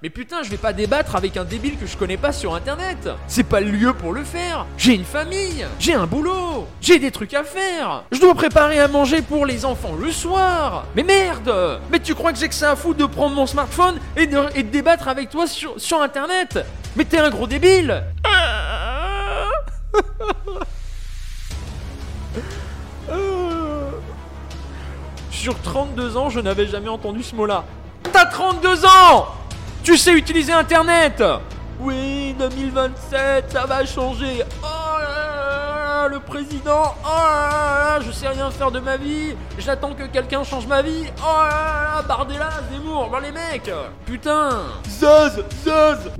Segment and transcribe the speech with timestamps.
[0.00, 3.08] Mais putain, je vais pas débattre avec un débile que je connais pas sur internet.
[3.26, 4.64] C'est pas le lieu pour le faire.
[4.76, 8.04] J'ai une famille, j'ai un boulot, j'ai des trucs à faire.
[8.12, 10.86] Je dois préparer à manger pour les enfants le soir.
[10.94, 13.98] Mais merde Mais tu crois que j'ai que ça à foutre de prendre mon smartphone
[14.16, 16.64] et de, débattre avec toi sur, sur internet?
[16.94, 18.04] Mais t'es un gros débile
[25.32, 27.64] Sur 32 ans, je n'avais jamais entendu ce mot-là.
[28.12, 29.37] T'as 32 ans
[29.88, 31.22] Tu sais utiliser Internet
[31.80, 34.44] Oui, 2027, ça va changer.
[34.62, 39.34] Oh là là, le président, oh là là, je sais rien faire de ma vie.
[39.58, 41.04] J'attends que quelqu'un change ma vie.
[41.22, 43.70] Oh là là, Bardella, Zemmour, bah les mecs
[44.04, 44.50] Putain
[44.86, 46.10] Zaz, Zaz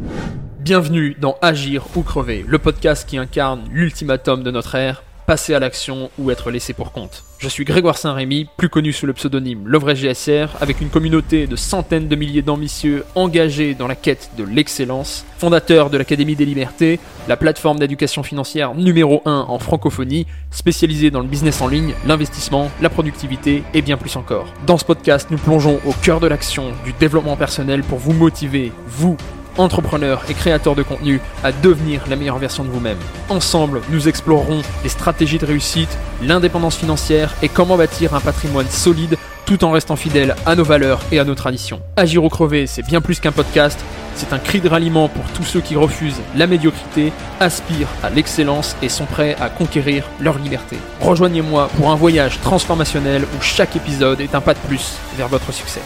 [0.61, 5.59] Bienvenue dans Agir ou crever, le podcast qui incarne l'ultimatum de notre ère, passer à
[5.59, 7.23] l'action ou être laissé pour compte.
[7.37, 11.55] Je suis Grégoire Saint-Rémy, plus connu sous le pseudonyme Le GSR, avec une communauté de
[11.55, 16.99] centaines de milliers d'ambitieux engagés dans la quête de l'excellence, fondateur de l'Académie des Libertés,
[17.29, 22.71] la plateforme d'éducation financière numéro 1 en francophonie, spécialisée dans le business en ligne, l'investissement,
[22.81, 24.47] la productivité et bien plus encore.
[24.67, 28.73] Dans ce podcast, nous plongeons au cœur de l'action, du développement personnel pour vous motiver,
[28.87, 29.19] vous,
[29.59, 32.99] entrepreneurs et créateurs de contenu à devenir la meilleure version de vous-même.
[33.29, 39.17] Ensemble, nous explorerons les stratégies de réussite, l'indépendance financière et comment bâtir un patrimoine solide
[39.49, 41.81] tout en restant fidèle à nos valeurs et à nos traditions.
[41.97, 43.83] Agir ou crever, c'est bien plus qu'un podcast,
[44.15, 48.77] c'est un cri de ralliement pour tous ceux qui refusent la médiocrité, aspirent à l'excellence
[48.83, 50.77] et sont prêts à conquérir leur liberté.
[51.01, 55.51] Rejoignez-moi pour un voyage transformationnel où chaque épisode est un pas de plus vers votre
[55.51, 55.81] succès.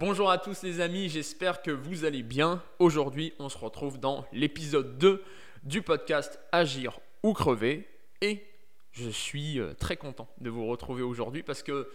[0.00, 2.62] Bonjour à tous les amis, j'espère que vous allez bien.
[2.78, 5.24] Aujourd'hui, on se retrouve dans l'épisode 2
[5.64, 7.84] du podcast Agir ou crever
[8.20, 8.44] et
[8.92, 11.90] je suis euh, très content de vous retrouver aujourd'hui parce que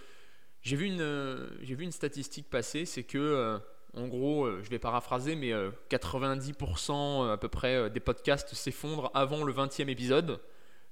[0.62, 3.58] j'ai vu une euh, statistique passer, c'est que euh,
[3.96, 5.54] en gros, je vais paraphraser mais
[5.90, 10.42] 90% à peu près des podcasts s'effondrent avant le 20e épisode.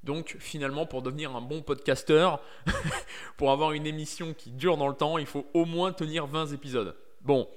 [0.04, 2.42] Donc finalement, pour devenir un bon podcasteur,
[3.38, 6.48] pour avoir une émission qui dure dans le temps, il faut au moins tenir 20
[6.54, 6.96] épisodes.
[7.22, 7.48] Bon,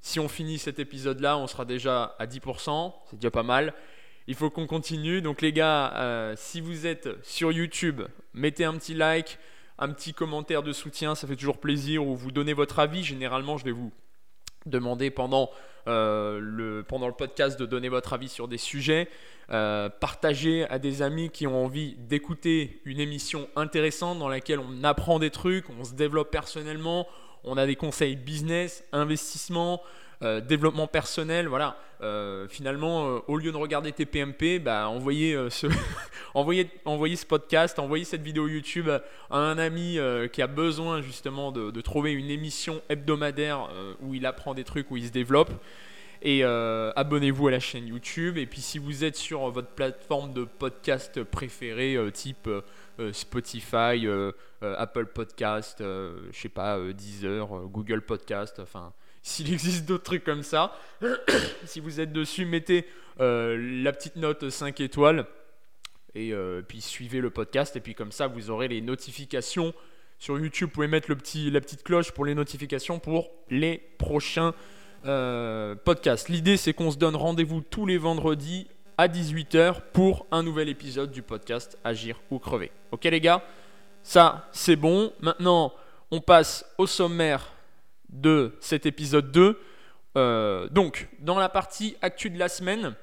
[0.00, 3.72] si on finit cet épisode-là, on sera déjà à 10%, c'est déjà pas mal.
[4.26, 5.22] Il faut qu'on continue.
[5.22, 8.02] Donc les gars, euh, si vous êtes sur YouTube,
[8.34, 9.38] mettez un petit like,
[9.78, 13.02] un petit commentaire de soutien, ça fait toujours plaisir, ou vous donnez votre avis.
[13.02, 13.92] Généralement, je vais vous
[14.66, 15.50] demander pendant,
[15.86, 19.08] euh, le, pendant le podcast de donner votre avis sur des sujets.
[19.50, 24.82] Euh, partagez à des amis qui ont envie d'écouter une émission intéressante dans laquelle on
[24.84, 27.06] apprend des trucs, on se développe personnellement,
[27.44, 29.82] on a des conseils business, investissement,
[30.22, 31.48] euh, développement personnel.
[31.48, 31.76] Voilà.
[32.00, 35.66] Euh, finalement, euh, au lieu de regarder tes PMP, bah, envoyez, ce
[36.34, 39.98] ce podcast, envoyez cette vidéo YouTube à un ami
[40.32, 43.68] qui a besoin justement de, trouver une émission hebdomadaire
[44.00, 45.50] où il apprend des trucs, où il se développe.
[46.22, 48.38] Et abonnez-vous à la chaîne YouTube.
[48.38, 52.48] Et puis si vous êtes sur votre plateforme de podcast préférée, type
[53.12, 54.06] Spotify,
[54.60, 58.92] Apple Podcast, je sais pas, Deezer, Google Podcast, enfin
[59.24, 60.78] s'il existe d'autres trucs comme ça.
[61.64, 62.86] si vous êtes dessus, mettez
[63.18, 65.26] la petite note 5 étoiles
[66.14, 66.32] et
[66.68, 69.72] puis suivez le podcast et puis comme ça vous aurez les notifications
[70.18, 70.68] sur YouTube.
[70.68, 74.52] Vous pouvez mettre le petit, la petite cloche pour les notifications pour les prochains
[75.02, 76.28] podcasts.
[76.28, 78.68] L'idée c'est qu'on se donne rendez-vous tous les vendredis
[78.98, 82.70] à 18h pour un nouvel épisode du podcast Agir ou crever.
[82.92, 83.42] Ok les gars?
[84.02, 85.14] Ça c'est bon.
[85.20, 85.72] Maintenant
[86.10, 87.53] on passe au sommaire
[88.14, 89.60] de cet épisode 2.
[90.16, 92.94] Euh, donc dans la partie actu de la semaine,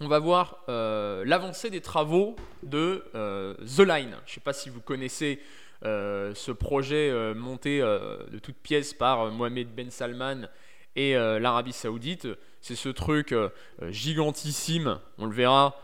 [0.00, 4.16] on va voir euh, l'avancée des travaux de euh, The Line.
[4.24, 5.40] Je ne sais pas si vous connaissez
[5.82, 10.42] ce projet monté de toutes pièces par Mohamed Ben Salman
[10.94, 12.28] et l'Arabie Saoudite.
[12.60, 13.34] C'est ce truc
[13.88, 15.80] gigantissime, on le verra,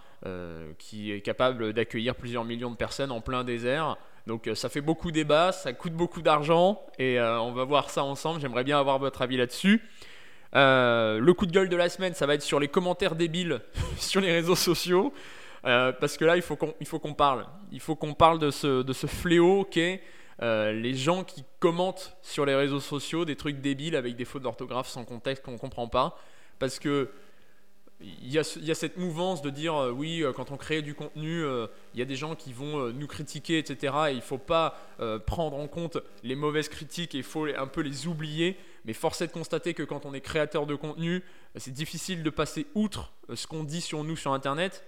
[0.76, 3.96] qui est capable d'accueillir plusieurs millions de personnes en plein désert.
[4.26, 8.02] Donc euh, ça fait beaucoup débat, ça coûte beaucoup d'argent et on va voir ça
[8.02, 8.40] ensemble.
[8.40, 9.82] J'aimerais bien avoir votre avis là-dessus.
[10.52, 13.60] le coup de gueule de la semaine, ça va être sur les commentaires débiles
[13.98, 15.12] sur les réseaux sociaux.
[15.62, 17.46] parce que là, il faut qu'on parle.
[17.70, 20.02] Il faut qu'on parle de ce, de ce fléau qu'est
[20.40, 24.88] les gens qui commentent sur les réseaux sociaux des trucs débiles avec des fautes d'orthographe
[24.88, 26.18] sans contexte qu'on ne comprend pas
[26.58, 27.10] parce que
[28.00, 31.42] il y, a, cette mouvance de dire euh, oui, euh, quand on crée du contenu,
[31.42, 33.94] euh, il y a des gens qui vont nous critiquer, etc.
[34.08, 34.78] Et il ne faut pas
[35.26, 38.56] prendre en compte les mauvaises critiques et il faut un peu les oublier.
[38.84, 41.22] Mais force est de constater que quand on est créateur de contenu,
[41.56, 44.84] c'est difficile de passer outre ce qu'on dit sur nous sur Internet.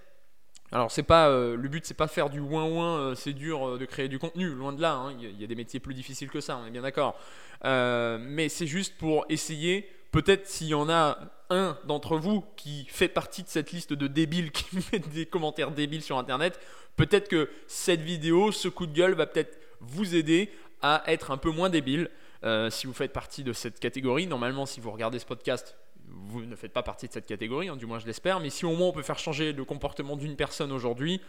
[0.71, 4.07] Alors c'est pas le but, c'est pas faire du ouin ouin, c'est dur de créer
[4.07, 4.93] du contenu, loin de là.
[4.93, 5.15] Hein.
[5.19, 7.19] Il y, a des métiers plus difficiles que ça, on est bien d'accord.
[7.63, 11.17] mais c'est juste pour essayer peut-être s'il y en a
[11.49, 15.71] un d'entre vous qui fait partie de cette liste de débiles qui mettent des commentaires
[15.71, 16.59] débiles sur Internet,
[16.95, 20.51] peut-être que cette vidéo, ce coup de gueule va peut-être vous aider
[20.81, 22.09] à être un peu moins débile.
[22.43, 25.75] Euh, si vous faites partie de cette catégorie, normalement, si vous regardez ce podcast,
[26.07, 28.65] vous ne faites pas partie de cette catégorie, hein, du moins je l'espère, mais si
[28.65, 31.21] au moins on peut faire changer le comportement d'une personne aujourd'hui,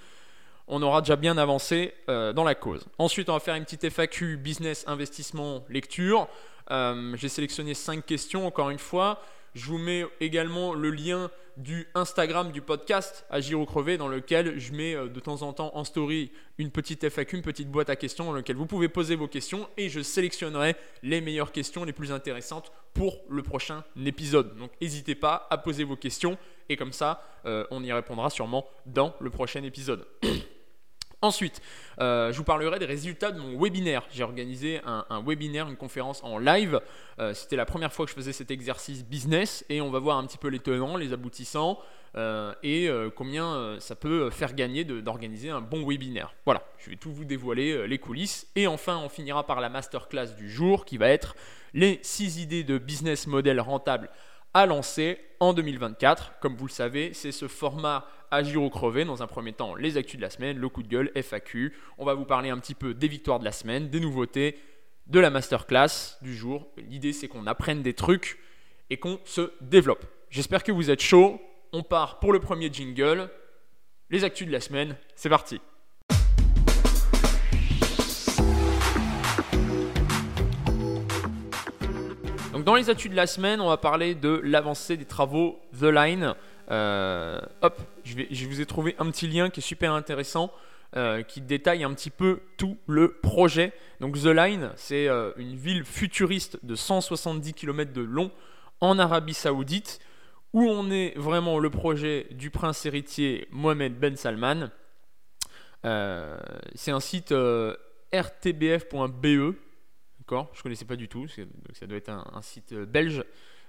[0.69, 2.87] on aura déjà bien avancé euh, dans la cause.
[2.99, 6.29] Ensuite, on va faire une petite FAQ business, investissement, lecture.
[6.71, 9.23] Euh, j'ai sélectionné 5 questions, encore une fois.
[9.55, 14.59] Je vous mets également le lien du Instagram du podcast Agir ou Crever dans lequel
[14.59, 17.91] je mets euh, de temps en temps en story une petite FAQ, une petite boîte
[17.91, 21.85] à questions dans laquelle vous pouvez poser vos questions et je sélectionnerai les meilleures questions
[21.85, 24.57] les plus intéressantes pour le prochain épisode.
[24.57, 26.39] Donc n'hésitez pas à poser vos questions
[26.69, 30.07] et comme ça on y répondra sûrement dans le prochain épisode.
[31.23, 31.61] Ensuite,
[32.01, 34.05] euh, je vous parlerai des résultats de mon webinaire.
[34.11, 36.81] J'ai organisé un, webinaire, une conférence en live.
[37.19, 40.17] Euh, c'était la première fois que je faisais cet exercice business et on va voir
[40.17, 41.79] un petit peu les tenants, les aboutissants
[42.17, 46.33] euh, et combien ça peut faire gagner d'organiser un bon webinaire.
[46.47, 48.47] Voilà, je vais tout vous dévoiler, les coulisses.
[48.57, 51.37] Et enfin, on finira par la masterclass du jour qui va être
[51.75, 54.09] les 6 idées de business model rentable
[54.55, 56.39] à lancer en 2024.
[56.41, 59.05] Comme vous le savez, c'est ce format agir ou crever.
[59.05, 61.75] Dans un premier temps, les actus de la semaine, le coup de gueule, FAQ.
[61.99, 64.59] On va vous parler un petit peu des victoires de la semaine, des nouveautés,
[65.07, 66.69] de la masterclass du jour.
[66.77, 68.39] L'idée, c'est qu'on apprenne des trucs
[68.91, 70.05] et qu'on se développe.
[70.31, 71.41] J'espère que vous êtes chaud.
[71.73, 73.31] On part pour le premier jingle.
[74.11, 75.61] Les actus de la semaine, c'est parti.
[82.65, 86.35] Dans les actus de la semaine, on va parler de l'avancée des travaux The Line.
[86.71, 90.53] Euh, hop, je, vous ai trouvé un petit lien qui est super intéressant.
[90.97, 93.73] Euh, qui détaille un petit peu tout le projet.
[94.01, 98.33] Donc The Line, c'est euh, une ville futuriste de 170 km de long
[98.81, 100.01] en Arabie Saoudite,
[100.53, 104.71] où on est vraiment le projet du prince héritier Mohamed Ben Salman.
[106.75, 107.33] c'est un site
[108.13, 109.55] rtbf.be,
[110.31, 111.27] d'accord Je connaissais pas du tout,
[111.73, 113.25] ça doit être un site belge.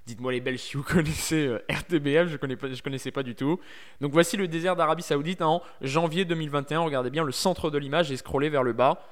[0.08, 3.60] Dites-moi les Belges si vous connaissez euh, RTBF, je connaissais pas du tout.
[4.00, 6.80] Donc voici le désert d'Arabie Saoudite en janvier 2021.
[6.80, 9.08] Regardez bien le centre de l'image et scrollez vers le bas.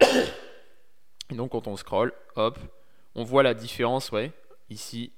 [0.00, 2.58] Et donc quand on scrolle, hop,
[3.14, 4.32] on voit la différence, ouais,
[4.70, 5.12] ici,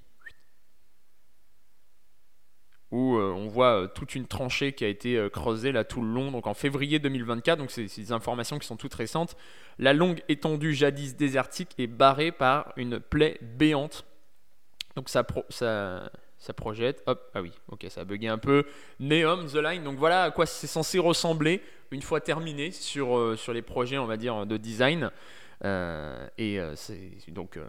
[2.90, 6.08] où euh, on voit euh, toute une tranchée qui a été creusée là tout le
[6.08, 9.36] long, donc en février 2024, donc c'est des informations qui sont toutes récentes.
[9.78, 14.04] La longue étendue jadis désertique est barrée par une plaie béante
[14.98, 15.22] donc ça,
[16.54, 17.04] projette.
[17.06, 18.64] Hop, ah oui, ok, ça a bugué un peu.
[18.98, 19.84] Neom, The Line.
[19.84, 21.62] Donc voilà à quoi c'est censé ressembler
[21.92, 25.12] une fois terminé sur, euh, sur les projets, on va dire, de design.
[25.64, 27.60] Euh, et euh, c'est donc.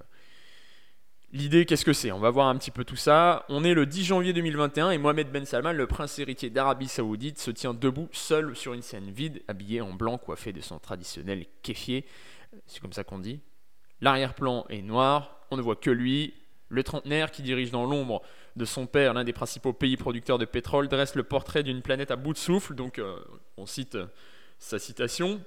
[1.31, 2.11] L'idée, qu'est-ce que c'est?
[2.11, 3.45] On va voir un petit peu tout ça.
[3.49, 7.37] On est le 10 janvier 2021 et Mohamed Ben Salman, le prince héritier d'Arabie Saoudite,
[7.37, 11.45] se tient debout, seul sur une scène vide, habillé en blanc, coiffé de son traditionnel
[11.61, 12.03] kéfier.
[12.65, 13.41] C'est comme ça qu'on dit.
[14.01, 16.33] L'arrière-plan est noir, on ne voit que lui,
[16.69, 18.23] le trentenaire qui dirige dans l'ombre
[18.55, 22.09] de son père l'un des principaux pays producteurs de pétrole dresse le portrait d'une planète
[22.09, 22.73] à bout de souffle.
[22.73, 23.19] Donc euh,
[23.57, 24.07] on cite euh,
[24.57, 25.39] sa citation.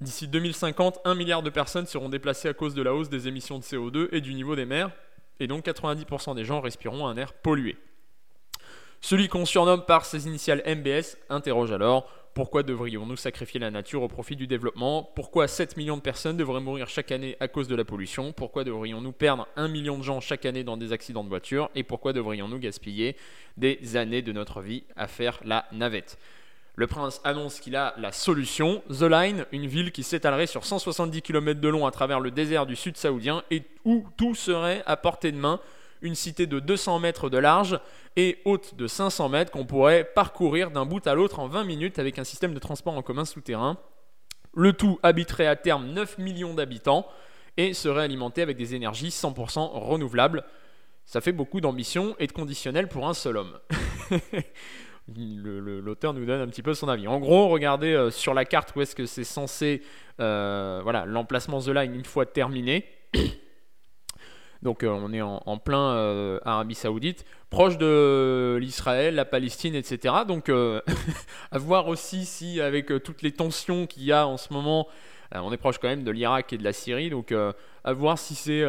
[0.00, 3.58] D'ici 2050, 1 milliard de personnes seront déplacées à cause de la hausse des émissions
[3.58, 4.90] de CO2 et du niveau des mers,
[5.40, 7.76] et donc 90% des gens respireront un air pollué.
[9.00, 14.06] Celui qu'on surnomme par ses initiales MBS interroge alors pourquoi devrions-nous sacrifier la nature au
[14.06, 15.02] profit du développement?
[15.16, 18.32] Pourquoi 7 millions de personnes devraient mourir chaque année à cause de la pollution?
[18.32, 21.68] Pourquoi devrions-nous perdre 1 million de gens chaque année dans des accidents de voiture?
[21.74, 23.16] Et pourquoi devrions-nous gaspiller
[23.56, 26.16] des années de notre vie à faire la navette?
[26.78, 31.22] Le prince annonce qu'il a la solution, The Line, une ville qui s'étalerait sur 170
[31.22, 34.96] km de long à travers le désert du sud saoudien et où tout serait à
[34.96, 35.58] portée de main
[36.02, 37.80] une cité de 200 mètres de large
[38.14, 41.98] et haute de 500 mètres qu'on pourrait parcourir d'un bout à l'autre en 20 minutes
[41.98, 43.76] avec un système de transport en commun souterrain.
[44.54, 47.08] Le tout habiterait à terme 9 millions d'habitants
[47.56, 50.44] et serait alimenté avec des énergies 100% renouvelables.
[51.06, 53.58] Ça fait beaucoup d'ambition et de conditionnel pour un seul homme.
[55.16, 57.08] L'auteur nous donne un petit peu son avis.
[57.08, 59.82] En gros, regardez euh, sur la carte où est-ce que c'est censé,
[60.20, 62.84] euh, voilà, l'emplacement The Line une fois terminé.
[64.62, 70.14] Donc euh, on est en, plein euh, Arabie Saoudite, proche de l'Israël, la Palestine, etc.
[70.26, 70.50] Donc
[71.50, 74.88] à voir aussi si avec toutes les tensions qu'il y a en ce moment,
[75.32, 77.08] on est proche quand même de l'Irak et de la Syrie.
[77.08, 78.64] Donc à voir si c'est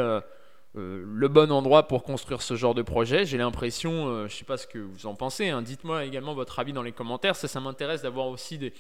[0.76, 3.26] le bon endroit pour construire ce genre de projet.
[3.26, 5.62] J'ai l'impression, je ne sais pas ce que vous en pensez, hein.
[5.62, 7.36] dites-moi également votre avis dans les commentaires.
[7.36, 8.74] Ça, ça m'intéresse d'avoir aussi des,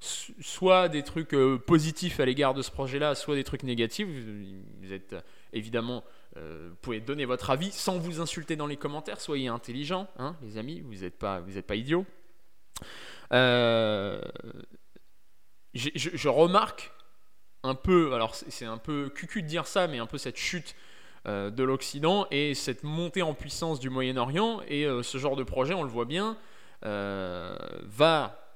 [0.00, 4.06] soit des trucs positifs à l'égard de ce projet-là, soit des trucs négatifs.
[4.80, 5.16] Vous êtes
[5.52, 6.04] évidemment
[6.80, 9.20] pouvez donner votre avis sans vous insulter dans les commentaires.
[9.20, 10.80] Soyez intelligents, hein, les amis.
[10.80, 12.06] Vous n'êtes pas, vous pas idiots.
[13.30, 14.18] je,
[15.74, 16.92] je, remarque
[17.62, 20.74] un peu, alors c'est un peu cucu de dire ça, mais un peu cette chute
[20.74, 20.78] euh,
[21.26, 24.60] de l'Occident et cette montée en puissance du Moyen-Orient.
[24.68, 26.36] Et euh, ce genre de projet, on le voit bien,
[26.84, 28.52] euh, va,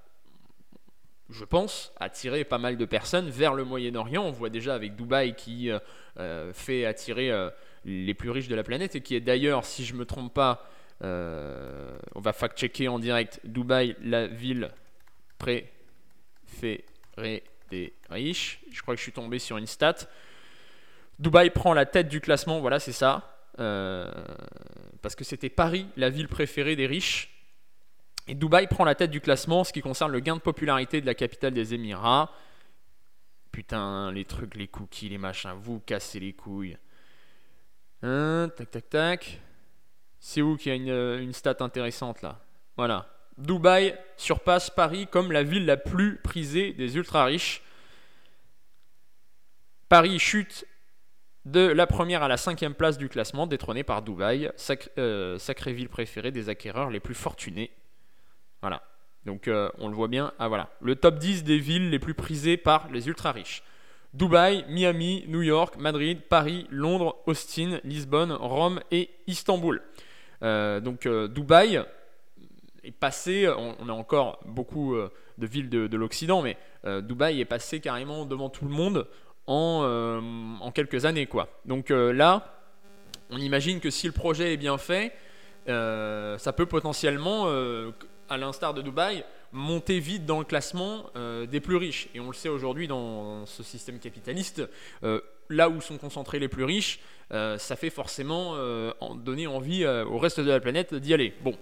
[1.31, 4.25] je pense, attirer pas mal de personnes vers le Moyen-Orient.
[4.25, 5.71] On voit déjà avec Dubaï qui
[6.55, 7.31] fait attirer
[7.85, 10.35] les plus riches de la planète et qui est d'ailleurs, si je ne me trompe
[10.35, 10.69] pas,
[11.03, 14.71] on va fact-checker en direct, Dubaï, la ville
[15.39, 18.61] préférée des riches.
[18.71, 19.97] Je crois que je suis tombé sur une stat.
[21.19, 23.33] Dubaï prend la tête du classement, voilà, c'est ça.
[23.59, 24.11] Euh,
[25.03, 27.33] parce que c'était Paris, la ville préférée des riches.
[28.29, 31.01] Et Dubaï prend la tête du classement en ce qui concerne le gain de popularité
[31.01, 32.31] de la capitale des Émirats.
[33.53, 36.77] Putain, les trucs, les cookies, les machins, vous cassez les couilles.
[38.03, 39.41] Hein, tac, tac, tac.
[40.19, 42.41] C'est où qu'il y a une, une stat intéressante là?
[42.77, 43.09] Voilà.
[43.39, 47.63] Dubaï surpasse Paris comme la ville la plus prisée des ultra riches.
[49.89, 50.67] Paris chute
[51.47, 54.51] de la première à la cinquième place du classement, détrôné par Dubaï,
[54.99, 57.71] euh, sacrée ville préférée des acquéreurs les plus fortunés.
[58.63, 58.83] Voilà.
[59.25, 60.33] Donc euh, on le voit bien.
[60.41, 60.71] Ah voilà.
[60.81, 63.63] Le top 10 des villes les plus prisées par les ultra riches.
[64.13, 69.83] Dubaï, Miami, New York, Madrid, Paris, Londres, Austin, Lisbonne, Rome et Istanbul.
[70.43, 71.81] Euh, donc Dubaï
[72.83, 76.57] est passé, on, a encore beaucoup de villes de, de l'Occident, mais
[77.03, 79.07] Dubaï est passé carrément devant tout le monde
[79.49, 80.21] euh,
[80.61, 81.27] en, quelques années.
[81.27, 81.49] Quoi.
[81.65, 82.53] Donc euh, là,
[83.31, 85.13] on imagine que si le projet est bien fait,
[85.69, 87.49] euh, ça peut potentiellement,
[88.29, 91.11] à l'instar de Dubaï, monter vite dans le classement
[91.49, 92.09] des plus riches.
[92.15, 94.63] Et on le sait aujourd'hui dans ce système capitaliste,
[95.49, 97.01] là où sont concentrés les plus riches,
[97.31, 98.55] ça fait forcément
[99.17, 101.35] donner envie au reste de la planète d'y aller.
[101.43, 101.55] Bon,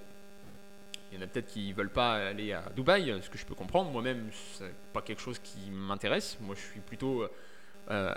[1.13, 3.47] il y en a peut-être qui ne veulent pas aller à Dubaï, ce que je
[3.47, 3.91] peux comprendre.
[3.91, 6.37] Moi-même, c'est pas quelque chose qui m'intéresse.
[6.43, 7.25] Moi, je suis plutôt
[7.91, 8.15] euh,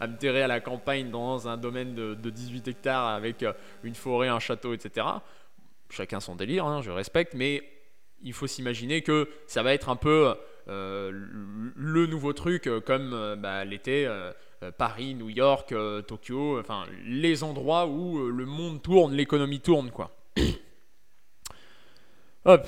[0.00, 3.52] à me terrer à la campagne dans un domaine de, 18 hectares avec euh,
[3.82, 5.06] une forêt, un château, etc.
[5.88, 7.62] Chacun son délire, hein, je respecte, mais
[8.22, 10.34] il faut s'imaginer que ça va être un peu
[10.68, 11.10] euh,
[11.74, 14.06] le nouveau truc comme bah, l'était
[14.76, 15.74] Paris, New York,
[16.06, 20.10] Tokyo, enfin les endroits où le monde tourne, l'économie tourne, quoi.
[22.44, 22.66] Hop,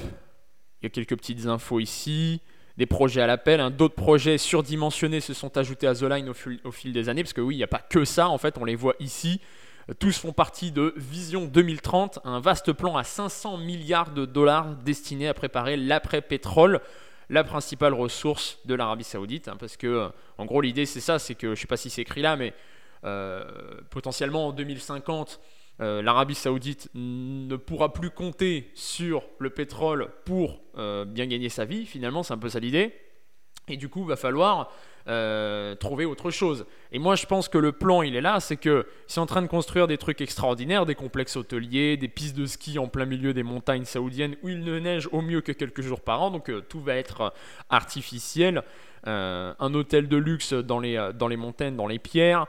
[0.80, 2.40] il y a quelques petites infos ici
[2.76, 3.60] des projets à l'appel.
[3.60, 3.70] Hein.
[3.70, 7.40] D'autres projets surdimensionnés se sont ajoutés à The Line au fil, des années, parce que
[7.40, 9.40] oui, il n'y a pas que ça, en fait, on les voit ici.
[9.98, 15.28] Tous font partie de Vision 2030, un vaste plan à 500 milliards de dollars destiné
[15.28, 16.80] à préparer l'après-pétrole,
[17.30, 19.48] la principale ressource de l'Arabie Saoudite.
[19.48, 21.76] Hein, parce que, euh, en gros, l'idée c'est ça, c'est que, je ne sais pas
[21.76, 22.54] si c'est écrit là, mais
[23.04, 23.44] euh,
[23.90, 25.40] potentiellement en 2050,
[25.80, 31.64] euh, l'Arabie saoudite ne pourra plus compter sur le pétrole pour euh, bien gagner sa
[31.64, 32.94] vie, finalement, c'est un peu ça l'idée.
[33.68, 34.72] Et du coup, il va falloir
[35.08, 36.66] euh, trouver autre chose.
[36.90, 39.40] Et moi, je pense que le plan, il est là, c'est que c'est en train
[39.40, 43.32] de construire des trucs extraordinaires, des complexes hôteliers, des pistes de ski en plein milieu
[43.32, 46.50] des montagnes saoudiennes où il ne neige au mieux que quelques jours par an, donc
[46.68, 47.32] tout va être
[47.70, 48.62] artificiel.
[49.04, 52.46] un hôtel de luxe dans les, dans les montagnes, dans les pierres,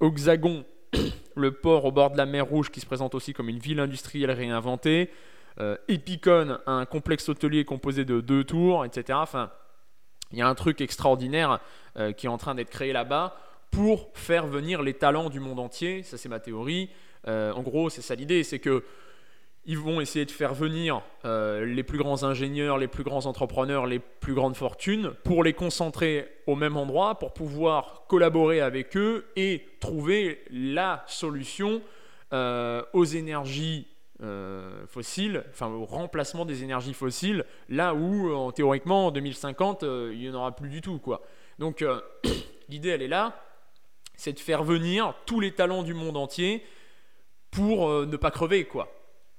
[0.00, 0.64] Oxagon
[1.36, 3.80] le port au bord de la mer Rouge qui se présente aussi comme une ville
[3.80, 5.10] industrielle réinventée,
[5.58, 9.18] euh, Epicon, un complexe hôtelier composé de deux tours, etc.
[9.22, 9.50] Enfin,
[10.32, 11.60] il y a un truc extraordinaire
[11.96, 13.36] euh, qui est en train d'être créé là-bas
[13.70, 16.02] pour faire venir les talents du monde entier.
[16.02, 16.90] Ça, c'est ma théorie.
[17.28, 18.84] Euh, en gros, c'est ça l'idée, c'est que
[19.68, 23.86] ils vont essayer de faire venir euh, les plus grands ingénieurs, les plus grands entrepreneurs,
[23.86, 29.26] les plus grandes fortunes pour les concentrer au même endroit, pour pouvoir collaborer avec eux
[29.34, 31.82] et trouver la solution
[32.32, 33.88] euh, aux énergies
[34.22, 40.18] euh, fossiles, enfin au remplacement des énergies fossiles, là où en, théoriquement en 2050 il
[40.18, 40.98] n'y en aura plus du tout.
[40.98, 41.22] Quoi.
[41.58, 41.84] Donc
[42.68, 43.42] l'idée elle est là,
[44.14, 46.64] c'est de faire venir tous les talents du monde entier
[47.50, 48.64] pour ne pas crever.
[48.64, 48.95] quoi.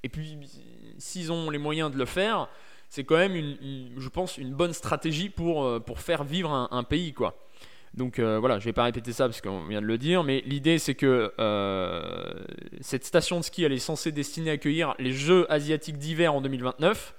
[0.07, 0.37] Et puis,
[0.99, 2.47] s'ils ont les moyens de le faire,
[2.87, 6.83] c'est quand même, une, je pense, une bonne stratégie pour, euh, pour faire vivre un,
[6.85, 7.37] pays, quoi.
[7.93, 10.43] Donc euh, voilà, je vais pas répéter ça parce qu'on vient de le dire, mais
[10.45, 12.33] l'idée c'est que euh,
[12.79, 16.39] cette station de ski, elle est censée destiner à accueillir les Jeux asiatiques d'hiver en
[16.39, 17.13] 2029,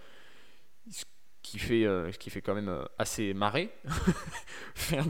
[0.91, 1.05] ce
[1.43, 3.69] qui fait, ce qui fait quand même assez marrer,
[4.75, 5.05] faire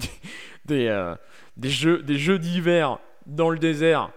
[0.64, 1.14] des,
[1.56, 4.11] des, des jeux d'hiver dans le désert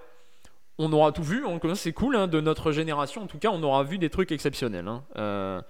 [0.82, 1.44] on aura tout vu,
[1.76, 4.88] c'est cool, hein, de notre génération, en tout cas, on aura vu des trucs exceptionnels.
[4.88, 5.04] Hein.
[5.18, 5.62] Euh,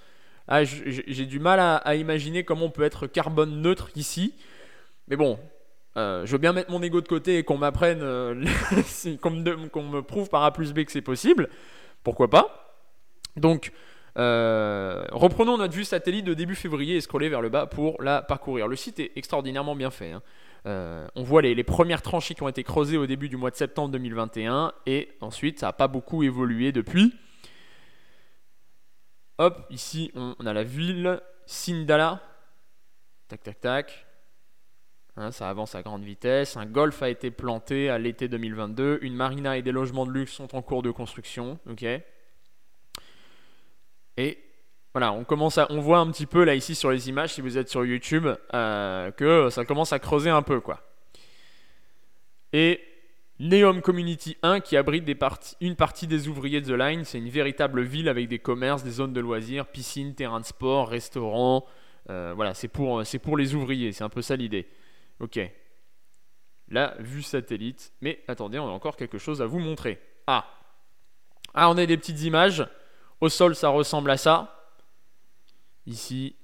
[0.48, 4.34] ah, j'ai du mal à, imaginer comment on peut être carbone neutre ici,
[5.08, 5.38] mais bon,
[5.96, 8.00] je veux bien mettre mon ego de côté et qu'on m'apprenne,
[9.22, 11.50] qu'on me, prouve par A plus B que c'est possible.
[12.04, 12.76] Pourquoi pas?
[13.36, 13.72] Donc,
[14.16, 18.68] reprenons notre vue satellite de début février et scroller vers le bas pour la parcourir.
[18.68, 20.12] Le site est extraordinairement bien fait.
[20.12, 20.22] Hein.
[20.68, 23.56] Euh, on voit les, premières tranchées qui ont été creusées au début du mois de
[23.56, 27.14] septembre 2021 et ensuite ça n'a pas beaucoup évolué depuis.
[29.40, 32.22] Hop, ici on, a la ville Sindala.
[33.28, 34.08] Tac, tac, tac.
[35.18, 36.58] Hein, ça avance à grande vitesse.
[36.58, 39.00] Un golf a été planté à l'été 2022.
[39.02, 41.60] Une marina et des logements de luxe sont en cours de construction.
[41.70, 41.84] Ok.
[44.18, 44.51] Et
[44.94, 47.42] voilà, on commence à, on voit un petit peu là ici sur les images, si
[47.42, 50.82] vous êtes sur YouTube, euh, que ça commence à creuser un peu quoi.
[52.52, 52.82] Et
[53.40, 55.10] Neom Community 1 qui abrite
[55.62, 58.92] une partie des ouvriers de The Line, c'est une véritable ville avec des commerces, des
[58.92, 61.66] zones de loisirs, piscines, terrains de sport, restaurants.
[62.10, 64.68] Euh, voilà, c'est pour, c'est pour les ouvriers, c'est un peu ça l'idée.
[65.20, 65.40] Ok.
[66.68, 67.94] La vue satellite.
[68.02, 70.00] Mais attendez, on a encore quelque chose à vous montrer.
[70.28, 70.46] Ah.
[71.54, 72.66] Ah, on a des petites images.
[73.22, 74.61] Au sol, ça ressemble à ça.
[75.86, 76.36] Ici,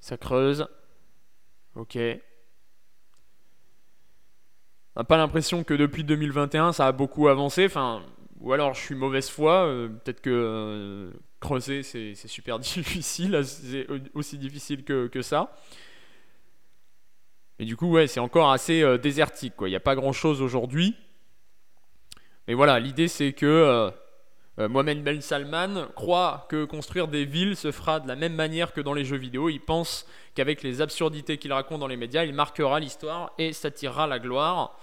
[0.00, 0.68] ça creuse.
[1.74, 1.96] Ok.
[4.94, 7.66] On n'a pas l'impression que depuis 2021, ça a beaucoup avancé.
[7.66, 8.02] Enfin,
[8.40, 9.66] ou alors je suis mauvaise foi.
[9.66, 13.40] Euh, peut-être que euh, creuser, c'est super difficile.
[13.44, 15.54] C'est aussi difficile que, ça.
[17.58, 19.54] Et du coup, ouais, c'est encore assez euh, désertique.
[19.62, 20.94] Il n'y a pas grand-chose aujourd'hui.
[22.48, 23.90] Mais voilà, l'idée c'est que
[24.58, 28.72] euh, Mohamed Ben Salman croit que construire des villes se fera de la même manière
[28.72, 29.50] que dans les jeux vidéo.
[29.50, 34.06] Il pense qu'avec les absurdités qu'il raconte dans les médias, il marquera l'histoire et s'attirera
[34.06, 34.78] la gloire.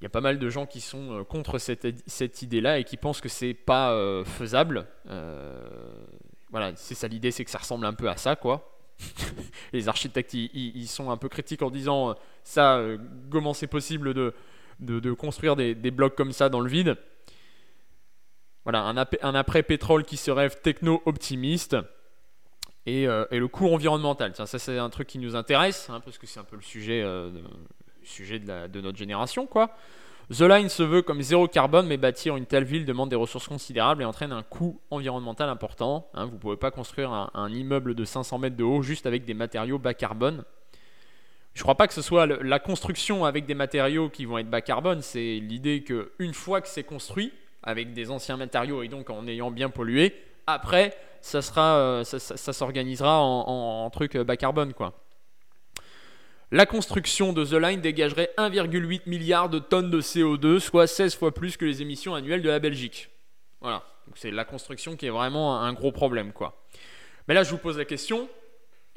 [0.00, 2.96] Il y a pas mal de gens qui sont euh, contre cette, idée-là et qui
[2.96, 4.86] pensent que c'est pas euh, faisable.
[6.50, 8.70] voilà, c'est ça l'idée, c'est que ça ressemble un peu à ça, quoi.
[9.72, 12.80] les architectes, ils, sont un peu critiques en disant ça,
[13.28, 14.32] comment c'est possible de,
[14.78, 16.96] de, construire des blocs comme ça dans le vide?
[18.64, 21.76] Voilà, un, après-pétrole qui se rêve techno-optimiste.
[22.86, 24.34] Et, euh, le coût environnemental.
[24.34, 27.02] ça, c'est un truc qui nous intéresse, hein, parce que c'est un peu le sujet,
[27.02, 27.42] euh, de,
[28.02, 29.46] sujet de, notre génération.
[29.46, 29.70] quoi.
[30.30, 33.46] The Line se veut comme zéro carbone, mais bâtir une telle ville demande des ressources
[33.46, 36.08] considérables et entraîne un coût environnemental important.
[36.14, 36.24] Hein.
[36.26, 39.34] vous ne pouvez pas construire un, immeuble de 500 mètres de haut juste avec des
[39.34, 40.44] matériaux bas carbone.
[41.52, 44.48] Je ne crois pas que ce soit la construction avec des matériaux qui vont être
[44.48, 45.02] bas carbone.
[45.02, 47.32] C'est l'idée qu'une fois que c'est construit,
[47.64, 50.14] avec des anciens matériaux et donc en ayant bien pollué.
[50.46, 54.74] Après, ça, sera, euh, ça, s'organisera en, truc euh, bas carbone.
[54.74, 54.92] Quoi.
[56.50, 61.32] La construction de The Line dégagerait 1,8 milliard de tonnes de CO2, soit 16 fois
[61.32, 63.08] plus que les émissions annuelles de la Belgique.
[63.60, 63.82] Voilà,
[64.14, 66.32] c'est la construction qui est vraiment un gros problème.
[66.32, 66.62] quoi.
[67.26, 68.28] Mais là, je vous pose la question,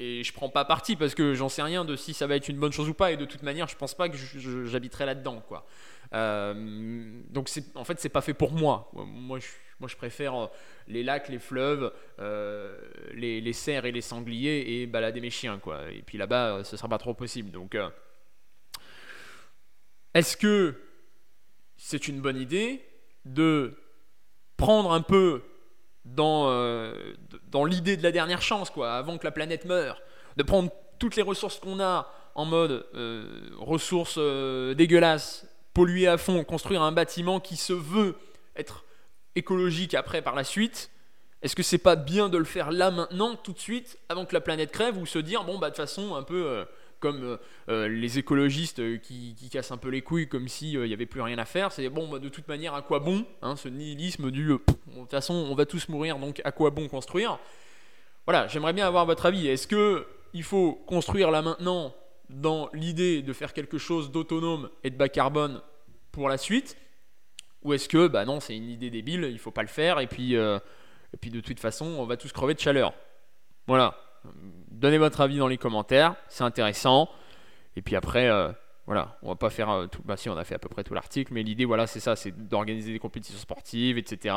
[0.00, 2.48] et je prends pas parti parce que j'en sais rien de si ça va être
[2.48, 5.42] une bonne chose ou pas, et de toute manière, je pense pas que j'habiterai là-dedans.
[5.46, 5.66] quoi.
[6.14, 8.90] Euh, donc en fait, c'est pas fait pour moi.
[8.94, 9.38] Moi,
[9.88, 10.46] je, préfère euh,
[10.86, 12.78] les lacs, les fleuves, euh,
[13.12, 15.90] les, les, cerfs et les sangliers et balader mes chiens, quoi.
[15.90, 17.50] Et puis là-bas, ce sera pas trop possible.
[17.50, 17.76] Donc,
[20.14, 20.80] est-ce que
[21.76, 22.84] c'est une bonne idée
[23.24, 23.76] de
[24.56, 25.42] prendre un peu
[26.14, 26.50] dans,
[27.50, 30.00] dans l'idée de la dernière chance, quoi, avant que la planète meure,
[30.36, 32.86] de prendre toutes les ressources qu'on a en mode
[33.58, 34.18] ressources
[34.76, 35.46] dégueulasses
[35.78, 38.16] polluer à fond, construire un bâtiment qui se veut
[38.56, 38.84] être
[39.36, 40.90] écologique après par la suite,
[41.40, 44.34] est-ce que c'est pas bien de le faire là maintenant, tout de suite, avant que
[44.34, 46.64] la planète crève, ou se dire, bon, bah de façon, un peu euh,
[47.00, 47.36] comme euh,
[47.68, 51.38] euh, les écologistes qui, cassent un peu les couilles comme s'il n'y avait plus rien
[51.38, 54.48] à faire, c'est bon, bah, de toute manière, à quoi bon hein, Ce nihilisme du,
[54.48, 54.58] de
[54.94, 57.38] toute façon, on va tous mourir, donc à quoi bon construire?
[58.26, 59.48] Voilà, j'aimerais bien avoir votre avis.
[59.48, 61.94] Est-ce que il faut construire là maintenant
[62.28, 65.62] dans l'idée de faire quelque chose d'autonome et de bas carbone
[66.12, 66.76] pour la suite?
[67.62, 70.06] Ou est-ce que, bah non, c'est une idée débile, il faut pas le faire, et
[70.06, 70.58] puis, euh,
[71.12, 72.92] et puis de toute façon, on va tous crever de chaleur?
[73.66, 74.07] Voilà.
[74.70, 77.08] Donnez votre avis dans les commentaires, c'est intéressant.
[77.76, 78.50] Et puis après, euh,
[78.88, 80.00] voilà, on va pas faire euh, tout.
[80.02, 82.16] Bah, si, on a fait à peu près tout l'article, mais l'idée, voilà, c'est ça,
[82.16, 84.34] c'est d'organiser des compétitions sportives, etc.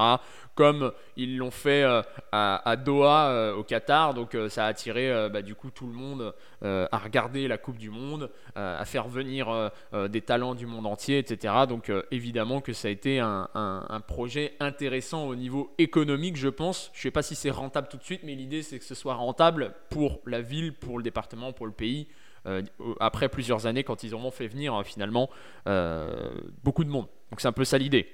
[0.56, 2.02] Comme ils l'ont fait euh,
[2.34, 4.14] à, Doha, euh, au Qatar.
[4.14, 7.90] Donc, ça a attiré, bah, du coup, tout le monde à regarder la Coupe du
[7.90, 9.72] Monde, à faire venir
[10.10, 11.54] des talents du monde entier, etc.
[11.68, 16.92] Donc, évidemment que ça a été un, un, projet intéressant au niveau économique, je pense.
[16.94, 19.14] Je sais pas si c'est rentable tout de suite, mais l'idée, c'est que ce soit
[19.14, 22.08] rentable pour la ville, pour le département, pour le pays.
[22.48, 22.64] Euh,
[23.00, 25.30] après plusieurs années quand ils auront fait venir hein, finalement
[25.68, 26.32] euh,
[26.64, 27.06] beaucoup de monde.
[27.30, 28.08] Donc c'est un peu ça l'idée.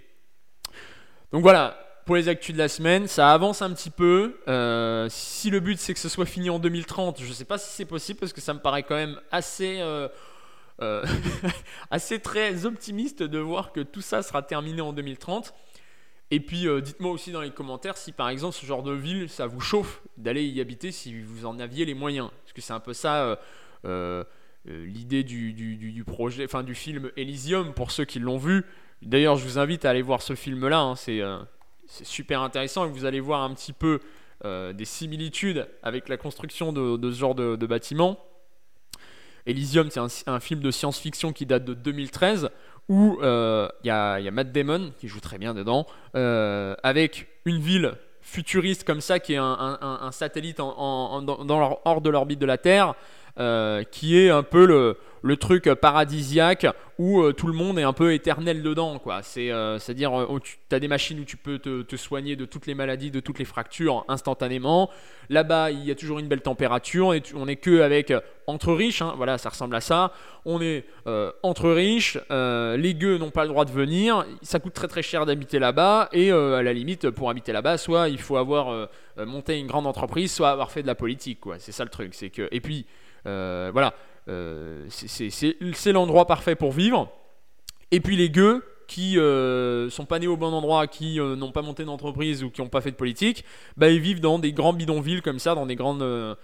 [1.31, 4.41] Donc voilà, pour les actus de la semaine, ça avance un petit peu.
[4.49, 7.57] Euh, si le but c'est que ce soit fini en 2030, je ne sais pas
[7.57, 9.81] si c'est possible parce que ça me paraît quand même assez
[11.89, 15.53] assez très optimiste de voir que tout ça sera terminé en 2030.
[16.31, 19.47] Et puis dites-moi aussi dans les commentaires si par exemple ce genre de ville ça
[19.47, 22.29] vous chauffe d'aller y habiter si vous en aviez les moyens.
[22.43, 23.39] Parce que c'est un peu ça
[24.65, 28.65] l'idée du, du, projet, enfin du film Elysium pour ceux qui l'ont vu.
[29.01, 30.79] D'ailleurs, je vous invite à aller voir ce film-là.
[30.79, 30.95] Hein.
[31.09, 31.39] Euh,
[31.85, 33.99] c'est super intéressant et vous allez voir un petit peu
[34.45, 38.19] euh, des similitudes avec la construction de, ce genre de, bâtiment.
[39.45, 42.49] Elysium, c'est un, film de science-fiction qui date de 2013
[42.89, 47.93] où euh, il y, a Matt Damon qui joue très bien dedans, avec une ville
[48.21, 52.93] futuriste comme ça qui est un, satellite dans hors de l'orbite de la Terre,
[53.91, 58.13] qui est un peu le, truc paradisiaque où euh, tout le monde est un peu
[58.13, 58.99] éternel dedans.
[58.99, 59.21] quoi.
[59.21, 62.45] C'est, euh, à dire euh, tu as des machines où tu peux te, soigner de
[62.45, 64.89] toutes les maladies, de toutes les fractures instantanément.
[65.29, 67.13] Là-bas, il y a toujours une belle température.
[67.13, 68.13] Et on est que avec
[68.47, 69.01] entre riches.
[69.01, 69.13] Hein.
[69.17, 70.13] voilà, ça ressemble à ça.
[70.45, 70.85] On est
[71.43, 72.17] entre riches.
[72.29, 74.25] les gueux n'ont pas le droit de venir.
[74.41, 76.09] Ça coûte très très cher d'habiter là-bas.
[76.13, 80.31] Et à la limite, pour habiter là-bas, soit il faut avoir monté une grande entreprise,
[80.31, 81.41] soit avoir fait de la politique.
[81.41, 81.59] quoi.
[81.59, 82.13] C'est ça le truc.
[82.13, 82.85] C'est que et puis
[83.27, 83.93] voilà
[84.29, 87.11] euh, c'est l'endroit parfait pour vivre.
[87.91, 91.51] Et puis les gueux qui euh, sont pas nés au bon endroit, qui euh, n'ont
[91.51, 93.43] pas monté d'entreprise ou qui n'ont pas fait de politique,
[93.75, 96.37] bah, ils vivent dans des grands bidonvilles comme ça, dans des grandes,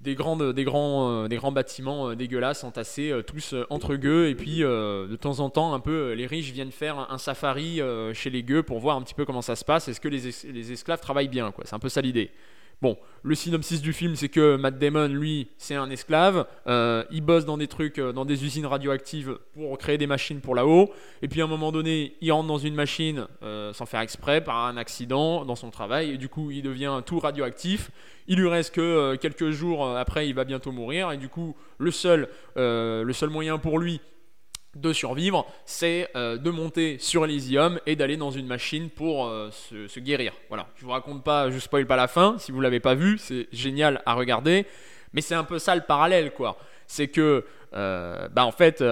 [0.00, 4.28] des grandes, des grands, des grands bâtiments dégueulasses entassés tous entre gueux.
[4.28, 7.80] Et puis de temps en temps, un peu, les riches viennent faire un, safari
[8.12, 9.88] chez les gueux pour voir un petit peu comment ça se passe.
[9.88, 11.64] Est-ce que les, les esclaves travaillent bien, quoi?
[11.66, 12.30] C'est un peu ça l'idée.
[12.82, 16.48] Bon, le synopsis du film, c'est que Matt Damon, lui, c'est un esclave.
[16.66, 20.40] Euh, il bosse dans des trucs, euh, dans des usines radioactives pour créer des machines
[20.40, 20.90] pour là-haut.
[21.22, 24.42] Et puis à un moment donné, il rentre dans une machine euh, sans faire exprès,
[24.42, 26.10] par un accident dans son travail.
[26.10, 27.92] Et du coup, il devient tout radioactif.
[28.26, 31.12] Il lui reste que quelques jours après, il va bientôt mourir.
[31.12, 34.00] Et du coup, le seul, le seul moyen pour lui
[34.74, 39.50] de survivre, c'est euh, de monter sur Elysium et d'aller dans une machine pour euh,
[39.50, 40.32] se, guérir.
[40.48, 43.18] Voilà, je vous raconte pas, je spoil pas la fin, si vous l'avez pas vu,
[43.18, 44.66] c'est génial à regarder,
[45.12, 46.56] mais c'est un peu ça le parallèle, quoi.
[46.86, 48.82] C'est que, euh, bah en fait,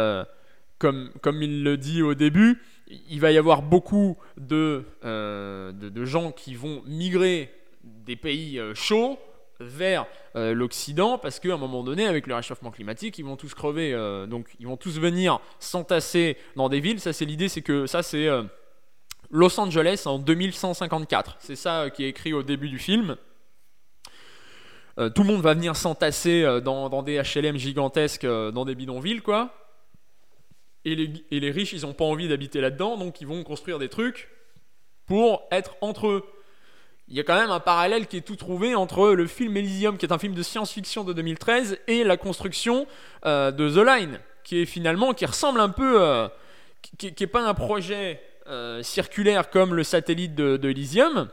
[0.78, 2.62] comme, comme il le dit au début,
[3.08, 7.52] il va y avoir beaucoup de, de gens qui vont migrer
[7.84, 9.18] des pays chauds
[9.60, 13.54] vers euh, l'Occident parce qu'à un moment donné, avec le réchauffement climatique, ils vont tous
[13.54, 13.92] crever.
[13.92, 17.00] Euh, donc ils vont tous venir s'entasser dans des villes.
[17.00, 18.42] Ça, c'est l'idée, c'est que ça, c'est euh,
[19.30, 21.36] Los Angeles en 2154.
[21.40, 23.16] C'est ça qui est écrit au début du film.
[24.96, 29.54] tout le monde va venir s'entasser dans, des HLM gigantesques, dans des bidonvilles, quoi.
[30.84, 33.78] Et les, et les riches, ils n'ont pas envie d'habiter là-dedans, donc ils vont construire
[33.78, 34.28] des trucs
[35.06, 36.24] pour être entre eux
[37.10, 39.98] il y a quand même un parallèle qui est tout trouvé entre le film Elysium,
[39.98, 42.86] qui est un film de science-fiction de 2013, et la construction
[43.26, 46.28] euh, de The Line, qui est finalement, qui ressemble un peu, euh,
[46.98, 51.28] qui n'est pas un projet euh, circulaire comme le satellite de, Elysium,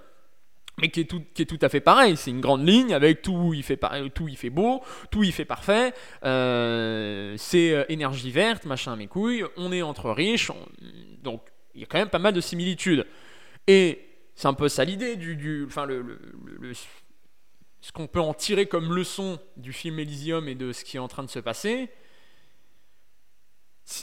[0.80, 2.18] mais qui est, tout, qui est tout à fait pareil.
[2.18, 3.80] C'est une grande ligne avec tout, il fait
[4.16, 5.94] tout, il fait beau, tout, il fait parfait.
[6.24, 9.44] c'est énergie verte, machin, mes couilles.
[9.58, 10.52] On est entre riches,
[11.24, 11.42] donc
[11.76, 13.06] il y a quand même pas mal de similitudes.
[13.68, 14.07] Et
[14.38, 16.06] c'est un peu ça l'idée du, enfin le,
[17.82, 21.00] ce qu'on peut en tirer comme leçon du film Elysium et de ce qui est
[21.00, 21.90] en train de se passer.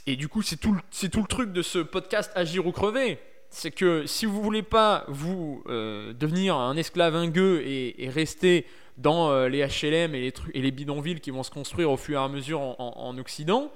[0.07, 3.21] Et du coup, c'est tout, c'est tout le truc de ce podcast Agir ou crever.
[3.49, 8.67] C'est que si vous voulez pas vous euh, devenir un esclave ingueux et, rester
[8.97, 12.19] dans euh, les HLM et les, et les bidonvilles qui vont se construire au fur
[12.19, 13.71] et à mesure en, en Occident,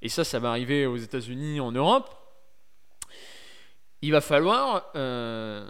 [0.00, 2.23] et ça, ça va arriver aux États-Unis, en Europe,
[4.04, 4.90] il va falloir.
[4.96, 5.66] Euh,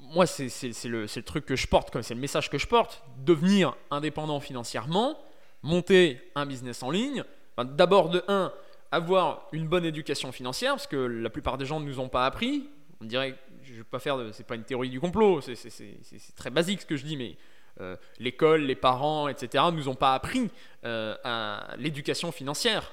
[0.00, 0.48] moi, c'est
[0.84, 5.18] le, truc que je porte, c'est le message que je porte devenir indépendant financièrement,
[5.62, 7.22] monter un business en ligne.
[7.58, 8.52] D'abord, de 1,
[8.90, 12.26] avoir une bonne éducation financière, parce que la plupart des gens ne nous ont pas
[12.26, 12.68] appris.
[13.00, 16.50] On dirait, je ne vais pas faire, c'est pas une théorie du complot, c'est très
[16.50, 17.36] basique ce que je dis, mais
[17.80, 20.50] euh, l'école, les parents, etc., ne nous ont pas appris
[20.84, 22.90] euh, à l'éducation financière.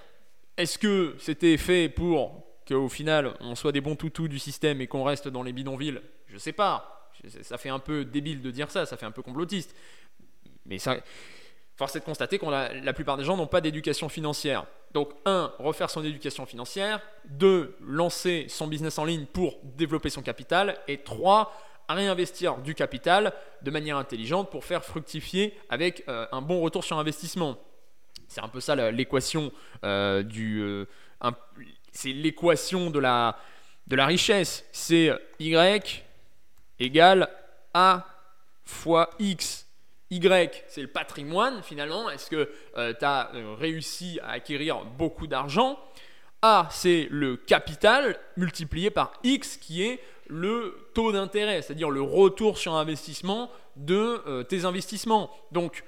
[0.58, 4.88] Est-ce que c'était fait pour qu'au final on soit des bons toutous du système et
[4.88, 7.12] qu'on reste dans les bidonvilles, je sais pas.
[7.42, 9.76] Ça fait un peu débile de dire ça, ça fait un peu complotiste.
[10.66, 10.98] Mais ça,
[11.76, 14.66] force est de constater que la, plupart des gens n'ont pas d'éducation financière.
[14.94, 17.02] Donc, un, refaire son éducation financière.
[17.26, 20.78] Deux, lancer son business en ligne pour développer son capital.
[20.88, 21.54] Et trois,
[21.90, 26.98] réinvestir du capital de manière intelligente pour faire fructifier avec euh, un bon retour sur
[26.98, 27.58] investissement.
[28.28, 29.52] C'est un peu ça l'équation
[29.84, 30.62] euh, du.
[30.62, 30.86] Euh,
[31.94, 33.38] c'est l'équation de la,
[33.92, 34.66] richesse.
[34.72, 36.04] C'est Y
[36.80, 37.30] égale
[37.74, 38.06] A
[38.66, 39.68] fois X.
[40.10, 42.10] Y, c'est le patrimoine finalement.
[42.10, 45.80] Est-ce que tu as réussi à acquérir beaucoup d'argent?
[46.42, 52.58] A, c'est le capital multiplié par X qui est le taux d'intérêt, c'est-à-dire le retour
[52.58, 55.32] sur investissement de tes investissements.
[55.52, 55.84] Donc,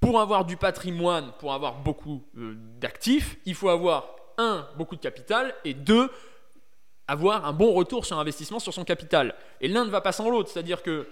[0.00, 5.54] pour avoir du patrimoine, pour avoir beaucoup d'actifs, il faut avoir un, beaucoup de capital
[5.64, 6.10] et deux,
[7.08, 9.34] avoir un bon retour sur investissement sur son capital.
[9.60, 11.08] Et l'un ne va pas sans l'autre, c'est-à-dire que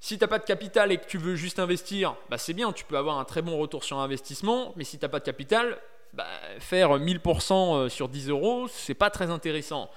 [0.00, 2.72] si tu n'as pas de capital et que tu veux juste investir, bah c'est bien,
[2.72, 5.24] tu peux avoir un très bon retour sur investissement, mais si tu n'as pas de
[5.24, 5.78] capital,
[6.12, 6.26] bah,
[6.60, 9.90] faire 1000% euh, sur 10 euros, c'est pas très intéressant.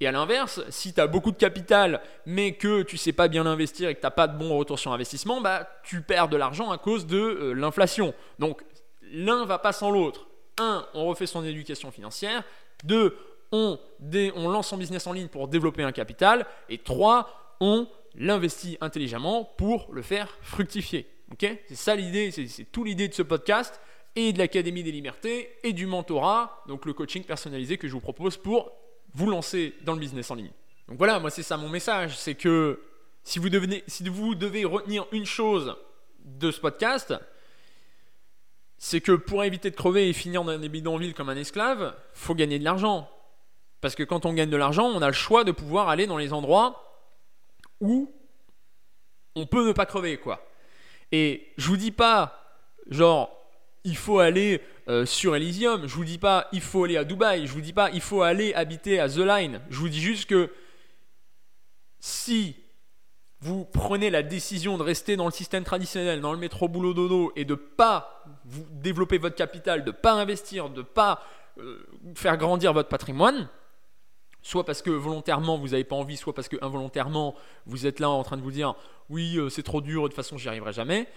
[0.00, 3.46] Et à l'inverse, si tu as beaucoup de capital, mais que tu sais pas bien
[3.46, 6.36] investir et que tu n'as pas de bon retour sur investissement, bah, tu perds de
[6.36, 8.14] l'argent à cause de euh, l'inflation.
[8.38, 8.62] Donc
[9.12, 10.26] l'un va pas sans l'autre.
[10.58, 12.42] Un, on refait son éducation financière.
[12.84, 13.16] Deux,
[13.52, 13.78] on,
[14.34, 16.46] lance son business en ligne pour développer un capital.
[16.68, 21.06] Et trois, on l'investit intelligemment pour le faire fructifier.
[21.40, 23.80] c'est ça l'idée, c'est tout l'idée de ce podcast
[24.14, 28.00] et de l'Académie des libertés et du mentorat, donc le coaching personnalisé que je vous
[28.00, 28.72] propose pour
[29.14, 30.50] vous lancer dans le business en ligne.
[30.88, 32.82] Donc voilà, moi c'est ça mon message, c'est que
[33.22, 33.48] si vous,
[33.86, 35.74] si vous devez retenir une chose
[36.24, 37.14] de ce podcast,
[38.84, 42.34] c'est que pour éviter de crever et finir dans des bidonvilles comme un esclave, faut
[42.34, 43.08] gagner de l'argent.
[43.80, 46.18] Parce que quand on gagne de l'argent, on a le choix de pouvoir aller dans
[46.18, 47.00] les endroits
[47.80, 48.12] où
[49.36, 50.44] on peut ne pas crever, quoi.
[51.12, 53.30] Et je vous dis pas, genre,
[53.84, 57.46] il faut aller euh, sur Elysium, je vous dis pas, il faut aller à Dubaï,
[57.46, 59.60] je vous dis pas, il faut aller habiter à The Line.
[59.70, 60.50] Je vous dis juste que
[62.00, 62.56] si
[63.42, 67.32] vous prenez la décision de rester dans le système traditionnel, dans le métro boulot dodo
[67.34, 71.20] et de pas vous développer votre capital, de pas investir, de pas
[71.58, 73.48] euh, faire grandir votre patrimoine,
[74.42, 77.34] soit parce que volontairement vous n'avez pas envie, soit parce que involontairement
[77.66, 78.76] vous êtes là en train de vous dire
[79.10, 81.08] oui euh, c'est trop dur, de toute façon j'y arriverai jamais,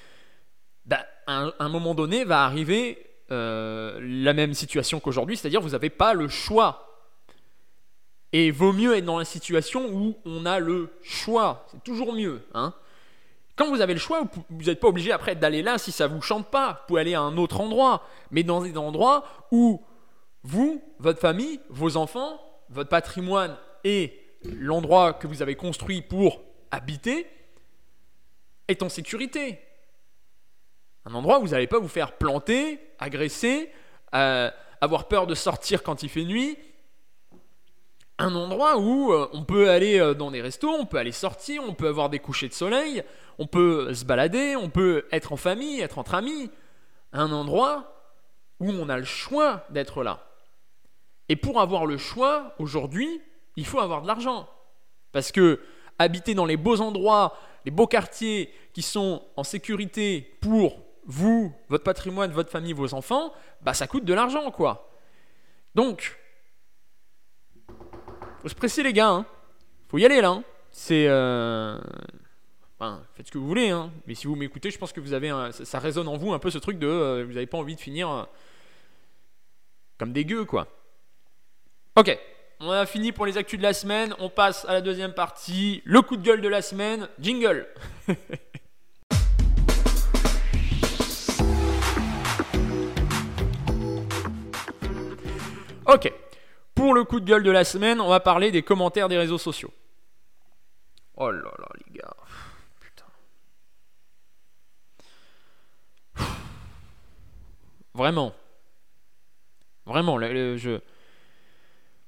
[0.87, 5.91] bah, à, un, moment donné va arriver euh, la même situation qu'aujourd'hui, c'est-à-dire vous n'avez
[5.91, 6.94] pas le choix.
[8.35, 12.41] Et vaut mieux être dans la situation où on a le choix, c'est toujours mieux.
[12.53, 12.73] Hein
[13.55, 16.13] quand vous avez le choix, vous n'êtes pas obligé après d'aller là si ça ne
[16.13, 16.73] vous chante pas.
[16.73, 19.81] Vous pouvez aller à un autre endroit, mais dans des endroits où
[20.43, 27.27] vous, votre famille, vos enfants votre patrimoine et l'endroit que vous avez construit pour habiter
[28.67, 29.59] est en sécurité.
[31.05, 33.71] Un endroit où vous n'allez pas vous faire planter, agresser,
[34.15, 34.49] euh,
[34.81, 36.57] avoir peur de sortir quand il fait nuit.
[38.17, 41.63] Un endroit où euh, on peut aller euh, dans des restos, on peut aller sortir,
[41.67, 43.03] on peut avoir des couchers de soleil,
[43.39, 46.49] on peut se balader, on peut être en famille, être entre amis.
[47.11, 47.93] Un endroit
[48.59, 50.25] où on a le choix d'être là.
[51.27, 53.21] Et pour avoir le choix, aujourd'hui,
[53.57, 54.47] il faut avoir de l'argent.
[55.11, 55.59] Parce que
[55.99, 61.83] habiter dans les beaux endroits, les beaux quartiers qui sont en sécurité pour vous, votre
[61.83, 64.89] patrimoine, votre famille, vos enfants, bah ça coûte de l'argent, quoi.
[65.73, 66.17] Donc,
[68.45, 69.25] faut se presser les gars, hein.
[69.87, 70.29] faut y aller là.
[70.29, 70.43] Hein.
[70.69, 71.79] C'est, euh,
[73.15, 73.91] faites ce que vous voulez, hein.
[74.05, 76.51] Mais si vous m'écoutez, je pense que vous avez, ça, résonne en vous un peu
[76.51, 78.21] ce truc de, euh, vous n'avez pas envie de finir euh,
[79.97, 80.67] comme des gueux, quoi.
[81.95, 82.15] Ok,
[82.59, 84.13] on a fini pour les actus de la semaine.
[84.19, 85.81] On passe à la deuxième partie.
[85.83, 87.09] Le coup de gueule de la semaine.
[87.19, 87.65] Jingle.
[95.87, 96.13] ok.
[96.85, 99.39] Pour le coup de gueule de la semaine, on va parler des commentaires des réseaux
[99.39, 99.73] sociaux.
[101.17, 102.15] Oh là là, les gars.
[102.79, 103.05] Putain.
[107.95, 108.35] Vraiment.
[109.87, 110.79] Vraiment, le, je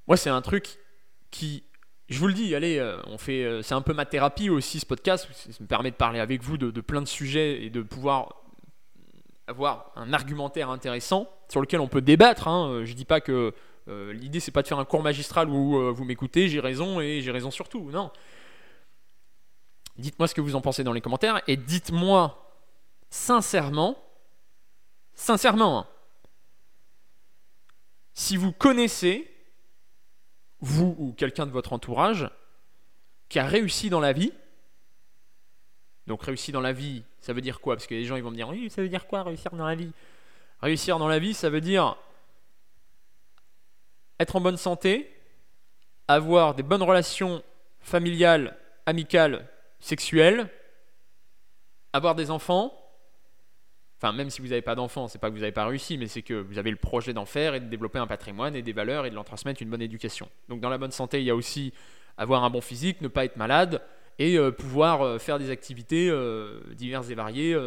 [0.07, 0.77] moi, c'est un truc
[1.31, 1.63] qui,
[2.07, 4.79] je vous le dis, allez, euh, on fait, euh, c'est un peu ma thérapie aussi
[4.79, 5.27] ce podcast.
[5.33, 8.43] Ça me permet de parler avec vous de, plein de sujets et de pouvoir
[9.47, 12.47] avoir un argumentaire intéressant sur lequel on peut débattre.
[12.47, 12.69] Hein.
[12.69, 13.55] Euh, je dis pas que
[13.87, 17.31] l'idée c'est pas de faire un cours magistral où vous m'écoutez, j'ai raison et j'ai
[17.31, 17.89] raison sur tout.
[17.91, 18.11] Non.
[19.97, 22.43] Dites-moi ce que vous en pensez dans les commentaires et dites-moi
[23.09, 23.97] sincèrement,
[25.13, 25.87] sincèrement, hein,
[28.13, 29.33] si vous connaissez
[30.59, 32.29] vous ou quelqu'un de votre entourage,
[33.29, 34.33] qui a réussi dans la vie.
[36.07, 37.75] Donc réussir dans la vie, ça veut dire quoi?
[37.75, 39.65] Parce que les gens ils vont me dire oui, ça veut dire quoi réussir dans
[39.65, 39.91] la vie?
[40.61, 41.95] Réussir dans la vie, ça veut dire
[44.19, 45.13] être en bonne santé,
[46.07, 47.43] avoir des bonnes relations
[47.79, 49.47] familiales, amicales,
[49.79, 50.49] sexuelles,
[51.93, 52.73] avoir des enfants,
[53.99, 56.07] Enfin, même si vous n'avez pas d'enfant, c'est pas que vous n'avez pas réussi, mais
[56.07, 58.73] c'est que vous avez le projet d'en faire et de développer un patrimoine et des
[58.73, 60.29] valeurs et de l'en transmettre une bonne éducation.
[60.49, 61.73] Donc, dans la bonne santé, il y a aussi
[62.15, 63.81] avoir un bon physique, ne pas être malade
[64.19, 67.57] et euh, pouvoir euh, faire des activités euh, diverses et variées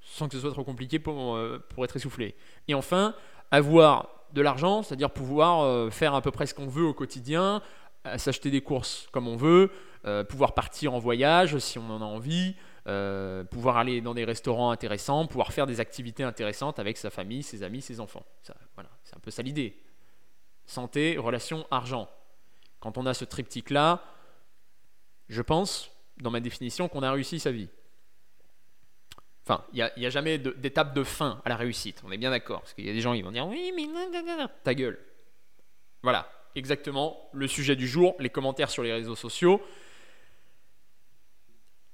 [0.00, 2.34] sans que ce soit trop compliqué pour, pour être essoufflé.
[2.66, 3.14] Et enfin,
[3.50, 7.62] avoir de l'argent, c'est-à-dire pouvoir euh, faire à peu près ce qu'on veut au quotidien,
[8.06, 9.70] euh, s'acheter des courses comme on veut,
[10.30, 12.54] pouvoir partir en voyage si on en a envie,
[13.50, 17.62] pouvoir aller dans des restaurants intéressants, pouvoir faire des activités intéressantes avec sa famille, ses
[17.62, 18.24] amis, ses enfants.
[18.74, 19.76] Voilà, c'est un peu ça l'idée.
[20.64, 22.08] Santé, relation, argent.
[22.80, 24.02] Quand on a ce triptyque-là,
[25.28, 25.90] je pense,
[26.22, 27.68] dans ma définition, qu'on a réussi sa vie.
[29.48, 32.60] Enfin, il n'y a, jamais d'étape de, fin à la réussite, on est bien d'accord.
[32.60, 33.88] Parce qu'il y a des gens qui vont dire Oui, mais
[34.62, 34.98] ta gueule.
[36.02, 39.62] Voilà, exactement le sujet du jour, les commentaires sur les réseaux sociaux.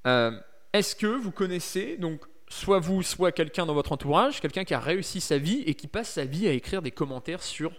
[0.09, 0.37] Euh,
[0.73, 4.81] est-ce que vous connaissez, donc, soit vous, soit quelqu'un dans votre entourage, quelqu'un qui a
[4.81, 7.71] réussi sa vie et qui passe sa vie à écrire des commentaires sur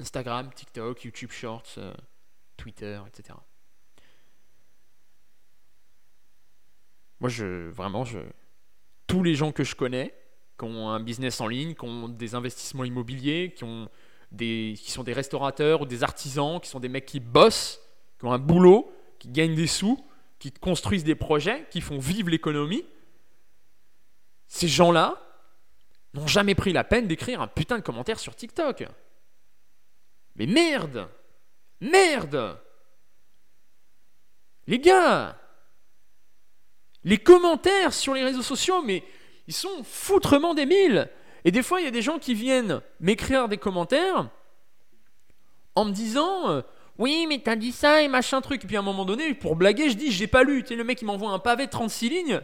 [0.00, 1.94] Instagram, TikTok, YouTube Shorts, euh,
[2.56, 3.38] Twitter, etc.
[7.20, 8.18] Moi, je, vraiment, je,
[9.06, 10.14] tous les gens que je connais,
[10.58, 13.88] qui ont un business en ligne, qui ont des investissements immobiliers, qui, ont
[14.32, 17.80] des, qui sont des restaurateurs ou des artisans, qui sont des mecs qui bossent,
[18.18, 19.98] qui ont un boulot, qui gagnent des sous,
[20.38, 22.84] qui construisent des projets, qui font vivre l'économie,
[24.48, 25.22] ces gens-là
[26.14, 28.84] n'ont jamais pris la peine d'écrire un putain de commentaire sur TikTok.
[30.36, 31.08] Mais merde!
[31.80, 32.58] Merde!
[34.66, 35.38] Les gars
[37.06, 39.02] les commentaires sur les réseaux sociaux, mais
[39.46, 40.66] ils sont foutrement des.
[41.44, 44.28] Et des fois, il y a des gens qui viennent m'écrire des commentaires
[45.76, 46.62] en me disant euh,
[46.98, 48.64] Oui, mais t'as dit ça et machin truc.
[48.64, 50.62] Et puis à un moment donné, pour blaguer, je dis J'ai pas lu.
[50.62, 52.40] Tu sais, le mec, il m'envoie un pavé de 36 lignes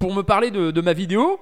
[0.00, 1.38] pour me parler de, ma vidéo.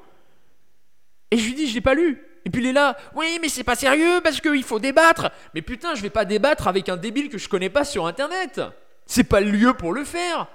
[1.30, 2.22] Et je lui dis J'ai pas lu.
[2.44, 5.30] Et puis il est là, oui, mais c'est pas sérieux parce qu'il faut débattre.
[5.54, 8.60] Mais putain, je vais pas débattre avec un débile que je connais pas sur internet.
[9.06, 10.48] C'est pas le lieu pour le faire.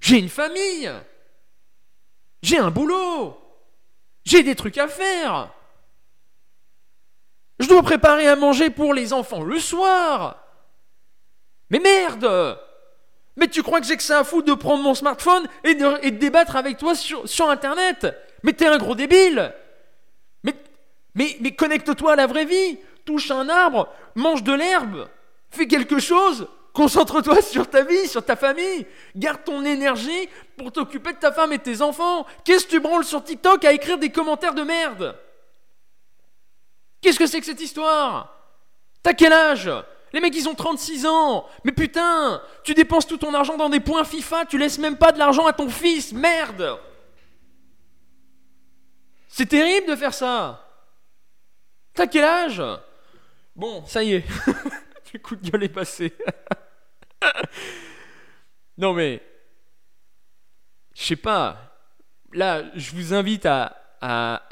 [0.00, 0.90] J'ai une famille.
[2.44, 3.38] J'ai un boulot.
[4.26, 5.50] J'ai des trucs à faire.
[7.58, 10.44] Je dois préparer à manger pour les enfants le soir.
[11.70, 12.58] Mais merde
[13.38, 16.10] Mais tu crois que j'ai que ça à foutre de prendre mon smartphone et de,
[16.10, 18.06] débattre avec toi sur, Internet?
[18.42, 19.54] Mais t'es un gros débile
[20.42, 20.54] mais,
[21.14, 25.08] mais, mais connecte-toi à la vraie vie Touche un arbre, mange de l'herbe,
[25.50, 28.84] fais quelque chose Concentre-toi sur ta vie, sur ta famille.
[29.14, 32.26] Garde ton énergie pour t'occuper de ta femme et de tes enfants.
[32.44, 35.16] Qu'est-ce que tu branles sur TikTok à écrire des commentaires de merde?
[37.00, 38.36] Qu'est-ce que c'est que cette histoire?
[39.04, 39.70] T'as quel âge?
[40.12, 41.46] Les mecs, ils ont 36 ans.
[41.62, 45.12] Mais putain, tu dépenses tout ton argent dans des points FIFA, tu laisses même pas
[45.12, 46.12] de l'argent à ton fils.
[46.12, 46.76] Merde
[49.28, 50.68] C'est terrible de faire ça.
[51.94, 52.62] T'as quel âge?
[53.54, 54.24] Bon, ça y est.
[55.12, 56.12] Le coup de gueule est passé.
[58.78, 59.22] non mais,
[60.94, 61.56] je sais pas.
[62.32, 63.80] Là, je vous invite à,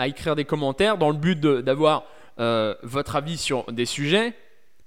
[0.07, 2.05] écrire des commentaires dans le but d'avoir
[2.39, 4.35] euh, votre avis sur des sujets.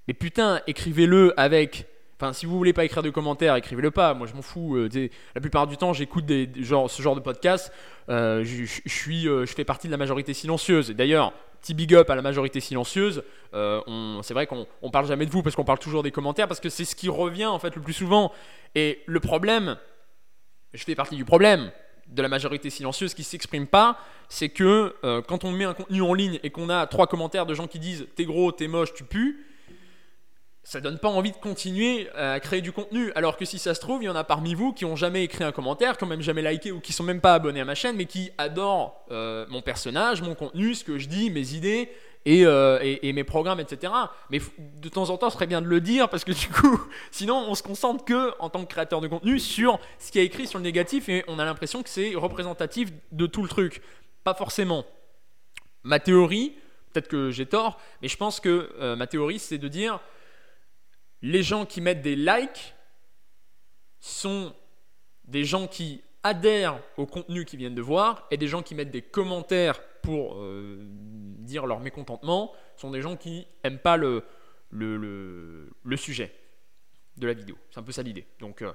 [0.08, 1.88] Mais putain, écrivez-le avec.
[2.18, 4.14] Enfin, si vous voulez pas écrire de commentaires, écrivez-le pas.
[4.14, 4.76] Moi, je m'en fous.
[4.76, 7.72] Euh, la plupart du temps, j'écoute des, ce genre de podcast.
[8.10, 10.92] Euh, je fais partie de la majorité silencieuse.
[10.92, 11.34] D'ailleurs,
[11.66, 13.24] petit big up à la majorité silencieuse.
[13.56, 16.48] Euh, c'est vrai qu'on on parle jamais de vous parce qu'on parle toujours des commentaires
[16.48, 18.32] parce que c'est ce qui revient en fait le plus souvent.
[18.76, 19.78] Et le problème,
[20.74, 21.72] je fais partie du problème
[22.08, 23.98] de la majorité silencieuse qui s'exprime pas,
[24.30, 27.48] c'est que euh, quand on met un contenu en ligne et qu'on a trois commentaires
[27.48, 29.36] de gens qui disent t'es gros, t'es moche, tu pues,
[30.66, 33.12] ça donne pas envie de continuer à créer du contenu.
[33.14, 35.24] Alors que si ça se trouve, il y en a parmi vous qui ont jamais
[35.24, 37.66] écrit un commentaire, qui ont même jamais liké ou qui sont même pas abonnés à
[37.66, 41.54] ma chaîne, mais qui adorent euh, mon personnage, mon contenu, ce que je dis, mes
[41.54, 41.92] idées
[42.28, 43.94] euh, et, mes programmes, etc.
[44.32, 46.82] Mais de temps en temps, ce serait bien de le dire parce que du coup,
[47.12, 50.26] sinon, on se concentre que en tant que créateur de contenu sur ce qui est
[50.26, 53.84] écrit sur le négatif et on a l'impression que c'est représentatif de tout le truc.
[54.24, 54.84] Pas forcément.
[55.84, 56.56] Ma théorie,
[56.92, 60.00] peut-être que j'ai tort, mais je pense que euh, ma théorie, c'est de dire
[61.26, 62.76] les gens qui mettent des likes
[64.00, 64.54] sont
[65.24, 68.92] des gens qui adhèrent au contenu qu'ils viennent de voir et des gens qui mettent
[68.92, 70.86] des commentaires pour euh,
[71.40, 74.24] dire leur mécontentement sont des gens qui n'aiment pas le,
[75.98, 76.32] sujet
[77.18, 77.58] de la vidéo.
[77.72, 78.28] C'est un peu ça l'idée.
[78.40, 78.72] Donc euh,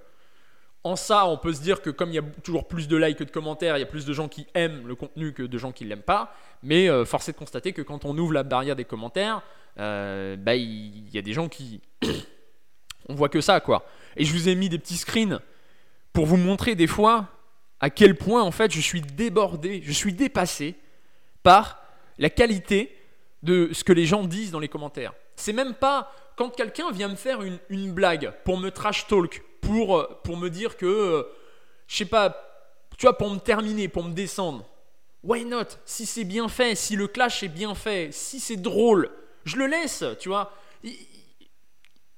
[0.83, 3.19] en ça, on peut se dire que comme il y a toujours plus de likes
[3.19, 5.59] que de commentaires, il y a plus de gens qui aiment le contenu que de
[5.59, 6.35] gens qui ne l'aiment pas.
[6.65, 9.41] Mais euh, force est de constater que quand on ouvre la barrière des commentaires,
[9.77, 11.81] bah, il y a des gens qui
[13.09, 13.87] on voit que ça, quoi.
[14.17, 15.41] Et je vous ai mis des petits screens
[16.13, 17.29] pour vous montrer des fois
[17.81, 20.75] à quel point, en fait, je suis débordé, je suis dépassé
[21.43, 21.83] par
[22.19, 22.95] la qualité
[23.43, 25.15] de ce que les gens disent dans les commentaires.
[25.37, 29.99] C'est même pas quand quelqu'un vient me faire une, blague pour me trash talk, pour,
[29.99, 31.23] euh, me dire que, euh,
[31.87, 32.37] je sais pas,
[32.99, 34.67] tu vois, pour me terminer, pour me descendre.
[35.23, 35.65] Why not?
[35.85, 39.11] Si c'est bien fait, si le clash est bien fait, si c'est drôle,
[39.45, 40.53] je le laisse, tu vois.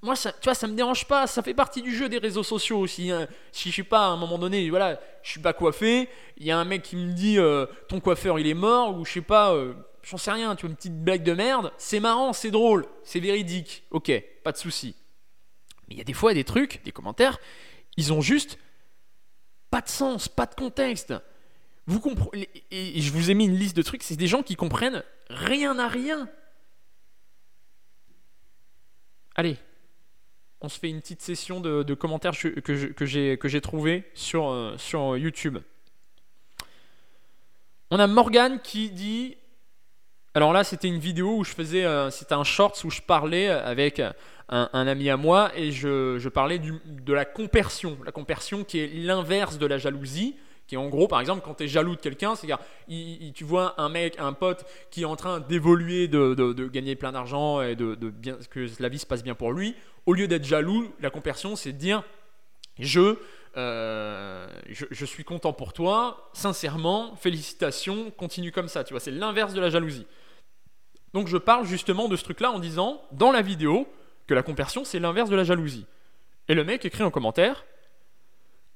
[0.03, 1.29] Moi, ça, tu vois, ça me dérange pas.
[1.29, 3.13] Ça fait partie du jeu des réseaux sociaux aussi.
[3.13, 3.29] Hein.
[3.53, 6.09] Si je suis pas à un moment donné, voilà, je suis pas coiffé.
[6.39, 9.05] Il y a un mec qui me dit euh, ton coiffeur il est mort ou
[9.05, 10.57] je sais pas, euh, j'en sais rien.
[10.57, 11.73] Tu vois une petite blague de merde.
[11.79, 13.85] C'est marrant, c'est drôle, c'est véridique.
[13.93, 14.11] Ok,
[14.43, 14.97] pas de souci.
[15.89, 17.39] Mais il y a des fois des trucs, des commentaires,
[17.97, 18.59] ils ont juste
[19.71, 21.15] pas de sens, pas de contexte.
[21.87, 24.03] Vous comprenez Et je vous ai mis une liste de trucs.
[24.03, 26.29] C'est des gens qui comprennent rien à rien.
[29.37, 29.57] Allez,
[30.63, 35.59] on se fait une petite session de, commentaires que, j'ai trouvé sur, euh, sur YouTube.
[37.91, 39.37] On a Morgan qui dit.
[40.35, 41.85] Alors là, c'était une vidéo où je faisais.
[41.85, 44.01] Euh, c'était un shorts où je parlais avec
[44.49, 47.99] un, ami à moi et je, parlais de la compersion.
[48.05, 50.37] La compersion qui est l'inverse de la jalousie
[50.73, 52.59] qui en gros, par exemple, quand tu es jaloux de quelqu'un, c'est-à-dire,
[53.35, 57.61] tu vois un mec, un pote qui est en train d'évoluer, de, gagner plein d'argent
[57.61, 59.75] et de, bien, que la vie se passe bien pour lui,
[60.07, 62.03] au lieu d'être jaloux, la compersion, c'est de dire
[63.57, 69.11] euh, je, je, suis content pour toi, sincèrement, félicitations, continue comme ça, tu vois, c'est
[69.11, 70.07] l'inverse de la jalousie.
[71.13, 73.87] Donc je parle justement de ce truc-là en disant, dans la vidéo,
[74.27, 75.87] que la compersion, c'est l'inverse de la jalousie.
[76.49, 77.65] Et le mec écrit en commentaire,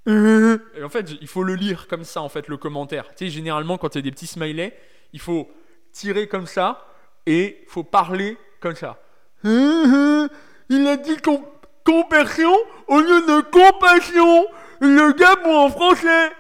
[0.07, 3.09] et en fait, il faut le lire comme ça, en fait, le commentaire.
[3.17, 4.73] Tu sais, généralement, quand il y a des petits smileys,
[5.13, 5.51] il faut
[5.93, 6.87] tirer comme ça
[7.27, 9.03] et faut parler comme ça.
[10.69, 11.17] Il a dit
[11.85, 12.55] compersion
[12.89, 14.47] au lieu de compassion.
[14.81, 16.33] Le gars, bon, en français.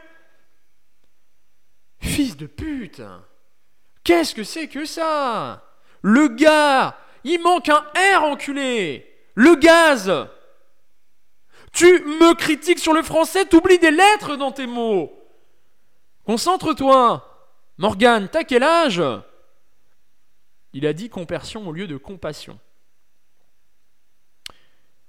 [2.01, 3.03] Fils de pute.
[4.05, 5.63] Qu'est-ce que c'est que ça?
[6.03, 7.85] Le gars, il manque un
[8.19, 9.13] R, enculé.
[9.35, 10.13] Le gaz.
[11.73, 15.13] Tu me critiques sur le français, t'oublies des lettres dans tes mots.
[16.25, 17.23] Concentre-toi.
[17.79, 19.03] Morgane, t'as quel âge?
[20.73, 22.59] Il a dit compersion au lieu de compassion.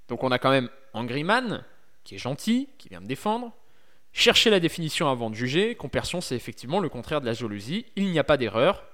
[0.08, 1.64] Donc on a quand même Angry Man,
[2.04, 3.52] qui est gentil, qui vient me défendre.
[4.12, 5.74] Chercher la définition avant de juger.
[5.74, 7.86] Compersion, c'est effectivement le contraire de la jalousie.
[7.94, 8.84] Il n'y a pas d'erreur.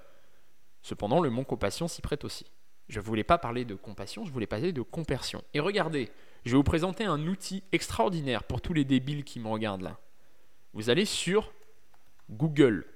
[0.83, 2.47] Cependant, le mot compassion s'y prête aussi.
[2.89, 5.43] Je ne voulais pas parler de compassion, je voulais parler de compersion.
[5.55, 6.11] Et regardez,
[6.45, 9.99] je vais vous présenter un outil extraordinaire pour tous les débiles qui me regardent là.
[10.75, 11.55] Vous allez sur
[12.29, 12.87] Google.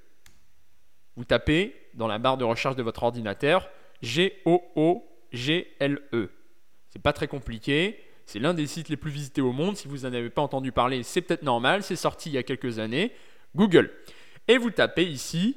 [1.16, 3.71] Vous tapez dans la barre de recherche de votre ordinateur
[4.03, 4.61] G-O-O-G-L-E.
[6.91, 8.05] C'est pas très compliqué.
[8.29, 9.79] C'est l'un des sites les plus visités au monde.
[9.79, 11.83] Si vous n'en avez pas entendu parler, c'est peut-être normal.
[11.83, 13.11] C'est sorti il y a quelques années.
[13.57, 13.91] Google.
[14.47, 15.57] Et vous tapez ici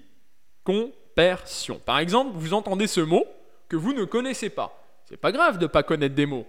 [0.63, 1.82] compersion.
[1.86, 3.26] Par exemple, vous entendez ce mot
[3.67, 4.82] que vous ne connaissez pas.
[5.03, 6.47] C'est pas grave de ne pas connaître des mots.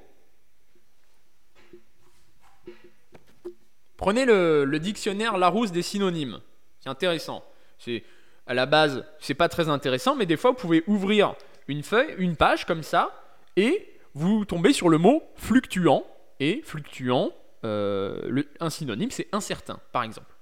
[3.96, 6.40] Prenez le, dictionnaire Larousse des synonymes.
[6.78, 7.44] C'est intéressant.
[7.80, 8.04] C'est
[8.46, 11.34] à la base, c'est pas très intéressant, mais des fois vous pouvez ouvrir
[11.66, 13.10] une feuille, une page comme ça,
[13.56, 16.04] et vous tombez sur le mot fluctuant.
[16.42, 17.32] Et fluctuant,
[17.62, 20.34] euh, un synonyme, c'est incertain, par exemple.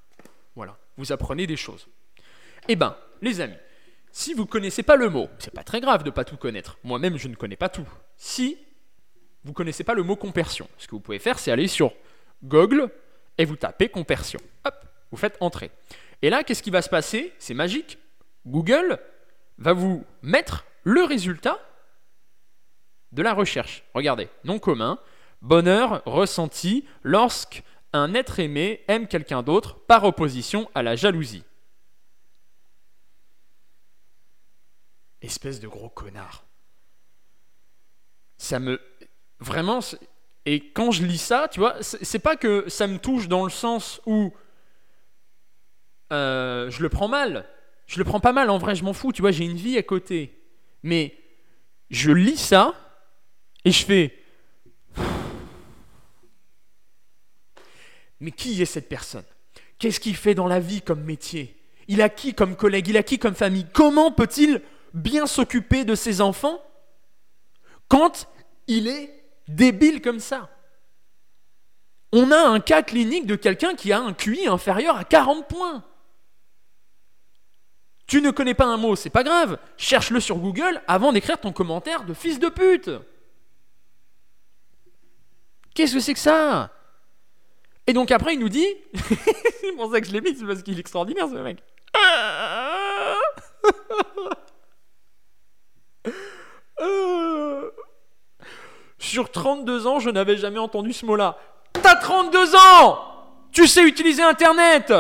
[0.57, 1.89] Voilà, vous apprenez des choses.
[2.69, 3.59] Eh ben, les amis,
[4.11, 6.39] si vous ne connaissez pas le mot, c'est pas très grave de ne pas tout
[6.39, 6.79] connaître.
[6.85, 7.87] Moi-même, je ne connais pas tout.
[8.17, 8.57] Si
[9.45, 11.93] vous connaissez pas le mot compersion, ce que vous pouvez faire, c'est aller sur
[12.43, 12.89] Google
[13.37, 14.41] et vous tapez compersion.
[14.65, 14.75] Hop,
[15.11, 15.71] vous faites entrer.
[16.23, 17.35] Et là, qu'est-ce qui va se passer?
[17.39, 17.99] C'est magique.
[18.47, 18.99] Google
[19.59, 21.61] va vous mettre le résultat
[23.13, 23.85] de la recherche.
[23.93, 24.99] Regardez, nom commun,
[25.43, 31.45] bonheur ressenti lorsqu'un être aimé aime quelqu'un d'autre par opposition à la jalousie.
[35.23, 36.45] Espèce de gros connard.
[38.39, 38.81] Ça me...
[39.39, 39.81] Vraiment,
[40.47, 43.51] et quand je lis ça, tu vois, c'est pas que ça me touche dans le
[43.51, 44.33] sens où
[46.13, 47.47] euh, je le prends mal.
[47.87, 49.77] Je le prends pas mal, en vrai, je m'en fous, tu vois, j'ai une vie
[49.77, 50.39] à côté.
[50.83, 51.15] Mais
[51.91, 52.75] je lis ça
[53.65, 54.20] et je fais.
[58.21, 59.25] Mais qui est cette personne?
[59.79, 61.57] Qu'est-ce qu'il fait dans la vie comme métier?
[61.89, 62.89] Il a qui comme collègue?
[62.89, 63.67] Il a qui comme famille?
[63.73, 64.63] Comment peut-il
[64.93, 66.63] bien s'occuper de ses enfants
[67.89, 68.29] quand
[68.67, 70.51] il est débile comme ça?
[72.13, 75.85] On a un cas clinique de quelqu'un qui a un QI inférieur à 40 points.
[78.07, 79.57] Tu ne connais pas un mot, c'est pas grave.
[79.77, 82.91] Cherche-le sur Google avant d'écrire ton commentaire de fils de pute.
[85.75, 86.73] Qu'est-ce que c'est que ça?
[87.87, 88.67] Et donc après, il nous dit
[89.61, 91.59] C'est pour ça que je l'ai mis, c'est parce qu'il est extraordinaire ce mec.
[98.99, 101.37] Sur 32 ans, je n'avais jamais entendu ce mot-là.
[101.73, 102.99] T'as 32 ans
[103.53, 104.93] Tu sais utiliser Internet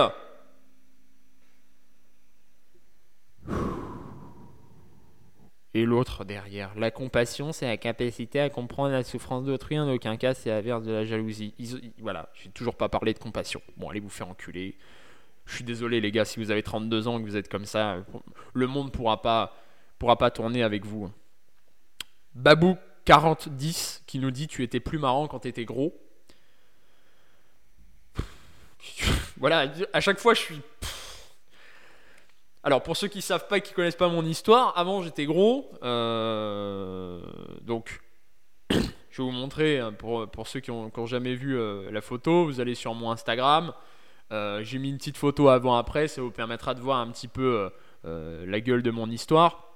[5.73, 6.73] Et l'autre derrière.
[6.77, 9.79] La compassion, c'est la capacité à comprendre la souffrance d'autrui.
[9.79, 11.55] En aucun cas, c'est l'inverse de la jalousie.
[11.59, 13.62] Ils, voilà, j'ai toujours pas parlé de compassion.
[13.77, 14.77] Bon, allez vous faire enculer.
[15.47, 17.66] Je suis désolé, les gars, si vous avez 32 ans et que vous êtes comme
[17.66, 17.99] ça,
[18.53, 19.57] le monde pourra pas,
[19.99, 21.11] pourra pas tourner avec vous.
[22.35, 25.97] Babou 4010 qui nous dit Tu étais plus marrant quand t'étais gros.
[29.37, 30.61] voilà, à chaque fois, je suis.
[32.63, 37.23] Alors pour ceux qui savent pas, qui connaissent pas mon histoire, avant j'étais gros, euh,
[37.63, 38.03] donc
[38.71, 42.61] je vais vous montrer hein, pour, ceux qui ont, jamais vu euh, la photo, vous
[42.61, 43.73] allez sur mon Instagram,
[44.31, 47.71] euh, j'ai mis une petite photo avant-après, ça vous permettra de voir un petit peu
[48.05, 49.67] la gueule de mon histoire.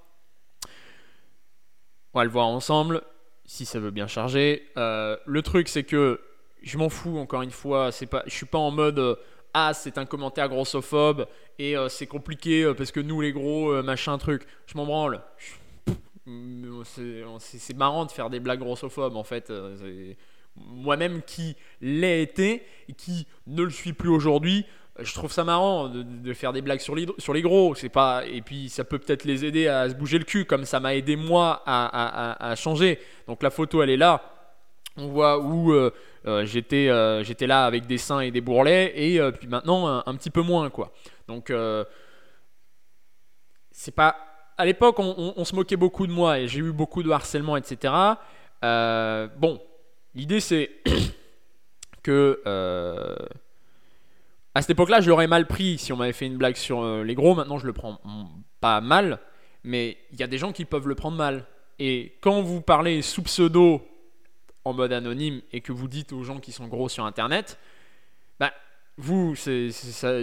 [2.13, 3.03] On va le voir ensemble,
[3.47, 4.71] si ça veut bien charger.
[4.77, 6.21] le truc c'est que
[6.61, 9.19] je m'en fous encore une fois, c'est pas, je suis pas en mode
[9.55, 11.27] ah c'est un commentaire grossophobe
[11.61, 14.85] et euh, c'est compliqué euh, parce que nous les gros euh, machin truc je m'en
[14.85, 15.23] branle.
[16.85, 19.53] C'est marrant de faire des blagues grossophobes en fait.
[20.57, 24.65] Moi-même qui l'ai été et qui ne le suis plus aujourd'hui.
[24.99, 27.75] Je trouve ça marrant de, faire des blagues sur les, sur les gros.
[27.75, 30.65] C'est pas et puis ça peut peut-être les aider à se bouger le cul comme
[30.65, 32.99] ça m'a aidé moi à, changer.
[33.29, 34.23] Donc la photo elle est là.
[34.97, 35.75] On voit où
[36.25, 40.15] j'étais euh, j'étais là avec des seins et des bourrelets et euh, puis maintenant un,
[40.15, 40.93] petit peu moins quoi.
[41.29, 41.53] Donc
[43.71, 44.17] c'est pas
[44.57, 47.93] à l'époque on, se moquait beaucoup de moi et j'ai eu beaucoup de harcèlement etc.
[48.63, 49.61] bon
[50.15, 50.71] l'idée c'est
[52.03, 52.41] que
[54.57, 57.15] à cette époque-là, je l'aurais mal pris si on m'avait fait une blague sur les
[57.17, 57.35] gros.
[57.35, 57.99] Maintenant, je le prends
[58.61, 59.19] pas mal,
[59.65, 61.45] mais il y a des gens qui peuvent le prendre mal.
[61.81, 63.85] Et quand vous parlez sous pseudo
[64.65, 67.59] en mode anonyme et que vous dites aux gens qui sont gros sur Internet,
[68.41, 68.53] bah,
[68.97, 69.71] vous, je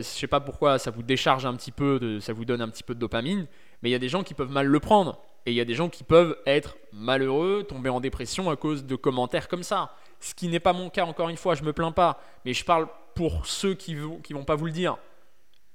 [0.01, 2.83] sais pas pourquoi, ça vous décharge un petit peu, de, ça vous donne un petit
[2.83, 3.47] peu de dopamine,
[3.81, 5.19] mais il y a des gens qui peuvent mal le prendre.
[5.45, 8.85] Et il y a des gens qui peuvent être malheureux, tomber en dépression à cause
[8.85, 9.95] de commentaires comme ça.
[10.19, 12.21] Ce qui n'est pas mon cas, encore une fois, je me plains pas.
[12.45, 14.97] Mais je parle pour ceux qui ne qui vont pas vous le dire.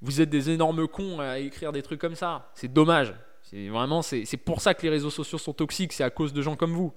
[0.00, 2.48] Vous êtes des énormes cons à écrire des trucs comme ça.
[2.54, 3.12] C'est dommage.
[3.42, 5.92] C'est vraiment, c'est pour ça que les réseaux sociaux sont toxiques.
[5.92, 6.92] C'est à cause de gens comme vous.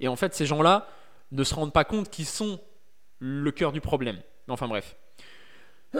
[0.00, 0.88] Et en fait, ces gens-là
[1.32, 2.60] ne se rendent pas compte qu'ils sont
[3.18, 4.20] le cœur du problème.
[4.48, 4.96] Enfin bref.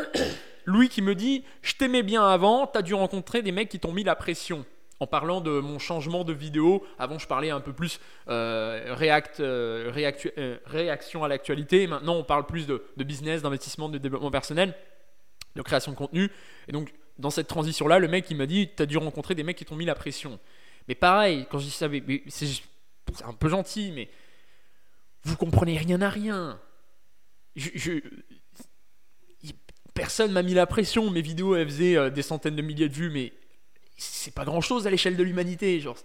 [0.64, 3.92] Louis qui me dit Je t'aimais bien avant, t'as dû rencontrer des mecs qui t'ont
[3.92, 4.64] mis la pression.
[4.98, 9.40] En parlant de mon changement de vidéo, avant je parlais un peu plus euh, react,
[9.40, 9.92] euh,
[10.38, 14.74] euh, réaction à l'actualité, maintenant on parle plus de, business, d'investissement, de développement personnel,
[15.54, 16.30] de création de contenu.
[16.66, 19.58] Et donc dans cette transition-là, le mec il m'a dit T'as dû rencontrer des mecs
[19.58, 20.38] qui t'ont mis la pression.
[20.88, 21.88] Mais pareil, quand je dis ça,
[23.14, 24.08] c'est un peu gentil, mais
[25.22, 26.60] vous comprenez rien à rien.
[29.94, 31.10] Personne m'a mis la pression.
[31.10, 33.32] Mes vidéos, elles faisaient euh, des centaines de milliers de vues, mais
[33.96, 35.80] c'est pas grand chose à l'échelle de l'humanité.
[35.80, 35.96] Genre,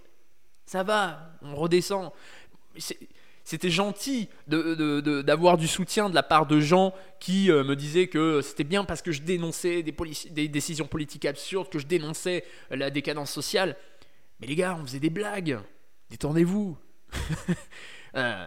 [0.65, 2.11] ça va, on redescend.
[3.43, 8.41] C'était gentil d'avoir du soutien de la part de gens qui euh, me disaient que
[8.41, 9.93] c'était bien parce que je dénonçais des,
[10.29, 13.75] des décisions politiques absurdes, que je dénonçais la décadence sociale.
[14.39, 15.59] Mais les gars, on faisait des blagues.
[16.09, 16.77] Détendez-vous.
[18.15, 18.45] Euh,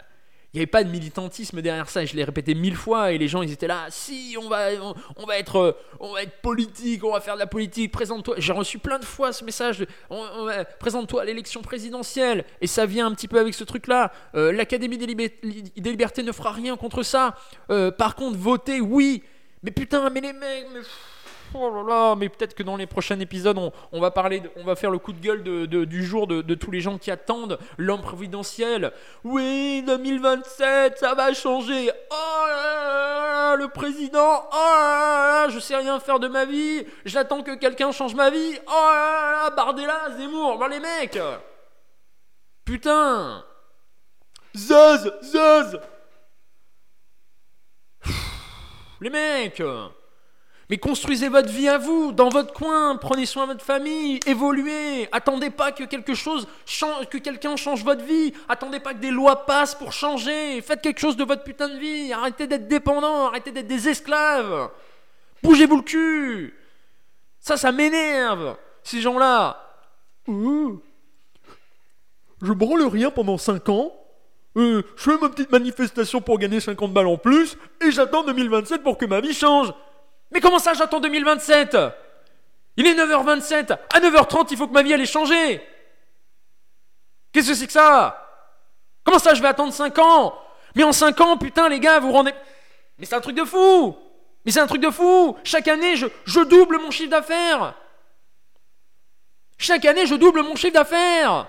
[0.55, 2.05] il n'y avait pas de militantisme derrière ça.
[2.05, 3.87] Je l'ai répété mille fois et les gens ils étaient là.
[3.91, 4.69] Si on va,
[5.17, 7.91] on, va être, on va être politique, on va faire de la politique.
[7.91, 8.37] Présente-toi.
[8.39, 9.85] J'ai reçu plein de fois ce message.
[10.79, 12.45] présente-toi à l'élection présidentielle.
[12.61, 14.13] Et ça vient un petit peu avec ce truc-là.
[14.37, 15.07] Euh, L'Académie des,
[15.75, 17.35] libertés ne fera rien contre ça.
[17.71, 19.25] Euh, par contre, voter, oui.
[19.65, 20.83] Mais putain, mais les mecs, mais
[21.55, 23.59] oh là là, mais peut-être que dans les prochains épisodes,
[23.93, 27.59] on, va faire le coup de gueule du jour de, tous les gens qui attendent
[27.77, 28.93] l'homme providentiel.
[29.25, 31.91] Oui, 2027, ça va changer.
[32.11, 36.85] Oh là là, le président, oh là là, je sais rien faire de ma vie.
[37.05, 38.59] J'attends que quelqu'un change ma vie.
[38.67, 41.19] Oh là là, Bardella, Zemmour, bah les mecs.
[42.65, 43.45] Putain.
[44.57, 45.81] Zaz, Zaz.
[49.01, 49.63] Les mecs
[50.71, 55.09] mais construisez votre vie à vous, dans votre coin, prenez soin de votre famille, évoluez.
[55.13, 56.49] Attendez pas que quelque chose
[57.11, 58.33] que quelqu'un change votre vie.
[58.49, 60.63] Attendez pas que des lois passent pour changer.
[60.63, 62.13] Faites quelque chose de votre putain de vie.
[62.13, 64.71] Arrêtez d'être dépendant, arrêtez d'être des esclaves.
[65.43, 66.55] Bougez-vous le cul.
[67.41, 68.57] Ça, ça m'énerve.
[68.83, 69.61] Ces gens-là.
[70.27, 70.73] Je
[72.53, 73.93] branle rien pendant 5 ans.
[74.57, 78.83] Euh, je fais ma petite manifestation pour gagner 50 balles en plus et j'attends 2027
[78.83, 79.73] pour que ma vie change.
[80.35, 81.77] Mais comment ça, j'attends 2027
[82.77, 83.79] Il est 9h27.
[83.95, 85.63] À 9h30, il faut que ma vie elle ait changé.
[87.33, 88.21] Qu'est-ce que c'est que ça?
[89.05, 90.35] Comment ça, je vais attendre 5 ans?
[90.75, 92.35] Mais en 5 ans, putain, les gars, vous rendez.
[92.99, 93.97] Mais c'est un truc de fou!
[94.45, 95.37] Mais c'est un truc de fou!
[95.45, 97.75] Chaque année, je, je double mon chiffre d'affaires.
[99.57, 101.47] Chaque année, je double mon chiffre d'affaires.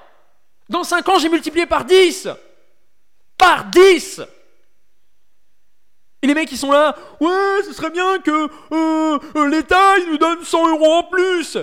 [0.70, 2.30] Dans 5 ans, j'ai multiplié par 10
[3.38, 4.22] Par 10
[6.22, 10.12] Et les mecs, ils sont là, ouais, ce serait bien que euh, euh, l'État, il
[10.12, 11.58] nous donne 100 euros en plus.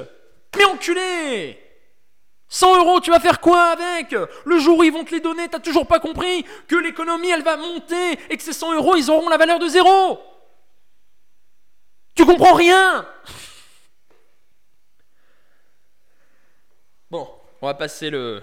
[0.57, 1.59] Mais enculé!
[2.49, 4.15] 100 euros, tu vas faire quoi avec?
[4.45, 7.43] Le jour où ils vont te les donner, t'as toujours pas compris que l'économie, elle
[7.43, 10.21] va monter et que ces 100 euros, ils auront la valeur de zéro.
[12.15, 13.07] Tu comprends rien?
[17.11, 17.29] Bon,
[17.63, 18.43] on va passer le...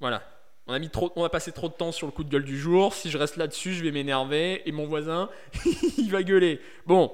[0.00, 0.22] Voilà.
[0.70, 2.92] On a, mis trop, passé trop de temps sur le coup de gueule du jour.
[2.92, 5.30] Si je reste là-dessus, je vais m'énerver et mon voisin,
[5.96, 6.60] il va gueuler.
[6.84, 7.10] Bon,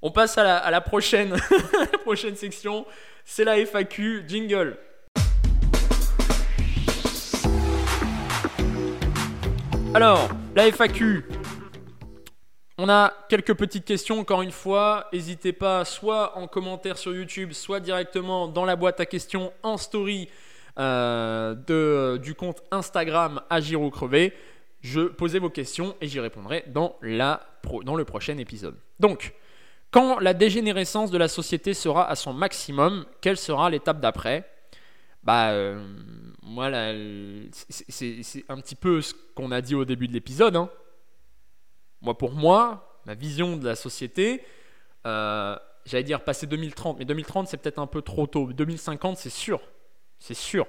[0.00, 1.34] on passe à la, la prochaine
[2.36, 2.86] section.
[3.24, 4.22] C'est la FAQ.
[4.28, 4.78] Jingle.
[9.92, 11.24] Alors, la FAQ.
[12.78, 15.08] On a quelques petites questions, encore une fois.
[15.12, 19.76] N'hésitez pas, soit en commentaire sur YouTube, soit directement dans la boîte à questions en
[19.78, 20.28] story
[20.78, 24.32] euh, de, du compte Instagram Agir ou Crever.
[24.80, 27.46] Je posais vos questions et j'y répondrai dans, la
[27.84, 28.76] dans le prochain épisode.
[28.98, 29.34] Donc,
[29.92, 34.48] quand la dégénérescence de la société sera à son maximum, quelle sera l'étape d'après?
[35.22, 35.86] Bah, euh,
[36.42, 36.70] moi,
[37.60, 40.56] c'est un petit peu ce qu'on a dit au début de l'épisode.
[40.56, 40.68] Hein.
[42.00, 44.42] Moi, pour moi, ma vision de la société,
[45.06, 48.52] euh, j'allais dire passer 2030, mais 2030 c'est peut-être un peu trop tôt.
[48.52, 49.60] 2050 c'est sûr,
[50.22, 50.66] c'est sûr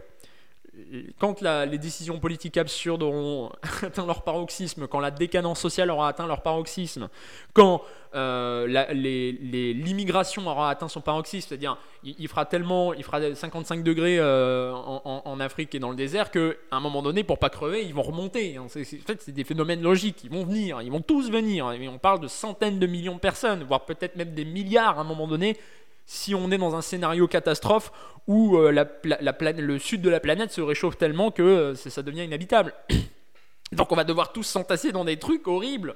[1.19, 3.51] quand les décisions politiques absurdes auront
[3.83, 7.09] atteint leur paroxysme, quand la décadence sociale aura atteint leur paroxysme,
[7.53, 7.83] quand
[8.15, 14.71] euh, l'immigration aura atteint son paroxysme, c'est-à-dire il, fera tellement, il fera 55 degrés euh,
[14.73, 18.01] en, Afrique et dans le désert qu'à un moment donné, pour pas crever, ils vont
[18.01, 18.57] remonter.
[18.57, 18.63] Hein.
[18.65, 21.71] en fait, c'est des phénomènes logiques, ils vont venir, ils vont tous venir.
[21.73, 25.01] Et on parle de centaines de millions de personnes, voire peut-être même des milliards à
[25.01, 25.57] un moment donné
[26.05, 27.91] si on est dans un scénario catastrophe
[28.27, 28.71] où euh,
[29.03, 32.73] le sud de la planète se réchauffe tellement que euh, ça devient inhabitable.
[33.71, 35.95] Donc on va devoir tous s'entasser dans des trucs horribles.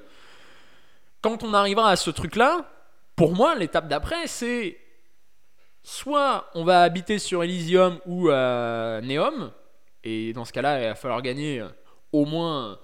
[1.20, 2.70] Quand on arrivera à ce truc-là,
[3.16, 4.78] pour moi, l'étape d'après, c'est
[5.82, 9.52] soit on va habiter sur Elysium ou à Neom,
[10.04, 11.68] et dans ce cas-là, il va falloir gagner euh,
[12.12, 12.78] au moins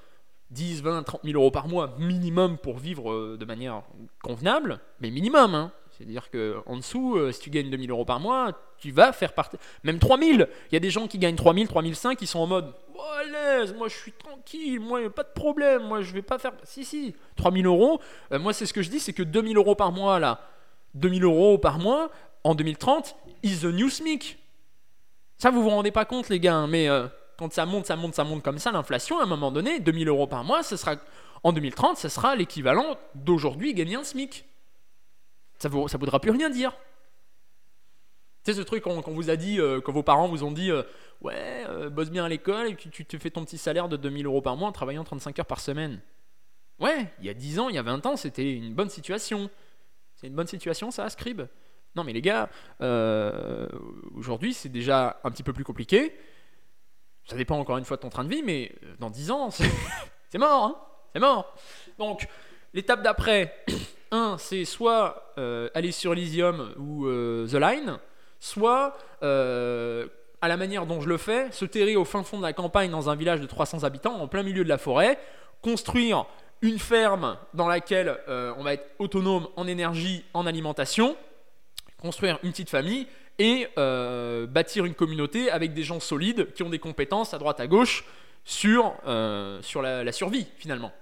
[0.50, 3.82] 10, 20, 30 000 euros par mois minimum pour vivre de manière
[4.22, 5.72] convenable, mais minimum, hein.
[6.04, 9.56] C'est-à-dire qu'en dessous, euh, si tu gagnes 2000 euros par mois, tu vas faire partie.
[9.84, 12.74] Même 3000 Il y a des gens qui gagnent 3000, 3005 qui sont en mode
[12.94, 16.38] oh, à l'aise, moi je suis tranquille, moi pas de problème, moi je vais pas
[16.38, 16.52] faire.
[16.64, 18.00] Si, si, 3000 euros.
[18.32, 20.40] Euh, moi, c'est ce que je dis c'est que 2000 euros par mois là,
[20.94, 22.10] 2000 euros par mois
[22.42, 24.38] en 2030 is the new SMIC.
[25.38, 27.06] Ça, vous vous rendez pas compte, les gars, hein, mais euh,
[27.38, 30.08] quand ça monte, ça monte, ça monte comme ça, l'inflation, à un moment donné, 2000
[30.08, 30.96] euros par mois, sera,
[31.42, 34.44] en 2030, ce sera l'équivalent d'aujourd'hui gagner un SMIC
[35.64, 36.72] ça ne ça voudra plus rien dire.
[38.44, 40.70] Tu sais, ce truc qu'on vous a dit, euh, quand vos parents vous ont dit
[40.70, 40.82] euh,
[41.22, 44.26] Ouais, euh, bosse bien à l'école et tu te fais ton petit salaire de 2000
[44.26, 46.00] euros par mois en travaillant 35 heures par semaine.
[46.78, 49.48] Ouais, il y a 10 ans, il y a 20 ans, c'était une bonne situation.
[50.16, 51.42] C'est une bonne situation, ça, Scribe?
[51.96, 52.50] Non, mais les gars,
[54.14, 56.14] aujourd'hui, c'est déjà un petit peu plus compliqué.
[57.24, 59.50] Ça dépend encore une fois de ton train de vie, mais dans 10 ans,
[60.28, 60.76] c'est mort, hein
[61.14, 61.56] C'est mort.
[61.98, 62.28] Donc,
[62.74, 63.64] l'étape d'après,
[64.38, 67.98] c'est soit euh, aller sur Elysium ou euh, The Line,
[68.38, 70.06] soit, euh,
[70.40, 72.90] à la manière dont je le fais, se terrer au fin fond de la campagne
[72.90, 75.18] dans un village de 300 habitants, en plein milieu de la forêt,
[75.62, 76.26] construire
[76.60, 81.16] une ferme dans laquelle on va être autonome en énergie, en alimentation,
[82.00, 83.06] construire une petite famille
[83.38, 87.66] et bâtir une communauté avec des gens solides qui ont des compétences à droite à
[87.66, 88.04] gauche
[88.44, 88.94] sur,
[89.60, 90.92] sur la, survie finalement.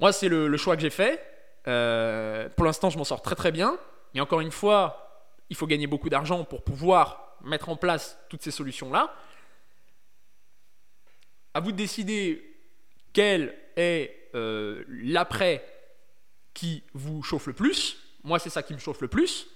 [0.00, 1.33] Moi, c'est le, choix que j'ai fait.
[1.66, 3.78] Euh, pour l'instant, je m'en sors très très bien.
[4.14, 8.42] Mais encore une fois, il faut gagner beaucoup d'argent pour pouvoir mettre en place toutes
[8.42, 9.14] ces solutions-là.
[11.52, 12.42] À vous de décider
[13.12, 15.64] quel est euh, l'après
[16.52, 17.98] qui vous chauffe le plus.
[18.22, 19.46] Moi, c'est ça qui me chauffe le plus.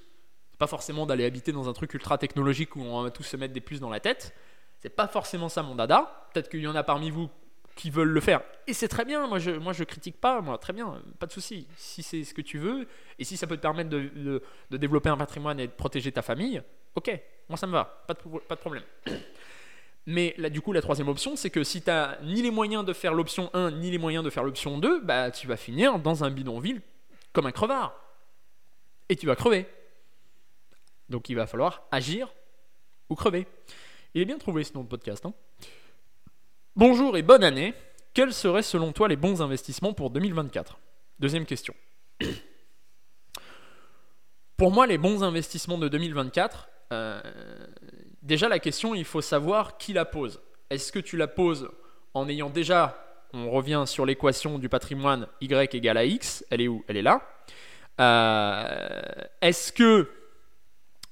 [0.58, 3.54] Pas forcément d'aller habiter dans un truc ultra technologique où on va tous se mettre
[3.54, 4.34] des puces dans la tête.
[4.80, 6.28] C'est pas forcément ça mon dada.
[6.32, 7.30] Peut-être qu'il y en a parmi vous
[7.78, 8.42] qui veulent le faire.
[8.66, 11.32] Et c'est très bien, moi je, moi je critique pas, moi très bien, pas de
[11.32, 11.68] souci.
[11.76, 12.88] Si c'est ce que tu veux,
[13.20, 16.20] et si ça peut te permettre de, de, développer un patrimoine et de protéger ta
[16.20, 16.60] famille,
[16.96, 17.08] ok,
[17.48, 18.82] moi ça me va, pas de, pas de problème.
[20.06, 22.84] Mais là, du coup, la troisième option, c'est que si tu n'as ni les moyens
[22.84, 25.98] de faire l'option 1, ni les moyens de faire l'option 2, bah, tu vas finir
[25.98, 26.80] dans un bidonville
[27.34, 27.94] comme un crevard.
[29.10, 29.66] Et tu vas crever.
[31.10, 32.34] Donc il va falloir agir
[33.10, 33.46] ou crever.
[34.14, 35.26] Il est bien trouvé ce nom de podcast.
[35.26, 35.34] Hein
[36.78, 37.74] Bonjour et bonne année.
[38.14, 40.78] Quels seraient selon toi les bons investissements pour 2024
[41.18, 41.74] Deuxième question.
[44.56, 47.20] Pour moi, les bons investissements de 2024, euh,
[48.22, 50.40] déjà la question, il faut savoir qui la pose.
[50.70, 51.68] Est-ce que tu la poses
[52.14, 56.68] en ayant déjà, on revient sur l'équation du patrimoine y égale à x, elle est
[56.68, 56.84] où?
[56.86, 57.22] Elle est là.
[58.00, 60.08] Euh, est-ce que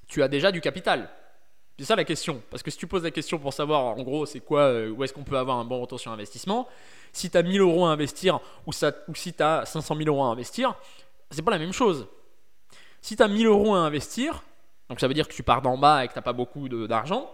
[0.07, 1.09] tu as déjà du capital?
[1.79, 2.41] C'est ça la question.
[2.49, 5.03] Parce que si tu poses la question pour savoir en gros c'est quoi, euh, où
[5.03, 6.67] est-ce qu'on peut avoir un bon retour sur investissement,
[7.13, 10.27] si tu as 1000 euros à investir ou, si tu as 500 000 euros à
[10.27, 10.75] investir,
[11.29, 12.07] c'est pas la même chose.
[13.01, 14.43] Si tu as 1000 euros à investir,
[14.89, 16.67] donc ça veut dire que tu pars d'en bas et que tu n'as pas beaucoup
[16.67, 17.31] d'argent,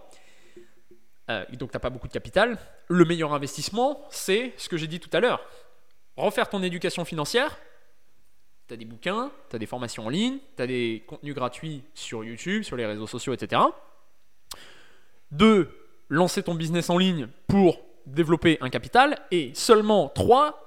[1.29, 2.57] euh, donc tu n'as pas beaucoup de capital,
[2.89, 5.41] le meilleur investissement, c'est ce que j'ai dit tout à l'heure.
[6.17, 7.57] Refaire ton éducation financière,
[8.67, 11.83] tu as des bouquins, tu as des formations en ligne, tu as des contenus gratuits
[11.93, 13.61] sur YouTube, sur les réseaux sociaux, etc.
[15.34, 15.67] Deux,
[16.09, 19.17] lancer ton business en ligne pour développer un capital.
[19.31, 20.63] Et seulement trois,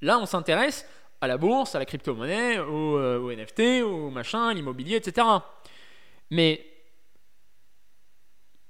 [0.00, 0.86] là on s'intéresse
[1.20, 5.24] à la bourse, à la crypto-monnaie, au, euh, NFT, au machin, l'immobilier, etc.
[6.30, 6.66] Mais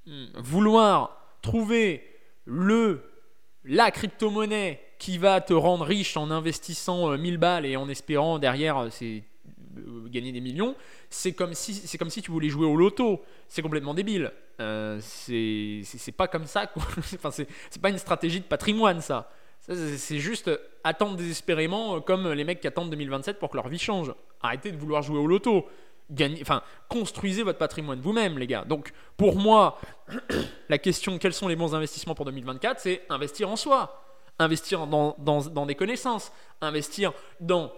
[0.07, 2.07] hmm, vouloir trouver
[2.45, 3.03] le
[3.65, 8.39] la crypto-monnaie qui va te rendre riche en investissant 1000 euh, balles et en espérant
[8.39, 8.91] derrière euh,
[10.09, 10.77] gagner des millions,
[11.09, 13.23] c'est comme si tu voulais jouer au loto.
[13.49, 14.31] C'est complètement débile.
[14.63, 16.71] Euh, c'est pas comme ça.
[16.77, 19.31] enfin, c'est pas une stratégie de patrimoine ça.
[19.61, 20.51] C'est juste
[20.83, 24.13] attendre désespérément comme les mecs qui attendent 2027 pour que leur vie change.
[24.43, 25.69] Arrêtez de vouloir jouer au loto.
[26.11, 28.65] Gagnez, enfin, construisez votre patrimoine vous-même, les gars.
[28.65, 29.79] Donc, pour moi,
[30.69, 34.03] la question quels sont les bons investissements pour 2024, c'est investir en soi,
[34.41, 37.73] investir dans, dans des connaissances, investir dans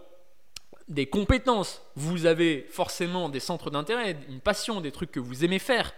[0.89, 1.83] des compétences.
[1.97, 5.93] Vous avez forcément des centres d'intérêt, une passion, des trucs que vous aimez faire.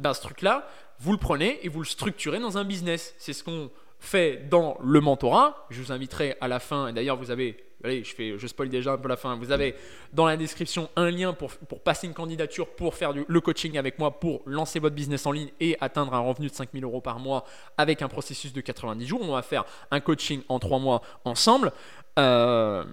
[0.00, 0.66] Ben, ce truc-là,
[0.98, 3.14] vous le prenez et vous le structurez dans un business.
[3.18, 5.66] C'est ce qu'on fait dans le mentorat.
[5.68, 8.70] Je vous inviterai à la fin, et d'ailleurs vous avez, allez, je, fais, je spoil
[8.70, 9.74] déjà un peu la fin, vous avez
[10.14, 13.98] dans la description un lien pour, pour passer une candidature pour faire le coaching avec
[13.98, 17.18] moi, pour lancer votre business en ligne et atteindre un revenu de 5000 euros par
[17.18, 17.44] mois
[17.76, 19.20] avec un processus de 90 jours.
[19.22, 21.72] On va faire un coaching en 3 mois ensemble.
[22.18, 22.84] Euh,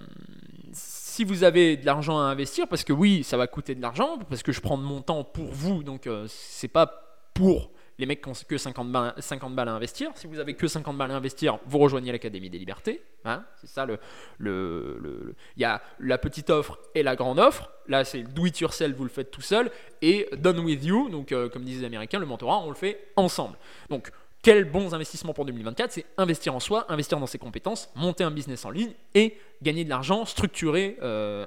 [1.18, 4.20] si vous avez de l'argent à investir, parce que oui, ça va coûter de l'argent,
[4.28, 8.06] parce que je prends de mon temps pour vous, donc euh, c'est pas pour les
[8.06, 10.12] mecs qui ont que 50 balles, 50 balles à investir.
[10.14, 13.02] Si vous avez que 50 balles à investir, vous rejoignez l'Académie des Libertés.
[13.24, 13.98] Hein c'est ça le.
[14.38, 17.68] Le, Il y a la petite offre et la grande offre.
[17.88, 19.72] Là, c'est do it yourself, vous le faites tout seul.
[20.00, 23.08] Et done with you, donc euh, comme disent les Américains, le mentorat, on le fait
[23.16, 23.58] ensemble.
[23.90, 24.12] Donc,
[24.42, 28.30] quels bons investissements pour 2024 C'est investir en soi, investir dans ses compétences, monter un
[28.30, 31.44] business en ligne et gagner de l'argent, structurer euh,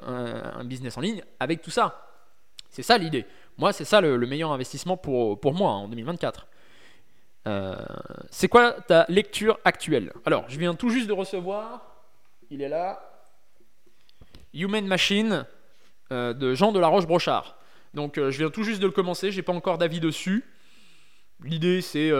[0.55, 2.07] un, business en ligne avec tout ça.
[2.69, 3.25] C'est ça l'idée.
[3.57, 6.47] Moi, c'est ça le, meilleur investissement pour, pour moi en 2024.
[7.47, 7.75] Euh,
[8.29, 10.11] c'est quoi ta lecture actuelle?
[10.25, 11.81] Alors, je viens tout juste de recevoir,
[12.49, 13.01] il est là,
[14.53, 15.45] Human Machine
[16.11, 17.57] euh, de Jean de la Roche-Brochard.
[17.93, 20.45] Donc, je viens tout juste de le commencer, j'ai pas encore d'avis dessus.
[21.43, 22.11] L'idée, c'est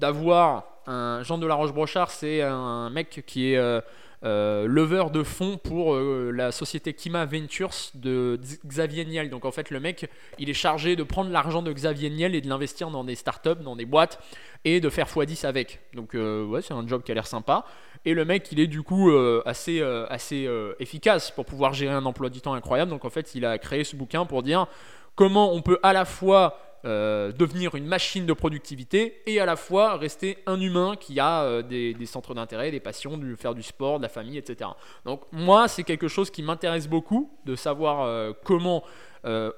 [0.00, 3.80] d'avoir un Jean de la Roche-Brochard, c'est un mec qui est euh,
[4.24, 9.30] euh, leveur de fonds pour euh, la société Kima Ventures de Xavier Niel.
[9.30, 12.40] Donc en fait, le mec, il est chargé de prendre l'argent de Xavier Niel et
[12.40, 14.18] de l'investir dans des startups, dans des boîtes
[14.64, 15.80] et de faire x10 avec.
[15.94, 17.64] Donc ouais, c'est un job qui a l'air sympa.
[18.04, 19.10] Et le mec, il est du coup
[19.44, 20.48] assez, assez
[20.80, 22.90] efficace pour pouvoir gérer un emploi du temps incroyable.
[22.90, 24.66] Donc en fait, il a créé ce bouquin pour dire
[25.14, 29.56] comment on peut à la fois euh, devenir une machine de productivité et à la
[29.56, 33.98] fois rester un humain qui a euh, des, centres d'intérêt, des passions, faire du sport,
[33.98, 34.70] de la famille, etc.
[35.04, 38.82] Donc moi, c'est quelque chose qui m'intéresse beaucoup, de savoir euh, comment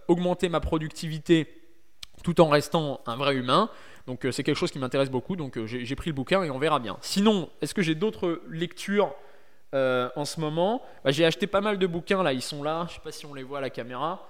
[0.09, 1.47] augmenter ma productivité
[2.25, 3.71] tout en restant un vrai humain.
[4.09, 6.81] Donc c'est quelque chose qui m'intéresse beaucoup, donc j'ai pris le bouquin et on verra
[6.81, 6.97] bien.
[7.01, 9.15] Sinon, est-ce que j'ai d'autres lectures
[9.73, 10.83] en ce moment?
[11.05, 13.25] Bah, J'ai acheté pas mal de bouquins, là, ils sont là, je sais pas si
[13.25, 14.27] on les voit à la caméra.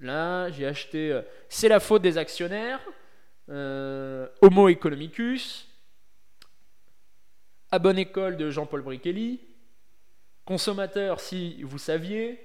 [0.00, 2.80] Là, j'ai acheté euh, C'est la faute des actionnaires,
[3.48, 5.68] euh, Homo economicus,
[7.70, 9.40] À bonne école de Jean-Paul Brichelli,
[10.44, 12.40] Consommateur si vous saviez,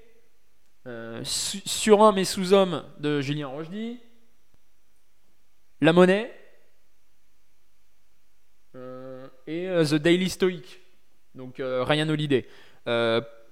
[0.87, 3.99] euh, Surhomme et sous-homme de Julien Rochdy,
[5.79, 6.33] La monnaie
[9.45, 10.79] et The Daily Stoic.
[11.35, 12.47] Donc Ryan Holiday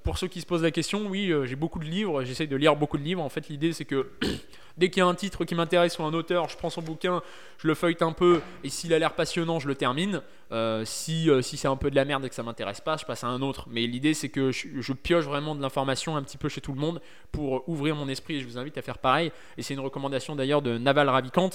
[0.04, 2.56] pour ceux qui se posent la question, oui, euh, j'ai beaucoup de livres, j'essaye de
[2.56, 3.22] lire beaucoup de livres.
[3.22, 4.12] En fait, l'idée, c'est que
[4.78, 7.22] dès qu'il y a un titre qui m'intéresse ou un auteur, je prends son bouquin,
[7.60, 10.22] je le feuillete un peu, et s'il a l'air passionnant, je le termine.
[10.52, 12.98] Euh, si, euh, si c'est un peu de la merde et que ça m'intéresse pas,
[12.98, 13.68] je passe à un autre.
[13.70, 16.80] Mais l'idée, c'est que je, pioche vraiment de l'information un petit peu chez tout le
[16.80, 19.32] monde pour ouvrir mon esprit, et je vous invite à faire pareil.
[19.58, 21.52] Et c'est une recommandation d'ailleurs de Naval Ravikant,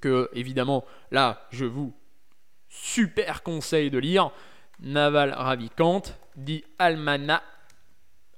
[0.00, 1.92] que évidemment, là, je vous
[2.68, 4.30] super conseille de lire.
[4.80, 6.02] Naval Ravikant,
[6.44, 7.42] dit Almana,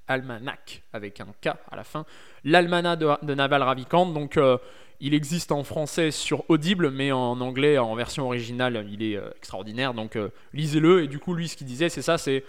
[0.09, 2.05] Almanac avec un K à la fin,
[2.45, 4.07] l'Almanach de, Naval Ravikant.
[4.07, 4.59] Donc, euh,
[5.01, 9.95] il existe en français sur Audible, mais en anglais, en version originale, il est extraordinaire.
[9.95, 10.17] Donc
[10.53, 11.03] lisez-le.
[11.03, 12.45] Et du coup, lui, ce qu'il disait, c'est ça, c'est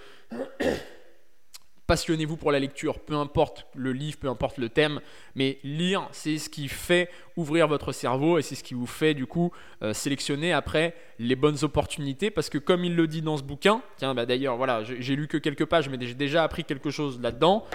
[1.87, 5.01] passionnez-vous pour la lecture, peu importe le livre, peu importe le thème,
[5.35, 9.13] mais lire, c'est ce qui fait ouvrir votre cerveau et c'est ce qui vous fait
[9.13, 13.37] du coup euh, sélectionner après les bonnes opportunités parce que comme il le dit dans
[13.37, 16.63] ce bouquin, tiens bah d'ailleurs voilà, j'ai lu que quelques pages mais j'ai déjà appris
[16.63, 17.65] quelque chose là-dedans,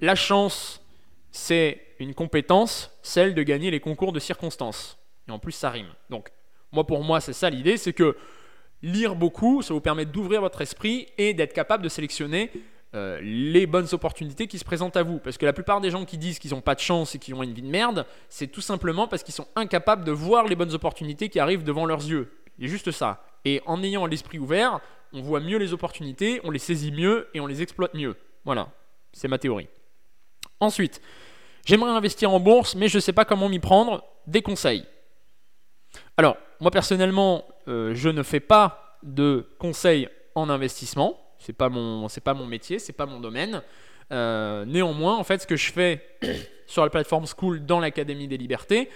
[0.00, 0.80] la chance
[1.30, 4.98] c'est une compétence, celle de gagner les concours de circonstances.
[5.28, 5.92] Et en plus ça rime.
[6.08, 6.30] Donc
[6.72, 8.16] moi pour moi c'est ça l'idée, c'est que
[8.82, 12.50] lire beaucoup, ça vous permet d'ouvrir votre esprit et d'être capable de sélectionner
[12.94, 15.18] euh, les bonnes opportunités qui se présentent à vous.
[15.18, 17.34] Parce que la plupart des gens qui disent qu'ils n'ont pas de chance et qu'ils
[17.34, 20.56] ont une vie de merde, c'est tout simplement parce qu'ils sont incapables de voir les
[20.56, 22.32] bonnes opportunités qui arrivent devant leurs yeux.
[22.58, 23.22] C'est juste ça.
[23.44, 24.80] Et en ayant l'esprit ouvert,
[25.12, 28.16] on voit mieux les opportunités, on les saisit mieux et on les exploite mieux.
[28.44, 28.68] Voilà,
[29.12, 29.68] c'est ma théorie.
[30.60, 31.02] Ensuite,
[31.66, 34.02] j'aimerais investir en bourse, mais je ne sais pas comment m'y prendre.
[34.26, 34.84] Des conseils.
[36.16, 42.08] Alors, moi personnellement, euh, je ne fais pas de conseils en investissement c'est pas mon
[42.08, 43.62] c'est pas mon métier, c'est pas mon domaine.
[44.10, 46.02] Euh, néanmoins, en fait, ce que je fais
[46.66, 48.88] sur la plateforme School dans l'Académie des Libertés,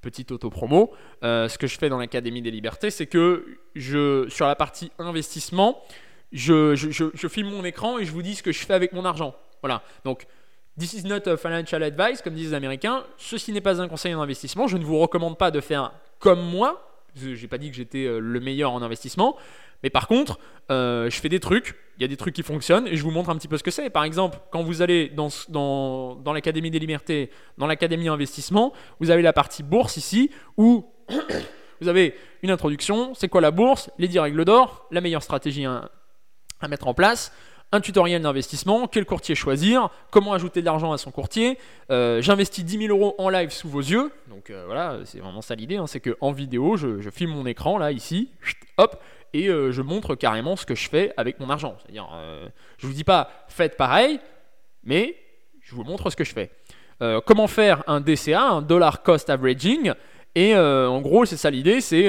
[0.00, 0.92] petite auto-promo,
[1.22, 4.90] euh, ce que je fais dans l'Académie des Libertés, c'est que je, sur la partie
[4.98, 5.80] investissement,
[6.32, 8.92] je, je, je, filme mon écran et je vous dis ce que je fais avec
[8.92, 9.34] mon argent.
[9.62, 9.82] Voilà.
[10.04, 10.26] Donc,
[10.78, 13.04] this is not a financial advice, comme disent les Américains.
[13.18, 14.66] Ceci n'est pas un conseil en investissement.
[14.66, 16.88] Je ne vous recommande pas de faire comme moi.
[17.14, 19.36] Je n'ai pas dit que j'étais euh, le meilleur en investissement.
[19.82, 20.38] Mais par contre,
[20.70, 23.10] euh, je fais des trucs, il y a des trucs qui fonctionnent et je vous
[23.10, 23.90] montre un petit peu ce que c'est.
[23.90, 29.10] Par exemple, quand vous allez dans, dans, dans l'Académie des libertés, dans l'Académie investissement, vous
[29.10, 30.86] avez la partie bourse ici où
[31.80, 35.66] vous avez une introduction, c'est quoi la bourse, les 10 règles d'or, la meilleure stratégie
[35.66, 35.90] à,
[36.68, 37.32] mettre en place,
[37.72, 41.58] un tutoriel d'investissement, quel courtier choisir, comment ajouter de l'argent à son courtier.
[41.90, 44.12] Euh, j'investis 10 000 euros en live sous vos yeux.
[44.28, 47.78] Donc euh, voilà, c'est vraiment ça l'idée, hein, c'est qu'en vidéo, je, filme mon écran
[47.78, 48.28] là, ici,
[48.76, 49.02] hop,
[49.32, 51.76] et euh, je montre carrément ce que je fais avec mon argent.
[51.82, 52.08] C'est-à-dire,
[52.76, 54.20] je vous dis pas faites pareil,
[54.84, 55.16] mais
[55.62, 56.50] je vous montre ce que je fais.
[57.26, 59.92] Comment faire un DCA, un dollar cost averaging
[60.34, 62.08] et en gros, c'est ça l'idée, c'est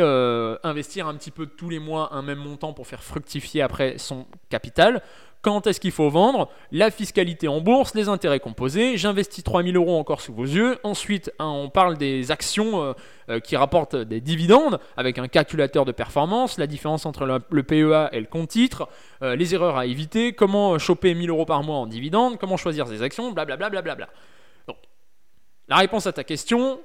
[0.64, 4.28] investir un petit peu tous les mois un même montant pour faire fructifier après son
[4.50, 5.02] capital
[5.44, 10.00] quand est-ce qu'il faut vendre, la fiscalité en bourse, les intérêts composés, j'investis 3000 euros
[10.00, 12.94] encore sous vos yeux, ensuite hein, on parle des actions euh,
[13.30, 18.10] euh, qui rapportent des dividendes avec un calculateur de performance, la différence entre le, PEA
[18.14, 18.88] et le compte titre,
[19.22, 22.88] euh, les erreurs à éviter, comment choper 1000 euros par mois en dividendes, comment choisir
[22.88, 23.82] ses actions, blablabla.
[23.82, 24.08] Bla
[25.68, 26.80] la réponse à ta question,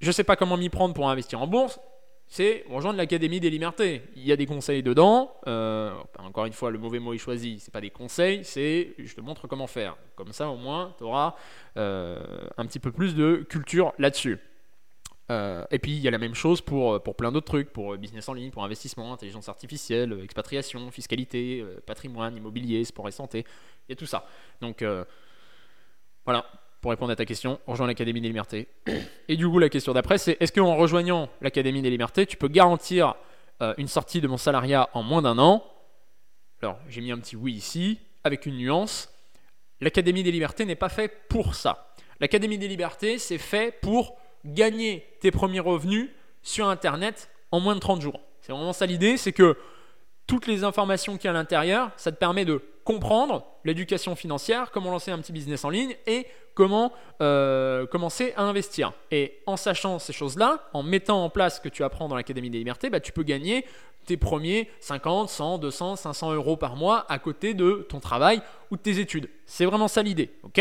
[0.00, 1.80] je ne sais pas comment m'y prendre pour investir en bourse,
[2.26, 4.02] c'est rejoindre l'Académie des Libertés.
[4.16, 5.36] Il y a des conseils dedans.
[5.46, 7.60] Euh, encore une fois, le mauvais mot est choisi.
[7.60, 9.96] C'est pas des conseils, c'est je te montre comment faire.
[10.16, 11.34] Comme ça, au moins, tu auras
[11.76, 12.20] euh,
[12.56, 14.38] un petit peu plus de culture là-dessus.
[15.30, 17.96] Euh, et puis il y a la même chose pour, pour plein d'autres trucs, pour
[17.96, 23.44] business en ligne, pour investissement, intelligence artificielle, expatriation, fiscalité, patrimoine, immobilier, sport et santé,
[23.88, 24.26] il y a tout ça.
[24.60, 24.84] Donc
[26.26, 26.44] voilà,
[26.84, 28.68] pour répondre à ta question, rejoins l'Académie des Libertés.
[29.28, 32.46] Et du coup, la question d'après, c'est est-ce qu'en rejoignant l'Académie des Libertés, tu peux
[32.46, 33.14] garantir
[33.62, 35.64] euh, une sortie de mon salariat en moins d'un an?
[36.60, 39.08] Alors, j'ai mis un petit oui ici, avec une nuance.
[39.80, 41.94] L'Académie des Libertés n'est pas fait pour ça.
[42.20, 46.10] L'Académie des Libertés, c'est fait pour gagner tes premiers revenus
[46.42, 48.20] sur Internet en moins de 30 jours.
[48.42, 49.56] C'est vraiment ça l'idée, c'est que
[50.26, 54.70] toutes les informations qu'il y a à l'intérieur, ça te permet de comprendre l'éducation financière,
[54.70, 58.92] comment lancer un petit business en ligne et comment euh, commencer à investir.
[59.10, 62.50] Et en sachant ces choses-là, en mettant en place ce que tu apprends dans l'Académie
[62.50, 63.64] des libertés, bah, tu peux gagner
[64.06, 68.76] tes premiers 50, 100, 200, 500 euros par mois à côté de ton travail ou
[68.76, 69.30] de tes études.
[69.46, 70.60] C'est vraiment ça l'idée, ok?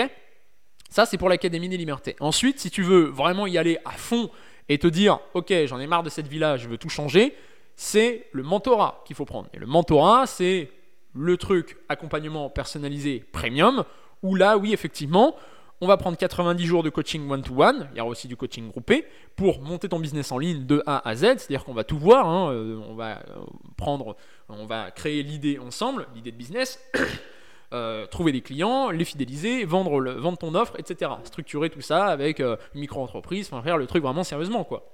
[0.89, 2.15] Ça, c'est pour l'Académie des libertés.
[2.19, 4.29] Ensuite, si tu veux vraiment y aller à fond
[4.69, 7.35] et te dire, ok, j'en ai marre de cette vie-là, je veux tout changer,
[7.75, 9.49] c'est le mentorat qu'il faut prendre.
[9.53, 10.69] Et le mentorat, c'est
[11.13, 13.83] le truc accompagnement personnalisé premium,
[14.21, 15.35] où là, oui, effectivement,
[15.83, 19.05] on va prendre 90 jours de coaching one-to-one, il y aura aussi du coaching groupé,
[19.35, 22.27] pour monter ton business en ligne de A à Z, c'est-à-dire qu'on va tout voir,
[22.27, 23.35] hein, euh, on va euh,
[23.75, 24.15] prendre,
[24.47, 26.79] on va créer l'idée ensemble, l'idée de business,
[27.73, 31.11] euh, trouver des clients, les fidéliser, vendre, le, vendre ton offre, etc.
[31.25, 34.89] Structurer tout ça avec une micro-entreprise, enfin faire le truc vraiment sérieusement, quoi.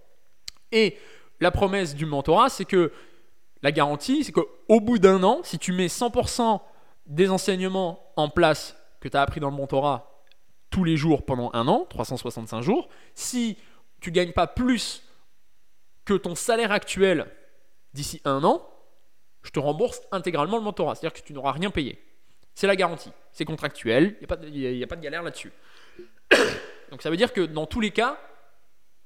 [0.71, 0.97] Et
[1.39, 2.91] la promesse du mentorat, c'est que
[3.61, 6.61] la garantie, c'est qu'au bout d'un an, si tu mets 100%
[7.05, 10.23] des enseignements en place que tu as appris dans le mentorat
[10.69, 13.57] tous les jours pendant un an, 365 jours, si
[14.01, 15.03] tu gagnes pas plus
[16.05, 17.27] que ton salaire actuel
[17.93, 18.65] d'ici un an,
[19.43, 20.95] je te rembourse intégralement le mentorat.
[20.95, 22.03] C'est-à-dire que tu n'auras rien payé.
[22.55, 23.11] C'est la garantie.
[23.31, 24.17] C'est contractuel.
[24.21, 25.51] Il n'y a, a, pas de galère là-dessus.
[26.91, 28.19] Donc ça veut dire que dans tous les cas,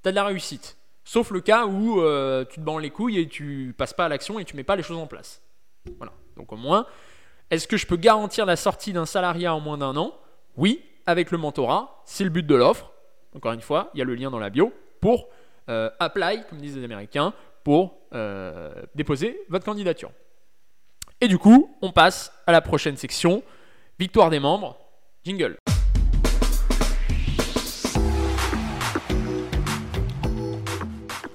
[0.02, 0.78] tu as de la réussite.
[1.04, 4.10] Sauf le cas où euh, tu te bandes les couilles et tu passes pas à
[4.10, 5.42] l'action et tu mets pas les choses en place.
[5.98, 6.14] Voilà.
[6.38, 6.86] Donc au moins,
[7.50, 10.18] est-ce que je peux garantir la sortie d'un salariat en moins d'un an?
[10.56, 12.92] Oui, avec le mentorat, c'est le but de l'offre.
[13.36, 15.28] Encore une fois, il y a le lien dans la bio pour
[15.70, 17.34] euh, apply, comme disent les Américains,
[17.64, 20.12] pour euh, déposer votre candidature.
[21.22, 23.44] Et du coup, on passe à la prochaine section,
[24.00, 24.78] victoire des membres,
[25.24, 25.58] jingle.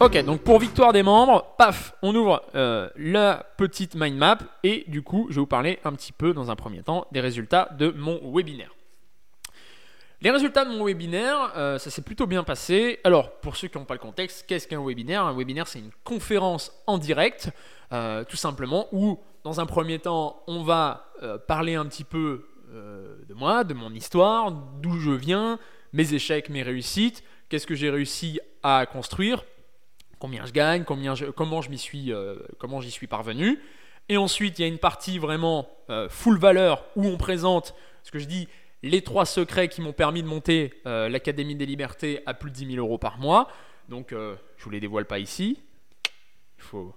[0.00, 4.84] Ok, donc pour victoire des membres, paf, on ouvre euh, la petite mind map et
[4.86, 7.68] du coup, je vais vous parler un petit peu dans un premier temps des résultats
[7.76, 8.72] de mon webinaire.
[10.20, 13.00] Les résultats de mon webinaire, euh, ça s'est plutôt bien passé.
[13.02, 15.24] Alors, pour ceux qui n'ont pas le contexte, qu'est-ce qu'un webinaire?
[15.24, 17.50] Un webinaire, c'est une conférence en direct,
[17.92, 21.10] euh, tout simplement, où, dans un premier temps, on va
[21.48, 25.58] parler un petit peu de moi, de mon histoire, d'où je viens,
[25.92, 29.44] mes échecs, mes réussites, qu'est-ce que j'ai réussi à construire,
[30.18, 32.12] combien je gagne, comment je m'y suis,
[32.58, 33.60] comment j'y suis parvenu.
[34.08, 35.68] Et ensuite, il y a une partie vraiment
[36.08, 38.48] full valeur où on présente ce que je dis
[38.82, 42.56] les trois secrets qui m'ont permis de monter euh, l'Académie des Libertés à plus de
[42.56, 43.48] 10 000 euros par mois.
[43.88, 45.58] Donc, euh, je ne vous les dévoile pas ici.
[46.58, 46.94] Il, faut,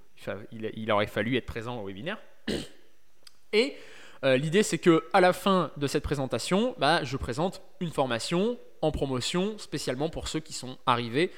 [0.52, 2.18] il, aurait fallu être présent au webinaire.
[3.54, 3.76] Et
[4.24, 8.58] euh, l'idée, c'est que à la fin de cette présentation, bah, je présente une formation
[8.82, 11.32] en promotion spécialement pour ceux qui sont arrivés,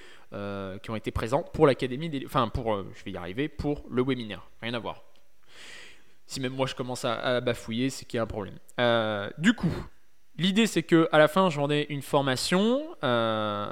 [0.81, 2.23] qui ont été présents pour l'Académie.
[2.25, 4.49] Enfin, pour, je vais y arriver, pour le webinaire.
[4.61, 5.03] Rien à voir.
[6.25, 8.57] Si même moi je commence à, bafouiller, c'est qu'il y a un problème.
[9.37, 9.71] du coup,
[10.35, 13.67] L'idée, c'est que à la fin, je vendais une formation euh,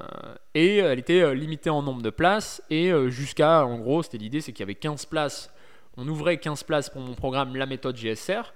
[0.54, 2.62] et elle était euh, limitée en nombre de places.
[2.70, 5.52] Et euh, jusqu'à, en gros, c'était l'idée, c'est qu'il y avait 15 places.
[5.98, 8.54] On ouvrait 15 places pour mon programme La méthode GSR,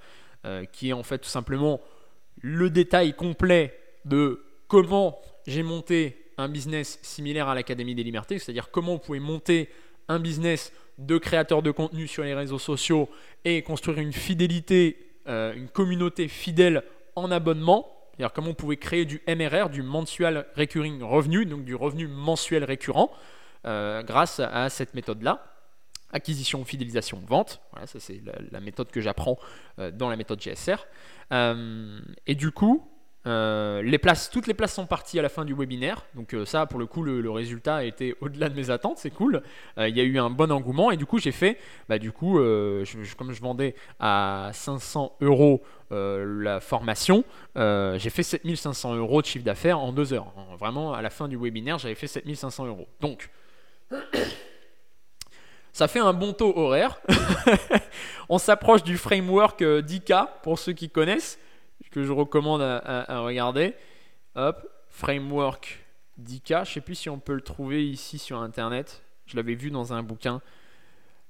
[0.71, 1.81] qui est en fait tout simplement
[2.39, 8.71] le détail complet de comment j'ai monté un business similaire à l'Académie des Libertés, c'est-à-dire
[8.71, 9.69] comment vous pouvez monter
[10.07, 13.09] un business de créateur de contenu sur les réseaux sociaux
[13.43, 16.83] et construire une fidélité, une communauté fidèle
[17.15, 21.75] en abonnement c'est-à-dire comment on pouvait créer du MRR, du Mensual Recurring Revenue, donc du
[21.75, 23.11] revenu mensuel récurrent,
[23.65, 25.45] euh, grâce à cette méthode-là.
[26.13, 27.59] Acquisition, fidélisation, vente.
[27.71, 28.21] Voilà, ça c'est
[28.51, 29.37] la, méthode que j'apprends
[29.79, 30.87] euh, dans la méthode GSR.
[31.33, 32.89] Euh, et du coup,
[33.27, 36.05] euh, les places, toutes les places sont parties à la fin du webinaire.
[36.13, 38.97] Donc euh, ça, pour le coup, le, résultat a été au-delà de mes attentes.
[38.99, 39.41] C'est cool.
[39.77, 41.57] Euh, il y a eu un bon engouement et du coup, j'ai fait,
[41.89, 42.35] bah, du coup,
[43.17, 47.23] comme je vendais à 500 euros la formation,
[47.55, 50.31] j'ai fait 7500 euros de chiffre d'affaires en deux heures.
[50.59, 52.87] Vraiment, à la fin du webinaire, j'avais fait 7500 euros.
[53.01, 53.29] Donc
[55.73, 56.99] ça fait un bon taux horaire.
[58.29, 61.39] On s'approche du framework 10K pour ceux qui connaissent
[61.95, 63.73] que je recommande à, regarder.
[64.35, 65.79] Hop, framework
[66.21, 66.65] 10K.
[66.65, 69.01] Je sais plus si on peut le trouver ici sur internet.
[69.25, 70.41] Je l'avais vu dans un bouquin.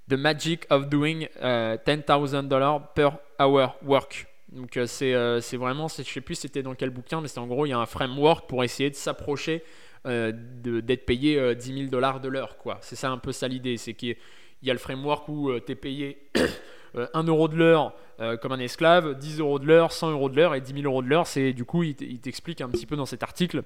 [0.10, 3.10] The Magic of Doing uh, $10,000 per
[3.40, 4.28] hour work.
[4.52, 7.48] Donc euh, euh, c'est vraiment, je sais plus c'était dans quel bouquin, mais c'est en
[7.48, 9.64] gros, il y a un framework pour essayer de s'approcher
[10.08, 12.56] euh, d'être payé 10 000 dollars de l'heure.
[12.82, 14.16] C'est ça un peu ça l'idée, c'est qu'il
[14.64, 16.32] y a le framework où tu es payé
[17.14, 20.36] 1 euro de l'heure euh, comme un esclave, 10 euros de l'heure, 100 euros de
[20.36, 21.28] l'heure et 10 000 euros de l'heure.
[21.36, 23.64] Du coup, il t'explique un petit peu dans cet article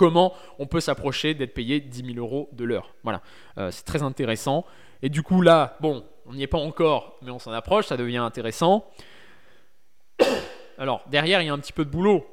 [0.00, 2.94] comment on peut s'approcher d'être payé 10 000 euros de l'heure.
[3.02, 3.20] Voilà,
[3.58, 4.64] euh, c'est très intéressant.
[5.02, 7.98] Et du coup là, bon, on n'y est pas encore, mais on s'en approche, ça
[7.98, 8.86] devient intéressant.
[10.78, 12.26] Alors derrière, il y a un petit peu de boulot,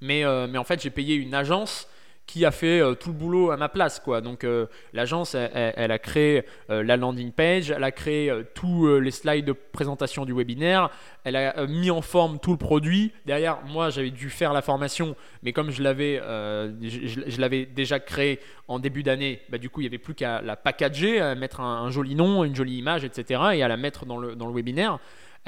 [0.00, 1.90] mais, euh, mais en fait, j'ai payé une agence
[2.28, 3.98] qui a fait euh, tout le boulot à ma place.
[3.98, 4.20] Quoi.
[4.20, 9.10] Donc euh, l'agence, elle, a créé euh, la landing page, elle a créé tous les
[9.10, 10.90] slides de présentation du webinaire,
[11.24, 13.12] elle a mis en forme tout le produit.
[13.24, 18.40] Derrière, moi, j'avais dû faire la formation, mais comme je l'avais, je, l'avais déjà créé
[18.68, 21.60] en début d'année, bah, du coup, il n'y avait plus qu'à la packager, à mettre
[21.60, 24.46] un, un, joli nom, une jolie image, etc., et à la mettre dans le, dans
[24.46, 24.98] le webinaire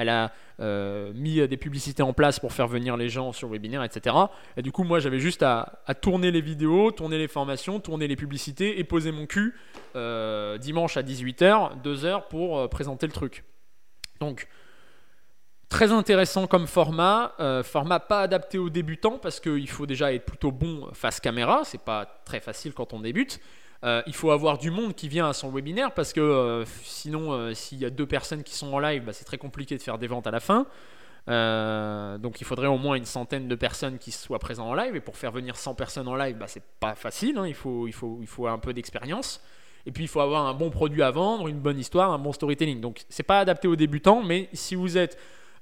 [0.01, 3.53] elle a euh, mis des publicités en place pour faire venir les gens sur le
[3.53, 4.17] webinaire, etc.
[4.57, 8.17] Et du coup, moi, j'avais juste à, tourner les vidéos, tourner les formations, tourner les
[8.17, 9.55] publicités et poser mon cul
[9.97, 13.45] euh, dimanche à 18h, 2h pour euh, présenter le truc.
[14.21, 14.49] Donc,
[15.69, 17.33] très intéressant comme format,
[17.63, 21.83] format pas adapté aux débutants parce qu'il faut déjà être plutôt bon face caméra, c'est
[21.83, 23.41] pas très facile quand on débute.
[23.83, 27.33] Euh, il faut avoir du monde qui vient à son webinaire parce que euh, sinon,
[27.33, 29.83] euh, s'il y a deux personnes qui sont en live, bah, c'est très compliqué de
[29.83, 30.66] faire des ventes à la fin.
[31.26, 34.97] donc il faudrait au moins une centaine de personnes qui soient présentes en live.
[34.97, 37.39] Et pour faire venir 100 personnes en live, bah, c'est pas facile.
[37.39, 37.47] Hein.
[37.47, 39.41] Il, faut, il, faut, un peu d'expérience.
[39.87, 42.33] Et puis il faut avoir un bon produit à vendre, une bonne histoire, un bon
[42.33, 42.83] storytelling.
[42.83, 45.16] Donc c'est pas adapté aux débutants, mais si vous êtes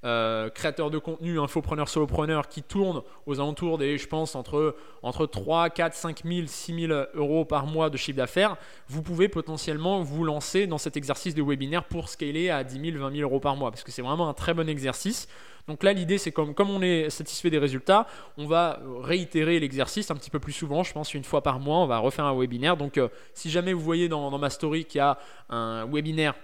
[0.05, 5.71] euh, de contenu, infopreneurs, solopreneurs qui tournent aux alentours des, je pense, entre, entre 3,
[5.71, 8.57] 4, 5 000, 6 000 euros par mois de chiffre d'affaires,
[8.89, 13.03] vous pouvez potentiellement vous lancer dans cet exercice de webinaire pour scaler à 10 000,
[13.03, 15.29] 20 000 euros par mois parce que c'est vraiment un très bon exercice.
[15.67, 18.07] Donc là, l'idée, c'est comme, comme on est satisfait des résultats,
[18.39, 21.79] on va réitérer l'exercice un petit peu plus souvent, je pense une fois par mois,
[21.79, 22.77] on va refaire un webinaire.
[22.77, 25.19] Donc euh, si jamais vous voyez dans, dans ma story qu'il y a
[25.51, 26.35] un webinaire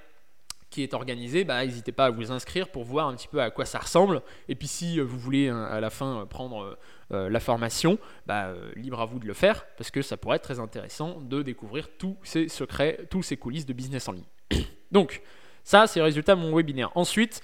[0.75, 3.53] qui est organisé, bah, n'hésitez pas à vous inscrire pour voir un petit peu à
[3.53, 4.23] quoi ça ressemble.
[4.49, 6.77] Et puis si euh, vous voulez hein, à la fin euh, prendre
[7.13, 7.97] euh, la formation,
[8.27, 11.43] bah, libre à vous de le faire, parce que ça pourrait être très intéressant de
[11.43, 14.25] découvrir tous ces secrets, tous ces coulisses de business en ligne.
[14.91, 15.23] Donc,
[15.63, 16.91] ça, c'est le résultat de mon webinaire.
[16.97, 17.41] Ensuite,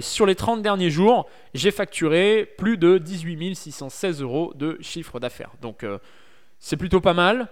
[0.00, 5.52] sur les 30 derniers jours, j'ai facturé plus de 18 616 euros de chiffre d'affaires.
[5.60, 5.84] Donc,
[6.58, 7.48] c'est plutôt pas mal.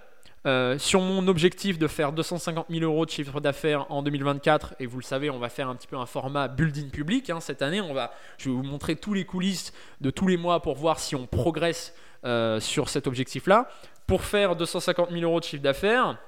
[0.46, 4.84] Euh, sur mon objectif de faire 250 000 euros de chiffre d'affaires en 2024, et
[4.84, 7.62] vous le savez, on va faire un petit peu un format building public hein, cette
[7.62, 7.80] année.
[7.80, 9.72] On va, je vais vous montrer tous les coulisses
[10.02, 11.94] de tous les mois pour voir si on progresse
[12.26, 13.68] euh, sur cet objectif-là.
[14.06, 16.18] Pour faire 250 000 euros de chiffre d'affaires,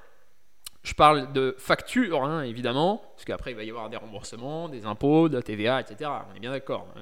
[0.81, 4.85] je parle de facture, hein, évidemment, parce qu'après il va y avoir des remboursements, des
[4.85, 6.09] impôts, de la TVA, etc.
[6.31, 6.87] On est bien d'accord.
[6.95, 7.01] Hein.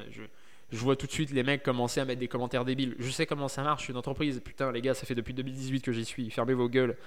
[0.71, 2.95] Je vois tout de suite les mecs commencer à mettre des commentaires débiles.
[2.99, 4.41] Je sais comment ça marche, je suis une entreprise.
[4.43, 6.29] Putain, les gars, ça fait depuis 2018 que j'y suis.
[6.29, 6.97] Fermez vos gueules.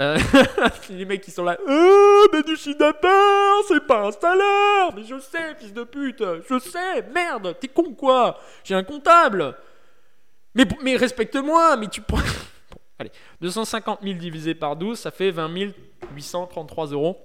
[0.00, 0.18] Euh,
[0.90, 4.92] les mecs qui sont là, euh, mais du chiffre d'affaires, c'est pas un salaire.
[4.96, 9.56] Mais je sais, fils de pute, je sais, merde, t'es con quoi J'ai un comptable.
[10.54, 12.18] Mais, mais respecte-moi, mais tu prends.
[12.98, 15.48] allez, 250 000 divisé par 12, ça fait 20
[16.12, 17.16] 833 euros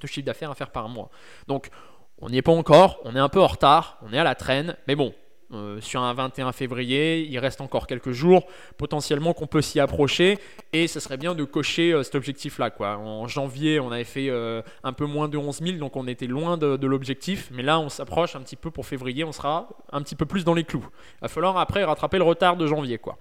[0.00, 1.10] de chiffre d'affaires à faire par mois.
[1.48, 1.70] Donc,
[2.18, 4.34] on n'y est pas encore, on est un peu en retard, on est à la
[4.34, 5.14] traîne, mais bon,
[5.52, 8.46] euh, sur un 21 février, il reste encore quelques jours,
[8.78, 10.38] potentiellement qu'on peut s'y approcher,
[10.72, 12.72] et ce serait bien de cocher euh, cet objectif-là.
[12.98, 16.26] En janvier, on avait fait euh, un peu moins de 11 000, donc on était
[16.26, 20.02] loin de, l'objectif, mais là, on s'approche un petit peu pour février, on sera un
[20.02, 20.84] petit peu plus dans les clous.
[21.18, 22.98] Il va falloir après rattraper le retard de janvier.
[22.98, 23.16] Quoi.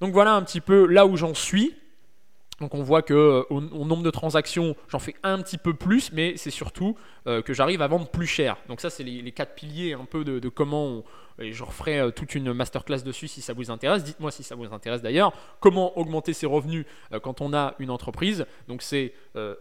[0.00, 1.74] Donc voilà un petit peu là où j'en suis.
[2.60, 6.12] Donc on voit que euh, au, nombre de transactions, j'en fais un petit peu plus,
[6.12, 6.94] mais c'est surtout
[7.26, 8.58] euh, que j'arrive à vendre plus cher.
[8.68, 11.02] Donc ça, c'est les, quatre piliers un peu de, comment
[11.38, 14.04] et je referai euh, toute une masterclass dessus si ça vous intéresse.
[14.04, 15.32] Dites-moi si ça vous intéresse d'ailleurs.
[15.60, 16.84] Comment augmenter ses revenus
[17.22, 18.44] quand on a une entreprise?
[18.68, 19.14] Donc c'est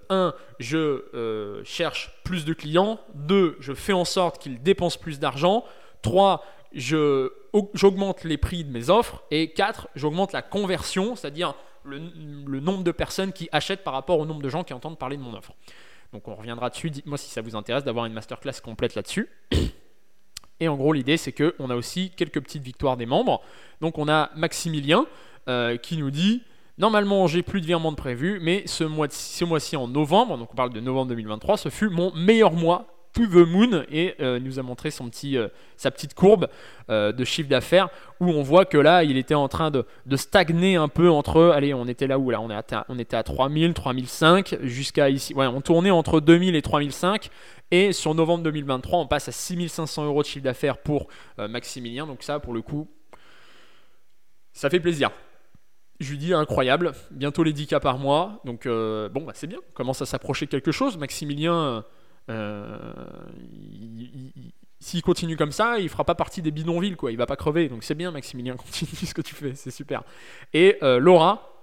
[0.09, 0.33] 1.
[0.59, 2.99] je cherche plus de clients.
[3.15, 3.57] 2.
[3.61, 5.63] je fais en sorte qu'ils dépensent plus d'argent.
[6.01, 6.43] 3.
[6.73, 9.23] j'augmente les prix de mes offres.
[9.31, 9.87] Et 4.
[9.95, 11.55] j'augmente la conversion, c'est-à-dire
[11.89, 15.17] le, nombre de personnes qui achètent par rapport au nombre de gens qui entendent parler
[15.17, 15.53] de mon offre.
[16.13, 16.89] Donc on reviendra dessus.
[16.89, 19.29] Dites-moi si ça vous intéresse d'avoir une masterclass complète là-dessus.
[20.59, 23.41] Et en gros, l'idée, c'est qu'on a aussi quelques petites victoires des membres.
[23.81, 25.05] Donc on a Maximilien
[25.47, 26.43] euh, qui nous dit
[26.77, 30.55] Normalement, j'ai plus de virements de prévu, mais ce mois-ci mois en novembre, donc on
[30.55, 34.63] parle de novembre 2023, ce fut mon meilleur mois the moon et euh, nous a
[34.63, 35.47] montré son petit, euh,
[35.77, 36.47] sa petite courbe
[36.89, 37.89] euh, de chiffre d'affaires
[38.19, 39.85] où on voit que là il était en train de,
[40.15, 43.17] stagner un peu entre allez on était là où là on, est à, on était
[43.17, 47.29] à 3000 3005 jusqu'à ici ouais on tournait entre 2000 et 3005
[47.71, 51.07] et sur novembre 2023 on passe à 6500 euros de chiffre d'affaires pour
[51.37, 52.87] Maximilien donc ça pour le coup
[54.53, 55.11] ça fait plaisir
[55.99, 59.57] je lui dis incroyable, bientôt les 10 cas par mois, donc bon bah c'est bien,
[59.57, 60.97] on commence à s'approcher de quelque chose.
[60.97, 61.83] Maximilien,
[64.79, 67.11] s'il continue comme ça, il fera pas partie des bidonvilles, quoi.
[67.11, 67.67] Il va pas crever.
[67.67, 70.03] Donc c'est bien, Maximilien, continue ce que tu fais, c'est super.
[70.53, 71.53] Et euh, Laura,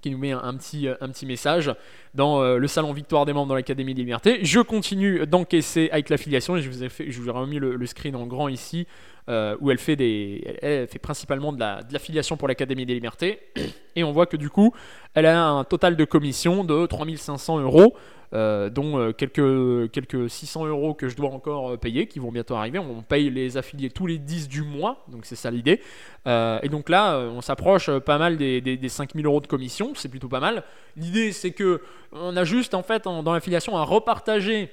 [0.00, 1.72] qui nous met un, petit, un petit message
[2.14, 4.44] dans euh, le salon Victoire des membres dans l'Académie des Libertés.
[4.44, 7.86] Je continue d'encaisser avec l'affiliation et je vous ai, fait, je vous ai remis le,
[7.86, 8.86] screen en grand ici
[9.28, 11.58] où elle fait, des, elle, fait principalement de
[11.90, 13.40] l'affiliation pour l'Académie des Libertés.
[13.96, 14.72] Et on voit que du coup,
[15.14, 17.96] elle a un total de commission de 3500 euros.
[18.34, 22.32] Euh, dont euh, quelques, quelques 600 euros que je dois encore euh, payer, qui vont
[22.32, 22.78] bientôt arriver.
[22.78, 25.80] On paye les affiliés tous les 10 du mois, donc c'est ça l'idée.
[26.26, 30.28] et donc là, on s'approche pas mal des, des, 5000 euros de commission, c'est plutôt
[30.28, 30.64] pas mal.
[30.96, 31.80] L'idée, c'est que
[32.12, 34.70] on a juste en fait dans l'affiliation à repartager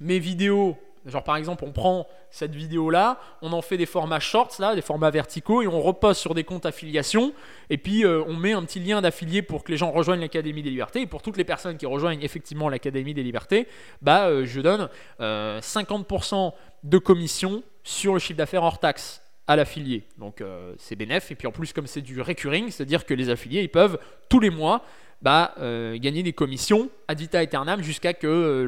[0.00, 0.76] mes vidéos
[1.06, 4.82] Genre par exemple, on prend cette vidéo-là, on en fait des formats shorts, là, des
[4.82, 7.32] formats verticaux, et on repose sur des comptes affiliation,
[7.70, 10.62] et puis euh, on met un petit lien d'affilié pour que les gens rejoignent l'Académie
[10.62, 11.02] des Libertés.
[11.02, 13.66] Et pour toutes les personnes qui rejoignent effectivement l'Académie des Libertés,
[14.00, 14.88] bah, euh, je donne
[15.20, 16.50] 50% euh,
[16.84, 20.04] de commission sur le chiffre d'affaires hors taxe à l'affilié.
[20.18, 20.42] Donc
[20.78, 21.32] c'est bénéf.
[21.32, 23.98] Et puis en plus, comme c'est du recurring, c'est-à-dire que les affiliés, ils peuvent
[24.28, 24.84] tous les mois
[25.20, 25.54] bah,
[25.96, 28.64] gagner des commissions ad vita aeternam jusqu'à que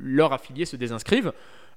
[0.00, 1.32] leur affilié se désinscrive.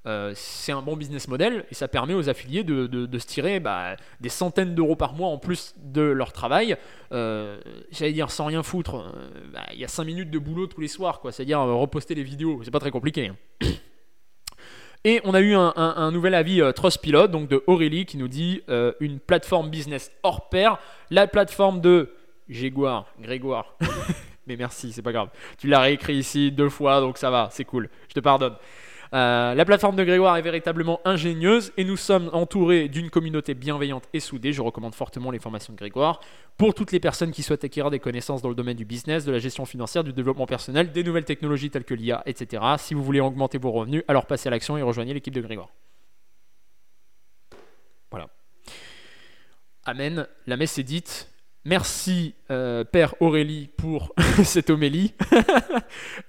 [0.05, 3.95] Euh, c'est un bon business model et ça permet aux affiliés de, se tirer bah,
[4.21, 6.77] des centaines d'euros par mois en plus de leur travail.
[7.11, 7.59] Euh,
[7.91, 10.81] j'allais dire sans rien foutre, euh, bah, il y a 5 minutes de boulot tous
[10.81, 11.31] les soirs, quoi.
[11.31, 13.27] c'est-à-dire reposter les vidéos, c'est pas très compliqué.
[13.27, 13.35] Hein.
[15.05, 18.63] Et on a eu un, nouvel avis euh, Trustpilot, donc de Aurélie, qui nous dit
[18.69, 20.79] euh, une plateforme business hors pair,
[21.11, 22.11] la plateforme de
[22.49, 23.77] Grégoire, Grégoire.
[24.47, 25.29] Mais merci, c'est pas grave.
[25.59, 27.87] Tu l'as réécrit ici deux fois, donc ça va, c'est cool.
[28.09, 28.55] Je te pardonne.
[29.15, 34.09] Euh, la plateforme de Grégoire est véritablement ingénieuse et nous sommes entourés d'une communauté bienveillante
[34.11, 34.51] et soudée.
[34.51, 36.19] Je recommande fortement les formations de Grégoire
[36.57, 39.31] pour toutes les personnes qui souhaitent acquérir des connaissances dans le domaine du business, de
[39.31, 42.61] la gestion financière, du développement personnel, des nouvelles technologies telles que l'IA, etc.
[42.77, 45.69] Si vous voulez augmenter vos revenus, alors passez à l'action et rejoignez l'équipe de Grégoire.
[48.11, 48.27] Voilà.
[49.85, 50.27] Amen.
[50.45, 51.31] La messe est dite.
[51.67, 54.13] Merci euh, Père Aurélie pour
[54.43, 55.13] cette homélie.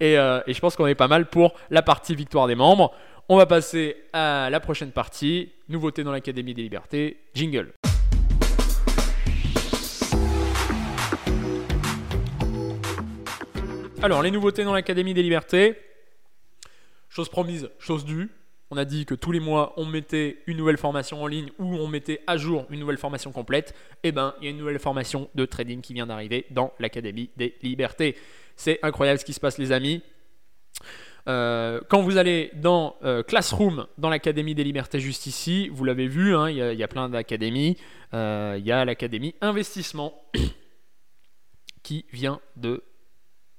[0.02, 2.94] Euh, et, je pense qu'on est pas mal pour la partie victoire des membres.
[3.28, 5.52] On va passer à la prochaine partie.
[5.68, 7.18] Nouveauté dans l'Académie des libertés.
[7.34, 7.72] Jingle.
[14.02, 15.76] Alors, les nouveautés dans l'Académie des libertés.
[17.08, 18.30] Chose promise, chose due
[18.70, 21.76] on a dit que tous les mois, on mettait une nouvelle formation en ligne ou
[21.76, 23.74] on mettait à jour une nouvelle formation complète.
[24.02, 27.30] Eh bien, il y a une nouvelle formation de trading qui vient d'arriver dans l'Académie
[27.36, 28.16] des libertés.
[28.56, 30.02] C'est incroyable ce qui se passe, les amis.
[31.28, 36.06] Euh, quand vous allez dans euh, Classroom, dans l'Académie des libertés juste ici, vous l'avez
[36.06, 37.76] vu, hein, il y, a plein d'académies.
[38.14, 40.14] Euh, il y a l'Académie investissement
[41.82, 42.84] qui vient de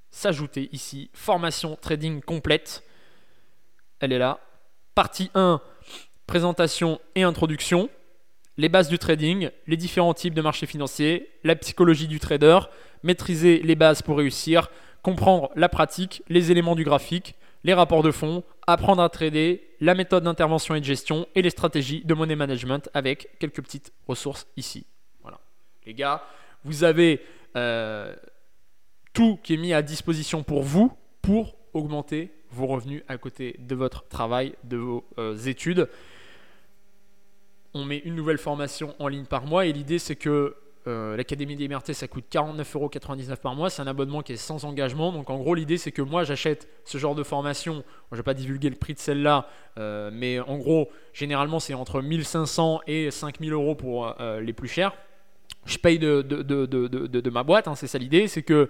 [0.09, 1.09] s'ajouter ici.
[1.13, 2.83] Formation trading complète.
[3.99, 4.39] Elle est là.
[4.97, 5.61] Partie 1,
[6.25, 7.87] présentation et introduction.
[8.57, 12.61] Les bases du trading, les différents types de marchés financiers, la psychologie du trader,
[13.03, 14.71] maîtriser les bases pour réussir,
[15.03, 19.93] comprendre la pratique, les éléments du graphique, les rapports de fonds, apprendre à trader, la
[19.93, 24.47] méthode d'intervention et de gestion et les stratégies de money management avec quelques petites ressources
[24.57, 24.87] ici.
[25.21, 25.37] Voilà.
[25.85, 26.23] Les gars,
[26.63, 27.21] vous avez
[27.55, 28.15] euh,
[29.13, 30.91] tout qui est mis à disposition pour vous
[31.21, 35.89] pour augmenter vos revenus à côté de votre travail, de vos euh, études.
[37.73, 40.55] On met une nouvelle formation en ligne par mois et l'idée c'est que
[40.87, 43.69] euh, l'Académie des libertés ça coûte 49,99€ par mois.
[43.69, 45.11] C'est un abonnement qui est sans engagement.
[45.11, 47.83] Donc en gros, l'idée c'est que moi j'achète ce genre de formation.
[48.11, 49.47] je ne vais pas divulguer le prix de celle-là,
[49.77, 54.95] euh, mais en gros, généralement c'est entre 1500 et 5000 euros pour les plus chers.
[55.65, 58.29] Je paye de ma boîte, hein, c'est ça l'idée.
[58.29, 58.69] C'est que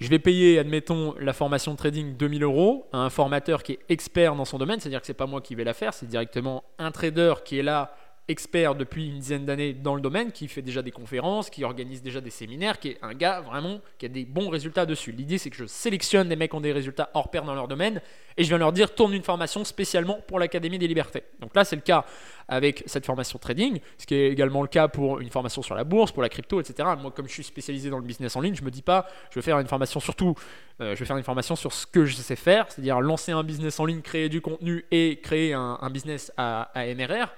[0.00, 3.78] je vais payer, admettons, la formation de trading 2000 euros à un formateur qui est
[3.88, 6.06] expert dans son domaine, c'est-à-dire que ce n'est pas moi qui vais la faire, c'est
[6.06, 7.94] directement un trader qui est là
[8.28, 12.02] expert depuis une dizaine d'années dans le domaine, qui fait déjà des conférences, qui organise
[12.02, 15.12] déjà des séminaires, qui est un gars vraiment qui a des bons résultats dessus.
[15.12, 17.68] L'idée, c'est que je sélectionne des mecs qui ont des résultats hors pair dans leur
[17.68, 18.00] domaine
[18.36, 21.24] et je viens leur dire tourne une formation spécialement pour l'Académie des libertés.
[21.40, 22.04] Donc là, c'est le cas
[22.46, 25.84] avec cette formation trading, ce qui est également le cas pour une formation sur la
[25.84, 26.88] bourse, pour la crypto, etc.
[27.00, 29.34] Moi, comme je suis spécialisé dans le business en ligne, je me dis pas je
[29.34, 30.34] vais faire une formation surtout,
[30.80, 33.42] euh, je vais faire une formation sur ce que je sais faire, c'est-à-dire lancer un
[33.42, 37.28] business en ligne, créer du contenu et créer un, business à, à MRR.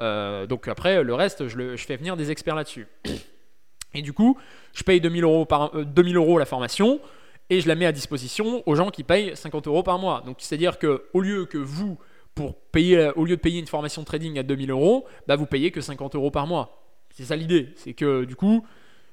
[0.00, 2.86] Euh, donc après, le reste, je, fais venir des experts là-dessus.
[3.94, 4.38] Et du coup,
[4.72, 7.00] je paye 2000 euros, par, 2000 euh, euros la formation
[7.48, 10.22] et je la mets à disposition aux gens qui payent 50 euros par mois.
[10.24, 11.98] Donc c'est-à-dire que au lieu que vous,
[12.36, 15.72] pour payer, au lieu de payer une formation trading à 2000 euros, bah vous payez
[15.72, 16.80] que 50 euros par mois.
[17.10, 17.70] C'est ça l'idée.
[17.74, 18.64] C'est que du coup,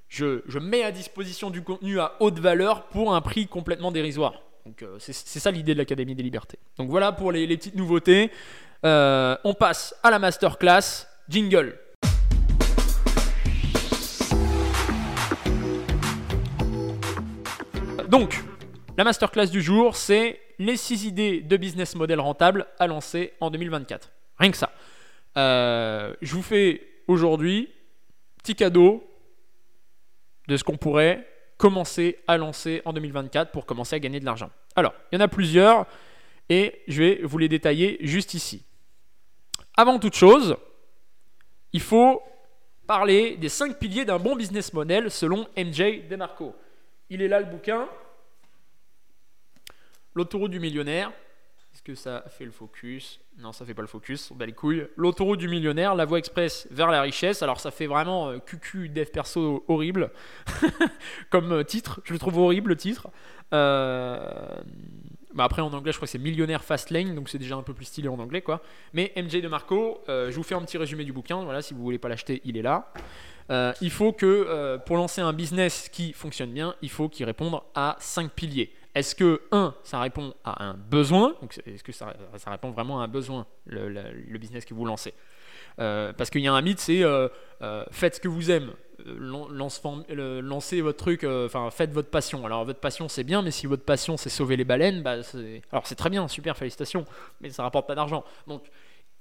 [0.07, 4.41] je, mets à disposition du contenu à haute valeur pour un prix complètement dérisoire.
[4.65, 6.59] Donc euh, c'est ça l'idée de l'Académie des libertés.
[6.77, 8.29] Donc voilà pour les petites nouveautés.
[8.85, 11.07] Euh, on passe à la masterclass.
[11.29, 11.77] Jingle.
[18.07, 18.41] Donc,
[18.97, 23.51] la masterclass du jour, c'est les 6 idées de business model rentable à lancer en
[23.51, 24.09] 2024.
[24.37, 24.71] Rien que ça.
[25.37, 27.69] Euh, je vous fais aujourd'hui
[28.37, 29.03] petit cadeau
[30.47, 31.27] de ce qu'on pourrait
[31.57, 34.49] commencer à lancer en 2024 pour commencer à gagner de l'argent.
[34.75, 35.85] Alors, il y en a plusieurs
[36.49, 38.63] et je vais vous les détailler juste ici.
[39.75, 40.57] Avant toute chose,
[41.73, 42.21] il faut
[42.87, 46.55] parler des 5 piliers d'un bon business model selon MJ DeMarco.
[47.09, 47.87] Il est là le bouquin.
[50.15, 51.11] L'autoroute du millionnaire.
[51.73, 53.19] Est-ce que ça fait le focus?
[53.37, 54.31] Non, ça fait pas le focus.
[54.31, 54.87] On bat les couilles.
[54.95, 57.43] L'autoroute du millionnaire, la voie express vers la richesse.
[57.43, 60.11] Alors ça fait vraiment euh, QQ dev perso horrible
[61.29, 62.01] comme euh, titre.
[62.03, 63.09] Je le trouve horrible le titre.
[63.53, 64.59] Euh,
[65.33, 67.63] bah, après, en anglais, je crois que c'est Millionnaire Fast Lane, donc c'est déjà un
[67.63, 68.61] peu plus stylé en anglais, quoi.
[68.93, 71.43] Mais MJ de Marco, euh, je vous fais un petit résumé du bouquin.
[71.43, 72.91] Voilà, si vous voulez pas l'acheter, il est là.
[73.49, 77.25] Euh, il faut que euh, pour lancer un business qui fonctionne bien, il faut qu'il
[77.25, 78.73] réponde à cinq piliers.
[78.95, 81.35] Est-ce que, un, ça répond à un besoin?
[81.65, 82.13] Est-ce que ça,
[82.47, 85.13] répond vraiment à un besoin, le, business que vous lancez?
[85.75, 87.03] Parce qu'il y a un mythe, c'est
[87.91, 88.71] faites ce que vous aimez.
[89.05, 92.45] lancez votre truc, enfin faites votre passion.
[92.45, 95.17] Alors votre passion c'est bien, mais si votre passion c'est sauver les baleines, bah,
[95.71, 97.05] alors c'est très bien, super, félicitations,
[97.41, 98.23] mais ça rapporte pas d'argent.
[98.47, 98.63] Donc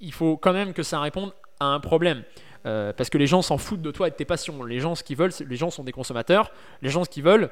[0.01, 2.23] il faut quand même que ça réponde à un problème.
[2.67, 4.65] Euh, parce que les gens s'en foutent de toi et de tes passions.
[4.65, 6.51] Les gens, ce qu'ils veulent, les gens sont des consommateurs.
[6.83, 7.51] Les gens, ce qu'ils veulent,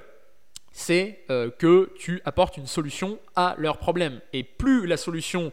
[0.73, 4.21] c'est euh, que tu apportes une solution à leurs problèmes.
[4.33, 5.53] Et plus la solution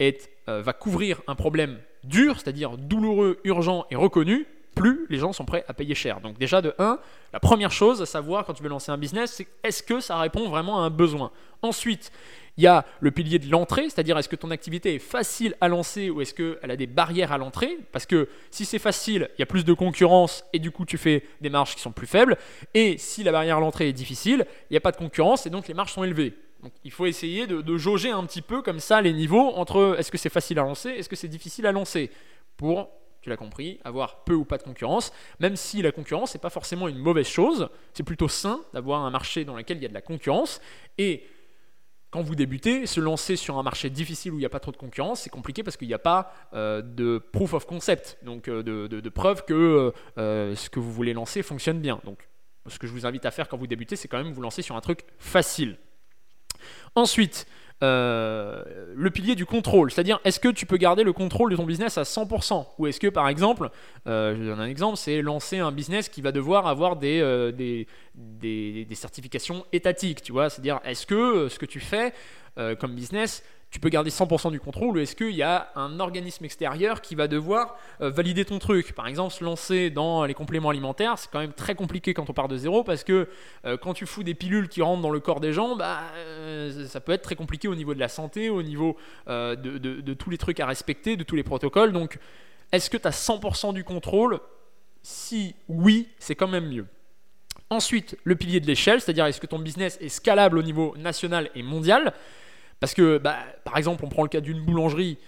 [0.00, 0.12] euh,
[0.46, 5.64] va couvrir un problème dur, c'est-à-dire douloureux, urgent et reconnu, plus les gens sont prêts
[5.68, 6.20] à payer cher.
[6.20, 6.98] Donc déjà de 1,
[7.32, 10.18] la première chose à savoir quand tu veux lancer un business, c'est est-ce que ça
[10.18, 11.32] répond vraiment à un besoin?
[11.62, 12.12] Ensuite,
[12.56, 15.68] il y a le pilier de l'entrée, c'est-à-dire est-ce que ton activité est facile à
[15.68, 17.78] lancer ou est-ce qu'elle a des barrières à l'entrée?
[17.92, 20.98] Parce que si c'est facile, il y a plus de concurrence et du coup tu
[20.98, 22.36] fais des marges qui sont plus faibles.
[22.74, 25.50] Et si la barrière à l'entrée est difficile, il n'y a pas de concurrence et
[25.50, 26.34] donc les marges sont élevées.
[26.62, 30.10] Donc il faut essayer de, jauger un petit peu comme ça les niveaux entre est-ce
[30.10, 32.10] que c'est facile à lancer, est-ce que c'est difficile à lancer
[32.56, 32.90] pour
[33.22, 36.48] tu l'as compris, avoir peu ou pas de concurrence, même si la concurrence n'est pas
[36.48, 39.90] forcément une mauvaise chose, c'est plutôt sain d'avoir un marché dans lequel il y a
[39.90, 40.58] de la concurrence,
[40.96, 41.24] et
[42.10, 44.72] quand vous débutez, se lancer sur un marché difficile où il n'y a pas trop
[44.72, 48.48] de concurrence, c'est compliqué parce qu'il n'y a pas euh, de proof of concept, donc
[48.48, 52.00] euh, de, de, preuve que euh, ce que vous voulez lancer fonctionne bien.
[52.04, 52.28] Donc,
[52.66, 54.62] ce que je vous invite à faire quand vous débutez, c'est quand même vous lancer
[54.62, 55.78] sur un truc facile.
[56.94, 57.46] Ensuite,
[57.82, 58.62] euh,
[58.94, 59.90] le pilier du contrôle.
[59.90, 63.00] C'est-à-dire, est-ce que tu peux garder le contrôle de ton business à 100% Ou est-ce
[63.00, 63.70] que, par exemple,
[64.06, 67.52] euh, je donne un exemple, c'est lancer un business qui va devoir avoir des, euh,
[67.52, 72.12] des, des, des, certifications étatiques, tu vois C'est-à-dire, est-ce que ce que tu fais
[72.78, 76.44] comme business tu peux garder 100% du contrôle ou est-ce qu'il y a un organisme
[76.44, 78.92] extérieur qui va devoir euh, valider ton truc?
[78.94, 82.32] Par exemple, se lancer dans les compléments alimentaires, c'est quand même très compliqué quand on
[82.32, 83.28] part de zéro parce que
[83.64, 86.86] euh, quand tu fous des pilules qui rentrent dans le corps des gens, bah, euh,
[86.88, 88.96] ça peut être très compliqué au niveau de la santé, au niveau
[89.28, 91.92] de, de, tous les trucs à respecter, de tous les protocoles.
[91.92, 92.18] Donc,
[92.72, 94.40] est-ce que tu as 100% du contrôle?
[95.02, 96.86] Si oui, c'est quand même mieux.
[97.70, 101.50] Ensuite, le pilier de l'échelle, c'est-à-dire est-ce que ton business est scalable au niveau national
[101.54, 102.12] et mondial?
[102.80, 105.18] Parce que, bah, par exemple, on prend le cas d'une boulangerie.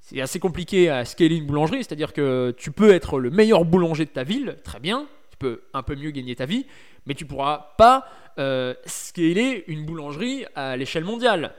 [0.00, 4.04] C'est assez compliqué à scaler une boulangerie, c'est-à-dire que tu peux être le meilleur boulanger
[4.04, 6.66] de ta ville, très bien, tu peux un peu mieux gagner ta vie,
[7.06, 8.06] mais tu pourras pas
[8.38, 11.54] euh, scaler une boulangerie à l'échelle mondiale.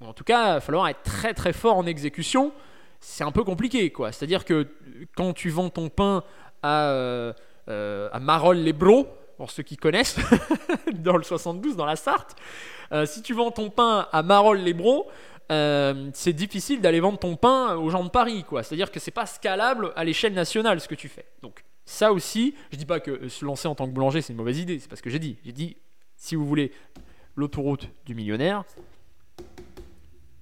[0.00, 2.52] en tout cas, il va falloir être très très fort en exécution.
[3.00, 4.12] C'est un peu compliqué, quoi.
[4.12, 4.66] C'est-à-dire que
[5.16, 6.24] quand tu vends ton pain
[6.62, 7.32] à, euh,
[7.68, 9.06] euh Marolles-les-Bros,
[9.36, 10.16] pour ceux qui connaissent,
[10.94, 12.36] dans le 72, dans la Sarthe,
[12.92, 15.08] euh, si tu vends ton pain à Marolles-les-Bros,
[15.52, 18.62] euh, c'est difficile d'aller vendre ton pain aux gens de Paris, quoi.
[18.62, 21.26] C'est-à-dire que c'est pas scalable à l'échelle nationale ce que tu fais.
[21.42, 24.38] Donc ça aussi, je dis pas que se lancer en tant que boulanger c'est une
[24.38, 25.36] mauvaise idée, c'est pas ce que j'ai dit.
[25.44, 25.76] J'ai dit
[26.16, 26.72] si vous voulez
[27.36, 28.64] l'autoroute du millionnaire,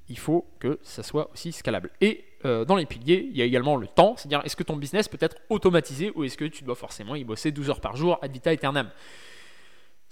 [0.08, 1.90] il faut que ça soit aussi scalable.
[2.00, 4.76] Et euh, dans les piliers, il y a également le temps, c'est-à-dire est-ce que ton
[4.76, 7.96] business peut être automatisé ou est-ce que tu dois forcément y bosser 12 heures par
[7.96, 8.90] jour ad vita aeternam?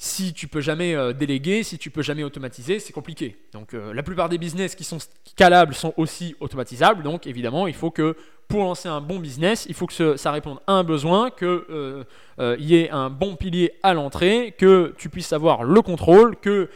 [0.02, 3.36] Si tu peux jamais euh, déléguer, si tu peux jamais automatiser, c'est compliqué.
[3.52, 4.96] Donc euh, la plupart des business qui sont
[5.26, 7.02] scalables sont aussi automatisables.
[7.02, 8.16] Donc évidemment, il faut que
[8.48, 12.04] pour lancer un bon business, il faut que ça réponde à un besoin, qu'il euh,
[12.58, 16.70] y ait un bon pilier à l'entrée, que tu puisses avoir le contrôle, que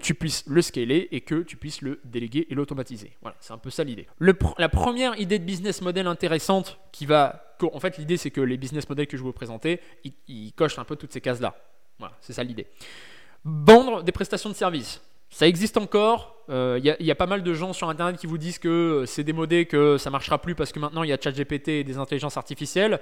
[0.00, 3.12] tu puisses le scaler et que tu puisses le déléguer et l'automatiser.
[3.22, 4.08] Voilà, c'est un peu ça l'idée.
[4.18, 7.54] la première idée de business model intéressante qui va...
[7.72, 9.80] En fait, l'idée c'est que les business models que je vais vous présenter,
[10.26, 11.54] ils cochent un peu toutes ces cases-là.
[11.98, 12.66] Voilà, c'est ça l'idée.
[13.44, 15.00] Vendre des prestations de services.
[15.34, 16.36] Ça existe encore.
[16.48, 19.06] Il euh, y, a pas mal de gens sur Internet qui vous disent que euh,
[19.06, 21.98] c'est démodé, que ça marchera plus parce que maintenant il y a ChatGPT et des
[21.98, 23.00] intelligences artificielles.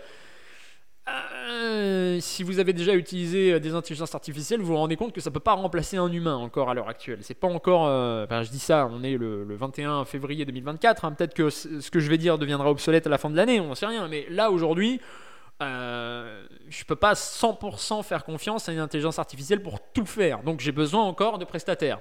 [1.09, 5.29] Euh, si vous avez déjà utilisé des intelligences artificielles, vous vous rendez compte que ça
[5.29, 7.19] ne peut pas remplacer un humain encore à l'heure actuelle.
[7.21, 7.87] C'est pas encore.
[7.87, 11.05] je dis ça, on est le, 21 février 2024.
[11.05, 11.13] Hein.
[11.13, 13.67] Peut-être que ce que je vais dire deviendra obsolète à la fin de l'année, on
[13.67, 14.09] n'en sait rien.
[14.09, 15.01] Mais là, aujourd'hui,
[15.63, 20.43] euh, je peux pas 100% faire confiance à une intelligence artificielle pour tout faire.
[20.43, 22.01] Donc j'ai besoin encore de prestataires.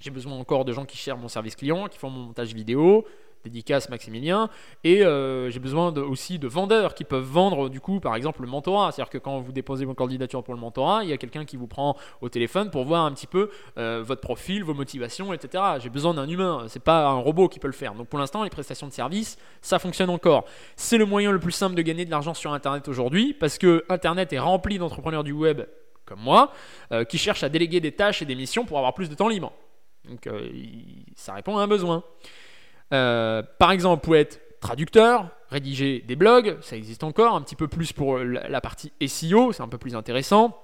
[0.00, 3.06] J'ai besoin encore de gens qui gèrent mon service client, qui font mon montage vidéo,
[3.46, 4.50] dédicace Maximilien.
[4.84, 8.48] Et euh, j'ai besoin aussi de vendeurs qui peuvent vendre, du coup, par exemple, le
[8.48, 8.92] mentorat.
[8.92, 11.56] C'est-à-dire que quand vous déposez votre candidature pour le mentorat, il y a quelqu'un qui
[11.56, 15.62] vous prend au téléphone pour voir un petit peu euh, votre profil, vos motivations, etc.
[15.78, 16.64] J'ai besoin d'un humain.
[16.68, 17.94] C'est pas un robot qui peut le faire.
[17.94, 20.44] Donc pour l'instant, les prestations de services, ça fonctionne encore.
[20.76, 23.84] C'est le moyen le plus simple de gagner de l'argent sur Internet aujourd'hui parce que
[23.88, 25.62] Internet est rempli d'entrepreneurs du web
[26.04, 26.52] comme moi,
[26.92, 29.26] euh, qui cherchent à déléguer des tâches et des missions pour avoir plus de temps
[29.26, 29.52] libre.
[30.08, 30.28] Donc
[31.16, 32.04] ça répond à un besoin.
[32.92, 37.68] Euh, par exemple, vous être traducteur, rédiger des blogs, ça existe encore, un petit peu
[37.68, 40.58] plus pour la partie SEO, c'est un peu plus intéressant.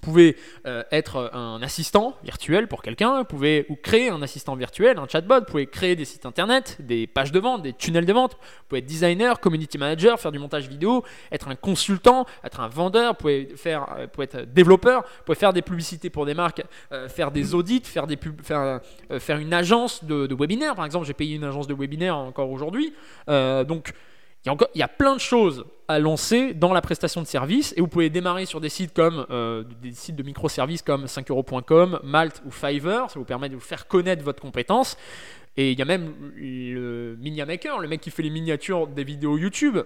[0.00, 5.06] Pouvez euh, être un assistant virtuel pour quelqu'un, pouvez ou créer un assistant virtuel, un
[5.06, 8.32] chatbot, vous pouvez créer des sites internet, des pages de vente, des tunnels de vente,
[8.32, 12.68] vous pouvez être designer, community manager, faire du montage vidéo, être un consultant, être un
[12.68, 16.62] vendeur, vous pouvez, faire, euh, être développeur, vous pouvez faire des publicités pour des marques,
[16.92, 18.80] euh, faire des audits, faire, des pub, faire,
[19.18, 20.74] faire une agence de, de webinaire.
[20.74, 22.92] Par exemple, j'ai payé une agence de webinaire encore aujourd'hui.
[23.26, 23.92] donc,
[24.74, 27.88] il y, a plein de choses à lancer dans la prestation de service et vous
[27.88, 32.50] pouvez démarrer sur des sites comme euh, des sites de microservices comme 5euros.com, Malt ou
[32.50, 34.96] Fiverr, ça vous permet de vous faire connaître votre compétence.
[35.56, 39.02] Et il y a même le Minia Maker, le mec qui fait les miniatures des
[39.02, 39.78] vidéos YouTube.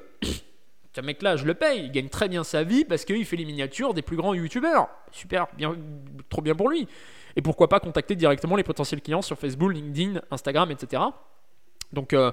[0.94, 3.46] Ce mec-là, je le paye, il gagne très bien sa vie parce qu'il fait les
[3.46, 4.88] miniatures des plus grands YouTubeurs.
[5.10, 5.74] Super, bien,
[6.28, 6.86] trop bien pour lui.
[7.34, 11.02] Et pourquoi pas contacter directement les potentiels clients sur Facebook, LinkedIn, Instagram, etc.
[11.94, 12.30] Donc, euh,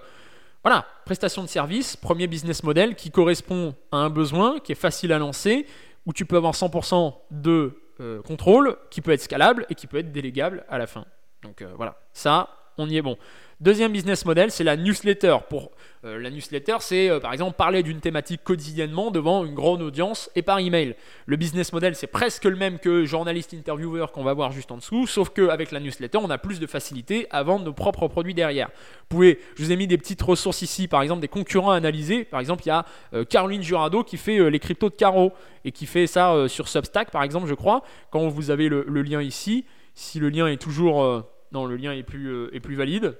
[0.64, 5.14] voilà, prestation de service, premier business model qui correspond à un besoin, qui est facile
[5.14, 5.66] à lancer,
[6.06, 9.98] où tu peux avoir 100% de euh, contrôle, qui peut être scalable et qui peut
[9.98, 11.06] être délégable à la fin.
[11.44, 13.18] Donc euh, voilà, ça, on y est bon.
[13.62, 15.36] Deuxième business model, c'est la newsletter.
[15.50, 15.72] Pour
[16.06, 20.32] euh, la newsletter, c'est euh, par exemple parler d'une thématique quotidiennement devant une grande audience
[20.34, 20.96] et par email.
[21.26, 24.78] Le business model, c'est presque le même que journaliste intervieweur qu'on va voir juste en
[24.78, 28.34] dessous, sauf qu'avec la newsletter, on a plus de facilité à vendre nos propres produits
[28.34, 28.70] derrière.
[28.70, 31.76] Vous pouvez, je vous ai mis des petites ressources ici, par exemple des concurrents à
[31.76, 32.24] analyser.
[32.24, 35.34] Par exemple, il y a euh, Caroline Jurado qui fait les cryptos de Caro
[35.66, 37.84] et qui fait ça sur Substack, par exemple, je crois.
[38.10, 39.66] Quand vous avez le, lien ici,
[39.96, 43.18] si le lien est toujours non, le lien est plus, est plus valide.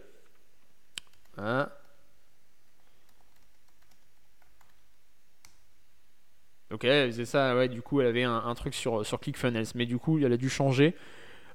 [1.42, 1.70] Hein?
[6.72, 9.88] Ok, elle faisait ça, ouais, du coup, elle avait un, truc sur, sur ClickFunnels, mais
[9.88, 10.96] du coup, elle a dû changer.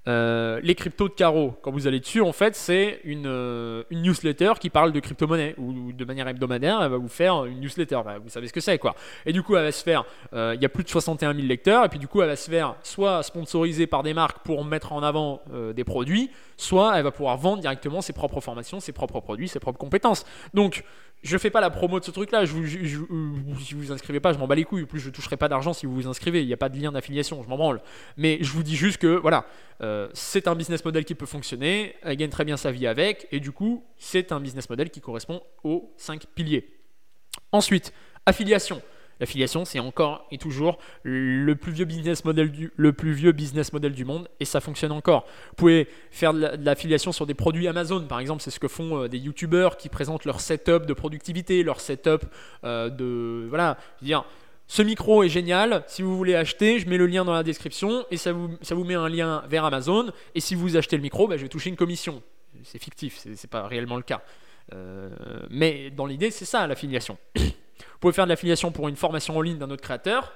[0.06, 4.02] Euh, les cryptos de carreau, quand vous allez dessus, en fait, c'est une, euh, une,
[4.02, 8.00] newsletter qui parle de crypto-monnaie ou, de manière hebdomadaire, elle va vous faire une newsletter.
[8.22, 8.94] Vous savez ce que c'est, quoi.
[9.24, 10.04] Et du coup, elle va se faire.
[10.34, 12.36] Euh, il y a plus de 61 000 lecteurs, et puis du coup, elle va
[12.36, 15.42] se faire soit sponsorisée par des marques pour mettre en avant
[15.74, 19.60] des produits, soit elle va pouvoir vendre directement ses propres formations, ses propres produits, ses
[19.60, 20.24] propres compétences.
[20.52, 20.84] Donc,
[21.24, 22.44] je fais pas la promo de ce truc-là.
[22.44, 22.98] Je vous, je,
[23.64, 24.84] si vous inscrivez pas, je m'en bats les couilles.
[24.84, 26.42] plus, je toucherai pas d'argent si vous vous inscrivez.
[26.42, 27.80] Il n'y a pas de lien d'affiliation, je m'en branle.
[28.18, 29.46] Mais je vous dis juste que voilà,
[29.80, 31.96] euh, c'est un business model qui peut fonctionner.
[32.02, 35.00] Elle gagne très bien sa vie avec, et du coup, c'est un business model qui
[35.00, 36.68] correspond aux 5 piliers.
[37.52, 37.94] Ensuite,
[38.26, 38.82] affiliation.
[39.20, 43.72] L'affiliation, c'est encore et toujours le plus vieux business model du, le plus vieux business
[43.72, 45.26] model du monde et ça fonctionne encore.
[45.50, 49.02] Vous pouvez faire de l'affiliation sur des produits Amazon, par exemple, c'est ce que font
[49.02, 52.24] euh, des youtubeurs qui présentent leur setup de productivité, leur setup
[52.64, 54.24] euh, de voilà, dire
[54.66, 58.06] ce micro est génial, si vous voulez acheter, je mets le lien dans la description
[58.10, 61.02] et ça vous, ça vous met un lien vers Amazon et si vous achetez le
[61.02, 62.22] micro, ben, je vais toucher une commission.
[62.62, 64.22] C'est fictif, c'est pas réellement le cas.
[64.72, 65.10] Euh,
[65.50, 67.18] mais dans l'idée, c'est ça l'affiliation.
[67.78, 70.32] Vous pouvez faire de l'affiliation pour une formation en ligne d'un autre créateur,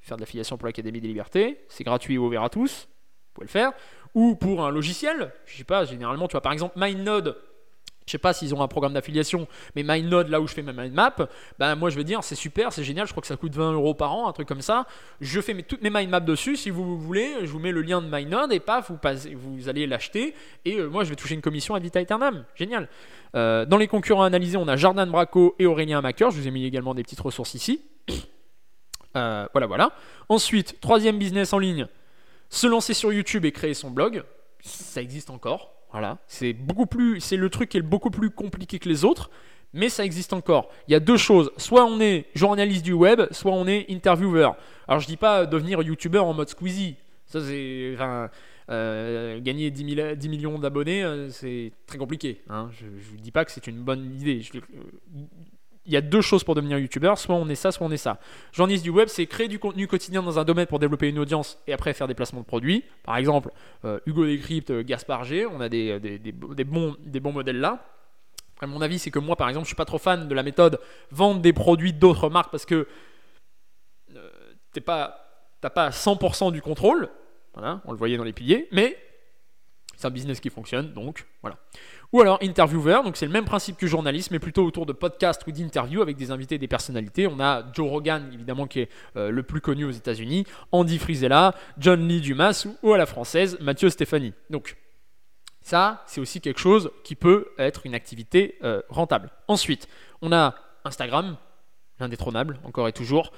[0.00, 3.46] faire de l'affiliation pour l'Académie des Libertés, c'est gratuit et ouvert à tous, vous pouvez
[3.46, 3.72] le faire,
[4.14, 7.36] ou pour un logiciel, je sais pas, généralement, tu vois, par exemple, MindNode,
[8.06, 10.72] je sais pas s'ils ont un programme d'affiliation, mais MindNode, là où je fais ma
[10.72, 11.28] mindmap,
[11.58, 13.72] ben moi je vais dire c'est super, c'est génial, je crois que ça coûte 20
[13.72, 14.86] euros par an, un truc comme ça.
[15.20, 18.06] Je fais toutes mes mindmaps dessus, si vous voulez, je vous mets le lien de
[18.06, 18.98] MindNode et paf, vous,
[19.34, 20.34] vous allez l'acheter
[20.64, 22.44] et euh, moi je vais toucher une commission à Vita Eternam.
[22.54, 22.88] Génial.
[23.34, 26.50] Euh, dans les concurrents analysés, on a Jordan Braco et Aurélien Macker, je vous ai
[26.52, 27.82] mis également des petites ressources ici.
[29.16, 29.92] Euh, voilà, voilà.
[30.28, 31.86] Ensuite, troisième business en ligne,
[32.50, 34.22] se lancer sur YouTube et créer son blog.
[34.60, 35.75] Ça existe encore.
[35.92, 39.30] Voilà, c'est beaucoup plus, c'est le truc qui est beaucoup plus compliqué que les autres,
[39.72, 40.70] mais ça existe encore.
[40.88, 44.56] Il y a deux choses, soit on est journaliste du web, soit on est intervieweur.
[44.88, 46.96] Alors je dis pas devenir youtubeur en mode Squeezie,
[47.26, 47.96] ça c'est,
[48.68, 52.42] euh, gagner 10, 10 millions d'abonnés, euh, c'est très compliqué.
[52.48, 52.70] Hein.
[52.72, 54.40] Je ne dis pas que c'est une bonne idée.
[54.40, 54.58] Je,
[55.86, 57.96] il y a deux choses pour devenir youtubeur, soit on est ça, soit on est
[57.96, 58.18] ça.
[58.52, 61.58] Journaliste du web, c'est créer du contenu quotidien dans un domaine pour développer une audience
[61.66, 62.84] et après faire des placements de produits.
[63.04, 63.50] Par exemple,
[63.84, 67.84] euh, Hugo Décrypte, euh, Gaspard G, on a des, des, bons, des bons modèles là.
[68.62, 70.80] Mon avis, c'est que moi, par exemple, je suis pas trop fan de la méthode
[71.10, 72.88] vendre des produits d'autres marques parce que
[74.14, 74.30] euh,
[74.72, 75.28] tu pas,
[75.60, 77.10] pas 100% du contrôle.
[77.54, 78.98] Voilà, on le voyait dans les piliers, mais
[79.96, 81.58] c'est un business qui fonctionne, donc voilà.
[82.12, 85.46] Ou alors intervieweur, donc c'est le même principe que journaliste, mais plutôt autour de podcasts
[85.46, 87.26] ou d'interviews avec des invités, des personnalités.
[87.26, 91.54] On a Joe Rogan, évidemment, qui est euh, le plus connu aux États-Unis, Andy Frisella,
[91.78, 94.32] John Lee Dumas ou, à la française, Mathieu Stéphanie.
[94.50, 94.76] Donc
[95.60, 99.30] ça, c'est aussi quelque chose qui peut être une activité euh, rentable.
[99.48, 99.88] Ensuite,
[100.22, 100.54] on a
[100.84, 101.36] Instagram,
[101.98, 103.32] l'indétrônable, encore et toujours.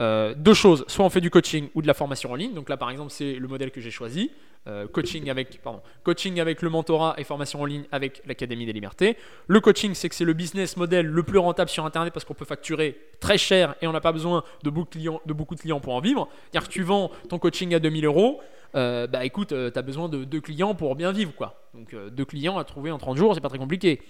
[0.00, 2.54] euh, deux choses, soit on fait du coaching ou de la formation en ligne.
[2.54, 4.30] Donc là, par exemple, c'est le modèle que j'ai choisi.
[4.66, 8.72] Euh, coaching, avec, pardon, coaching avec le mentorat et formation en ligne avec l'Académie des
[8.72, 9.18] Libertés.
[9.46, 12.32] Le coaching, c'est que c'est le business model le plus rentable sur Internet parce qu'on
[12.32, 15.54] peut facturer très cher et on n'a pas besoin de beaucoup de, clients, de beaucoup
[15.54, 16.28] de clients pour en vivre.
[16.50, 18.40] C'est-à-dire que tu vends ton coaching à 2000 euros,
[18.74, 21.34] euh, bah écoute, tu as besoin de deux clients pour bien vivre.
[21.34, 21.62] quoi.
[21.74, 24.00] Donc deux clients à trouver en 30 jours, c'est pas très compliqué.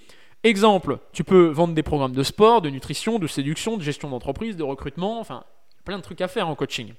[0.44, 4.56] Exemple, tu peux vendre des programmes de sport, de nutrition, de séduction, de gestion d'entreprise,
[4.56, 5.42] de recrutement, enfin,
[5.84, 6.92] plein de trucs à faire en coaching.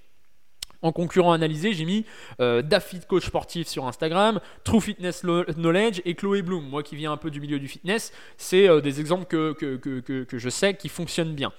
[0.86, 2.06] En concurrent analysé, j'ai mis
[2.40, 2.62] euh,
[3.08, 6.64] Coach Sportif sur Instagram, True Fitness Knowledge et Chloé Bloom.
[6.70, 10.50] Moi qui viens un peu du milieu du fitness, c'est euh, des exemples que, je
[10.50, 11.52] sais qui fonctionnent bien.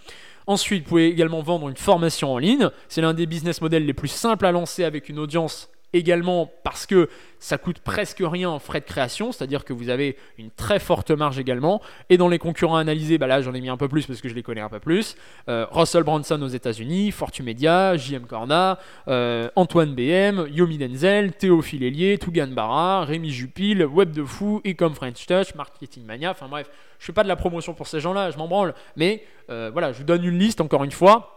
[0.47, 2.71] Ensuite, vous pouvez également vendre une formation en ligne.
[2.87, 6.87] C'est l'un des business models les plus simples à lancer avec une audience également parce
[6.87, 7.09] que
[7.39, 11.11] ça coûte presque rien en frais de création, c'est-à-dire que vous avez une très forte
[11.11, 11.81] marge également.
[12.11, 14.29] Et dans les concurrents analysés, bah là j'en ai mis un peu plus parce que
[14.29, 15.17] je les connais un peu plus.
[15.49, 18.79] Euh, Russell Branson aux États-Unis, Fortune Media, JM Corna,
[19.09, 24.95] euh, Antoine BM, Yomi Denzel, Théophile Hélier, Tougan Barra, Rémi Jupil, Web de Fou, Ecom
[24.95, 26.31] French Touch, Marketing Mania.
[26.31, 26.69] Enfin bref,
[26.99, 28.75] je fais pas de la promotion pour ces gens-là, je m'en branle.
[28.97, 31.36] Mais euh, voilà, je vous donne une liste encore une fois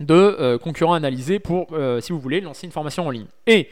[0.00, 1.68] de concurrents analysés pour,
[2.00, 3.26] si vous voulez, lancer une formation en ligne.
[3.46, 3.68] Et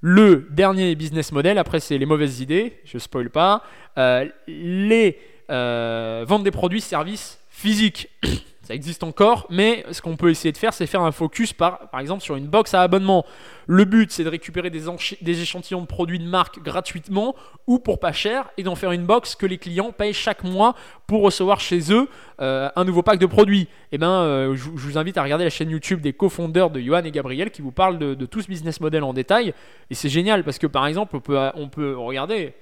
[0.00, 3.64] le dernier business model, après c'est les mauvaises idées, je spoil pas,
[3.96, 5.18] euh, les
[5.50, 8.08] euh, vendre des produits, services physiques.
[8.68, 11.88] Ça existe encore, mais ce qu'on peut essayer de faire, c'est faire un focus par,
[11.88, 13.24] par exemple sur une box à abonnement.
[13.66, 17.34] Le but, c'est de récupérer des, échantillons de produits de marque gratuitement
[17.66, 20.74] ou pour pas cher et d'en faire une box que les clients payent chaque mois
[21.06, 22.10] pour recevoir chez eux
[22.42, 23.62] euh, un nouveau pack de produits.
[23.62, 26.78] Et eh ben, euh, je, vous invite à regarder la chaîne YouTube des cofondeurs de
[26.78, 29.54] Johan et Gabriel qui vous parlent de, tout ce business model en détail.
[29.88, 32.52] Et c'est génial parce que par exemple, on peut, on peut regarder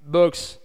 [0.00, 0.58] box,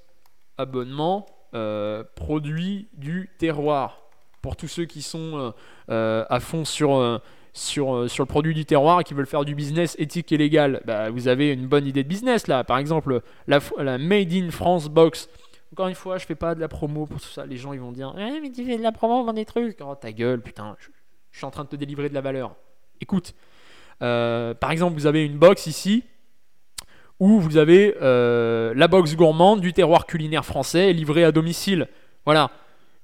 [0.57, 4.04] abonnement, euh, produits du terroir
[4.45, 5.51] pour tous ceux qui sont euh,
[5.89, 7.17] euh, à fond sur, euh,
[7.51, 10.83] sur, sur le produit du terroir et qui veulent faire du business éthique et légal,
[10.85, 12.63] bah, vous avez une bonne idée de business là.
[12.63, 13.59] Par exemple, la,
[13.97, 15.29] Made in France box.
[15.71, 17.47] Encore une fois, je fais pas de la promo pour tout ça.
[17.47, 19.79] Les gens ils vont dire mais tu fais de la promo, vend des trucs.
[19.81, 20.89] Oh ta gueule, putain, je,
[21.35, 22.55] suis en train de te délivrer de la valeur.
[23.01, 23.33] Écoute,
[23.97, 26.03] par exemple, vous avez une box ici
[27.19, 31.87] où vous avez la box gourmande du terroir culinaire français livrée à domicile.
[32.25, 32.51] Voilà.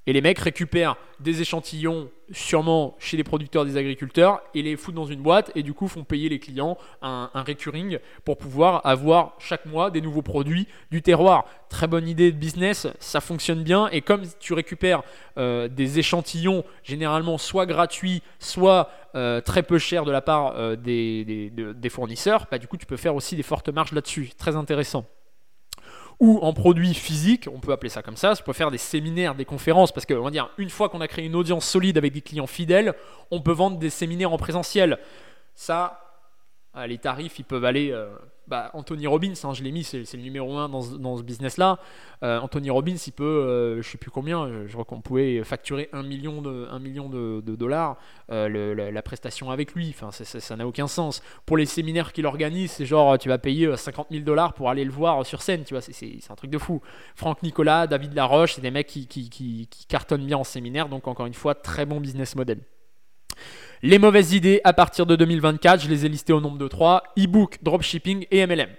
[0.08, 4.96] Et les mecs récupèrent des échantillons sûrement chez les producteurs des agriculteurs et les foutent
[4.96, 9.34] dans une boîte et du coup font payer les clients un, recurring pour pouvoir avoir
[9.38, 11.46] chaque mois des nouveaux produits du terroir.
[11.70, 15.04] Très bonne idée de business, ça fonctionne bien et comme tu récupères
[15.38, 20.76] euh, des échantillons généralement soit gratuits, soit euh, très peu chers de la part euh,
[20.76, 24.32] des, des, fournisseurs, bah, du coup tu peux faire aussi des fortes marges là-dessus.
[24.38, 25.06] Très intéressant
[26.22, 29.34] ou en produit physique, on peut appeler ça comme ça, on peut faire des séminaires,
[29.34, 31.98] des conférences, parce que on va dire, une fois qu'on a créé une audience solide
[31.98, 32.94] avec des clients fidèles,
[33.32, 35.00] on peut vendre des séminaires en présentiel.
[35.56, 36.00] Ça,
[36.88, 38.08] les tarifs, ils peuvent aller euh,
[38.52, 41.80] bah, Anthony Robbins, hein, je l'ai mis, c'est, le numéro 1 dans, ce business-là.
[42.22, 45.88] Euh, Anthony Robbins, il peut, euh, je sais plus combien, je, crois qu'on pouvait facturer
[45.94, 47.96] 1 million de, 1 million de, dollars
[48.30, 49.96] euh, la, prestation avec lui.
[49.98, 51.24] Enfin, ça n'a aucun sens.
[51.46, 54.84] Pour les séminaires qu'il organise, c'est genre, tu vas payer 50 000 dollars pour aller
[54.84, 56.82] le voir sur scène, tu vois, c'est, un truc de fou.
[57.16, 61.34] Franck Nicolas, David Laroche, c'est des mecs qui cartonnent bien en séminaire, donc encore une
[61.34, 62.60] fois, très bon business model.
[63.84, 67.02] Les mauvaises idées à partir de 2024, je les ai listées au nombre de 3,
[67.18, 68.70] e-book, dropshipping et MLM.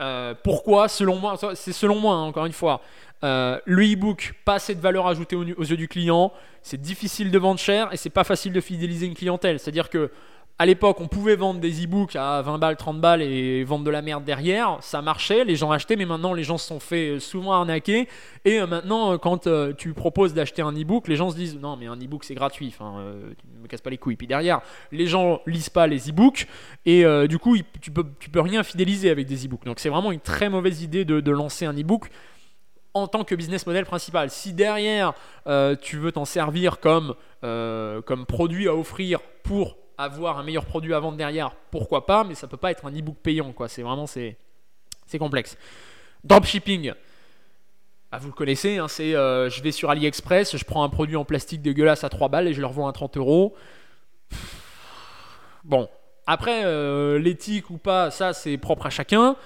[0.00, 0.88] Euh, pourquoi?
[0.88, 2.80] Selon moi, c'est selon moi, hein, encore une fois.
[3.22, 7.30] Euh, le e-book, pas assez de valeur ajoutée aux, aux yeux du client, c'est difficile
[7.30, 9.60] de vendre cher et c'est pas facile de fidéliser une clientèle.
[9.60, 10.10] C'est-à-dire que
[10.58, 13.90] à l'époque, on pouvait vendre des e-books à 20 balles, 30 balles et vendre de
[13.90, 14.78] la merde derrière.
[14.80, 18.08] Ça marchait, les gens achetaient, mais maintenant, les gens se sont fait souvent arnaquer.
[18.44, 21.58] Et euh, maintenant, euh, quand euh, tu proposes d'acheter un e-book, les gens se disent
[21.58, 22.68] Non, mais un e-book, c'est gratuit.
[22.68, 23.04] Enfin,
[23.38, 24.14] tu me casses pas les couilles.
[24.16, 24.60] Puis derrière,
[24.92, 26.46] les gens lisent pas les e-books.
[26.86, 29.64] Et du coup, tu peux, tu peux rien fidéliser avec des e-books.
[29.64, 32.08] Donc, c'est vraiment une très mauvaise idée de, lancer un e-book
[32.94, 34.30] en tant que business model principal.
[34.30, 35.14] Si derrière,
[35.80, 41.00] tu veux t'en servir comme, comme produit à offrir pour avoir un meilleur produit à
[41.00, 43.68] vendre derrière, pourquoi pas, mais ça peut pas être un e-book payant, quoi.
[43.68, 44.36] C'est vraiment c'est,
[45.06, 45.56] c'est complexe.
[46.24, 46.92] Dropshipping.
[48.10, 51.16] Ah, vous le connaissez, hein, c'est euh, je vais sur AliExpress, je prends un produit
[51.16, 53.54] en plastique dégueulasse à 3 balles et je le revends à 30 euros.
[55.64, 55.88] Bon,
[56.26, 59.36] après, euh, l'éthique ou pas, ça c'est propre à chacun.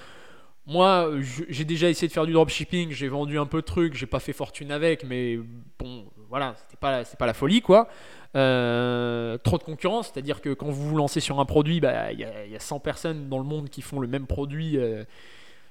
[0.66, 1.12] Moi,
[1.48, 4.18] j'ai déjà essayé de faire du dropshipping, j'ai vendu un peu de trucs, j'ai pas
[4.18, 5.38] fait fortune avec, mais
[5.78, 7.88] bon, voilà, c'était pas, pas la folie quoi.
[8.34, 12.20] Euh, trop de concurrence, c'est-à-dire que quand vous vous lancez sur un produit, bah, il
[12.20, 14.78] y, a 100 personnes dans le monde qui font le même produit.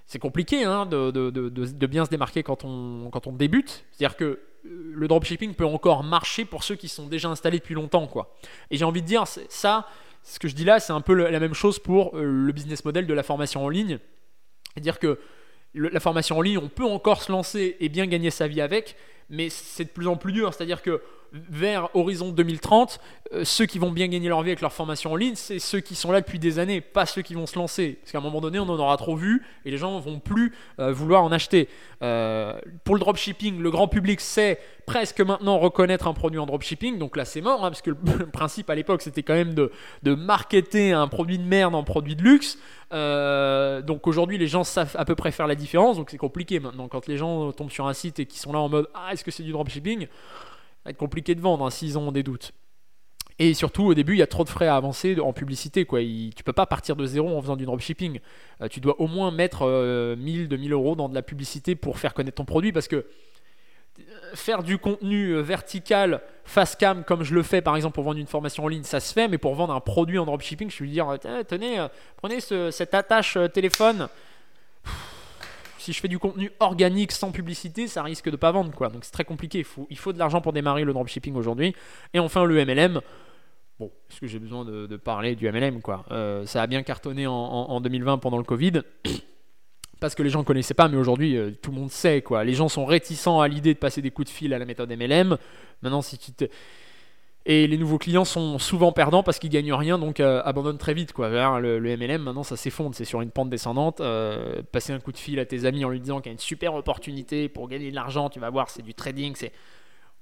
[0.07, 3.85] c'est compliqué hein, de, bien se démarquer quand on, quand on débute.
[3.91, 8.07] C'est-à-dire que le dropshipping peut encore marcher pour ceux qui sont déjà installés depuis longtemps.
[8.07, 8.33] Quoi.
[8.71, 9.87] Et j'ai envie de dire, ça,
[10.23, 13.05] ce que je dis là, c'est un peu la même chose pour le business model
[13.05, 13.99] de la formation en ligne.
[14.73, 15.19] C'est-à-dire que
[15.75, 18.95] la formation en ligne, on peut encore se lancer et bien gagner sa vie avec,
[19.29, 20.53] mais c'est de plus en plus dur.
[20.53, 21.01] C'est-à-dire que
[21.49, 22.99] vers horizon 2030,
[23.33, 25.79] euh, ceux qui vont bien gagner leur vie avec leur formation en ligne, c'est ceux
[25.79, 27.97] qui sont là depuis des années, pas ceux qui vont se lancer.
[28.01, 30.53] Parce qu'à un moment donné, on en aura trop vu et les gens vont plus
[30.79, 31.67] euh, vouloir en acheter.
[32.01, 36.99] Euh, pour le dropshipping, le grand public sait presque maintenant reconnaître un produit en dropshipping,
[36.99, 39.71] donc là c'est mort, hein, parce que le principe à l'époque c'était quand même de,
[40.03, 42.59] de marketer un produit de merde en produit de luxe.
[42.91, 46.87] donc aujourd'hui les gens savent à peu près faire la différence, donc c'est compliqué maintenant.
[46.87, 49.23] Quand les gens tombent sur un site et qui sont là en mode Ah, est-ce
[49.23, 50.07] que c'est du dropshipping?
[50.85, 52.53] Va être compliqué de vendre hein, s'ils ont des doutes.
[53.37, 55.85] Et surtout, au début, il y a trop de frais à avancer en publicité.
[55.85, 55.99] Quoi.
[55.99, 58.19] Tu tu peux pas partir de zéro en faisant du dropshipping.
[58.61, 59.65] Euh, tu dois au moins mettre
[60.17, 62.95] 1000, euh, 2000 euros dans de la publicité pour faire connaître ton produit parce que
[62.95, 64.03] euh,
[64.35, 68.27] faire du contenu vertical face cam comme je le fais par exemple pour vendre une
[68.27, 70.91] formation en ligne, ça se fait, mais pour vendre un produit en dropshipping, je lui
[70.91, 71.17] dire
[71.47, 71.85] tenez,
[72.17, 74.07] prenez cette attache téléphone
[75.85, 78.89] si je fais du contenu organique sans publicité, ça risque de pas vendre quoi.
[78.89, 79.59] Donc c'est très compliqué.
[79.59, 81.75] Il faut, il de l'argent pour démarrer le dropshipping aujourd'hui.
[82.13, 83.01] Et enfin le MLM.
[83.79, 86.03] Bon, est-ce que j'ai besoin de, parler du MLM quoi?
[86.09, 88.81] Euh, Ça a bien cartonné en, 2020 pendant le Covid.
[89.99, 92.43] Parce que les gens ne connaissaient pas, mais aujourd'hui euh, tout le monde sait quoi.
[92.43, 94.91] Les gens sont réticents à l'idée de passer des coups de fil à la méthode
[94.91, 95.37] MLM.
[95.83, 96.45] Maintenant, si tu te
[97.47, 100.95] et les nouveaux clients sont souvent perdants parce qu'ils gagnent rien, donc euh, abandonnent très
[100.95, 101.13] vite.
[101.13, 101.59] Quoi.
[101.59, 104.01] Le, MLM, maintenant, ça s'effondre, c'est sur une pente descendante.
[104.01, 106.33] Euh, passer un coup de fil à tes amis en lui disant qu'il y a
[106.33, 109.35] une super opportunité pour gagner de l'argent, tu vas voir, c'est du trading.
[109.35, 109.51] c'est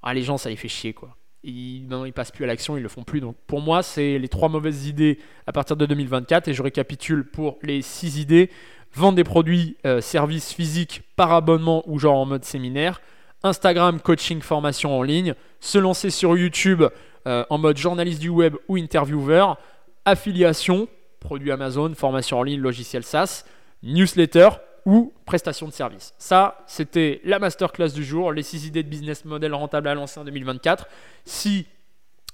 [0.02, 0.94] ah, Les gens, ça les fait chier.
[0.94, 1.16] quoi.
[1.46, 3.22] Ils, non, ils passent plus à l'action, ils le font plus.
[3.22, 5.18] Donc pour moi, c'est les trois mauvaises idées
[5.48, 6.50] à partir de 2024.
[6.50, 8.50] Et je récapitule pour les six idées
[8.96, 13.02] vendre des produits, euh, services physiques par abonnement ou genre en mode séminaire.
[13.44, 15.36] Instagram, coaching, formation en ligne.
[15.60, 16.84] Se lancer sur YouTube
[17.28, 19.58] euh, en mode journaliste du web ou intervieweur,
[20.06, 20.88] affiliation,
[21.20, 23.46] produit Amazon, formation en ligne, logiciel SaaS,
[23.82, 24.50] newsletter
[24.86, 26.14] ou prestation de service.
[26.18, 30.20] Ça, c'était la masterclass du jour, les 6 idées de business model rentable à lancer
[30.20, 30.88] en 2024.
[31.26, 31.66] Si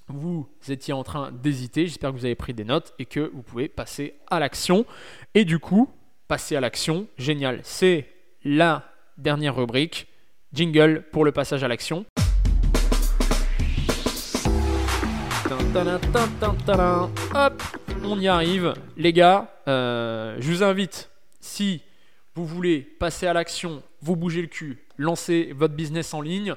[0.07, 3.43] vous étiez en train d'hésiter, j'espère que vous avez pris des notes et que vous
[3.43, 4.85] pouvez passer à l'action.
[5.35, 5.89] Et du coup,
[6.27, 8.07] passer à l'action, génial, c'est
[8.43, 10.07] la dernière rubrique,
[10.53, 12.05] jingle pour le passage à l'action.
[17.35, 17.63] Hop,
[18.03, 18.73] on y arrive.
[18.97, 21.83] Les gars, euh, je vous invite, si
[22.33, 26.55] vous voulez passer à l'action, vous bougez le cul, lancer votre business en ligne,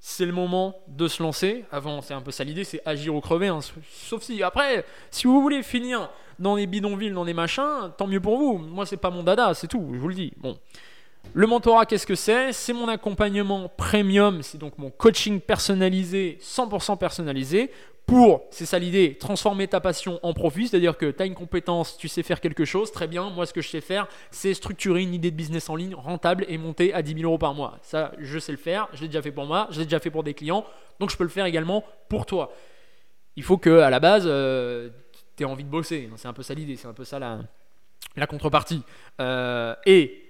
[0.00, 1.66] c'est le moment de se lancer.
[1.72, 3.48] Avant, c'est un peu ça l'idée, c'est agir ou crever.
[3.48, 3.60] Hein.
[3.90, 6.08] Sauf si, après, si vous voulez finir
[6.38, 8.56] dans les bidonvilles, dans les machins, tant mieux pour vous.
[8.56, 10.32] Moi, c'est pas mon dada, c'est tout, je vous le dis.
[10.38, 10.58] Bon.
[11.36, 12.52] Le mentorat, qu'est-ce que c'est?
[12.52, 17.72] C'est mon accompagnement premium, c'est donc mon coaching personnalisé, 100% personnalisé,
[18.06, 21.96] pour, c'est ça l'idée, transformer ta passion en profit, c'est-à-dire que tu as une compétence,
[21.96, 25.02] tu sais faire quelque chose, très bien, moi ce que je sais faire, c'est structurer
[25.02, 27.80] une idée de business en ligne rentable et monter à 10 000 euros par mois.
[27.82, 30.10] Ça, je sais le faire, je l'ai déjà fait pour moi, je l'ai déjà fait
[30.10, 30.64] pour des clients,
[31.00, 32.52] donc je peux le faire également pour toi.
[33.34, 34.90] Il faut que à la base, euh,
[35.36, 37.40] tu aies envie de bosser, c'est un peu ça l'idée, c'est un peu ça la,
[38.14, 38.84] la contrepartie.
[39.20, 40.23] Euh, et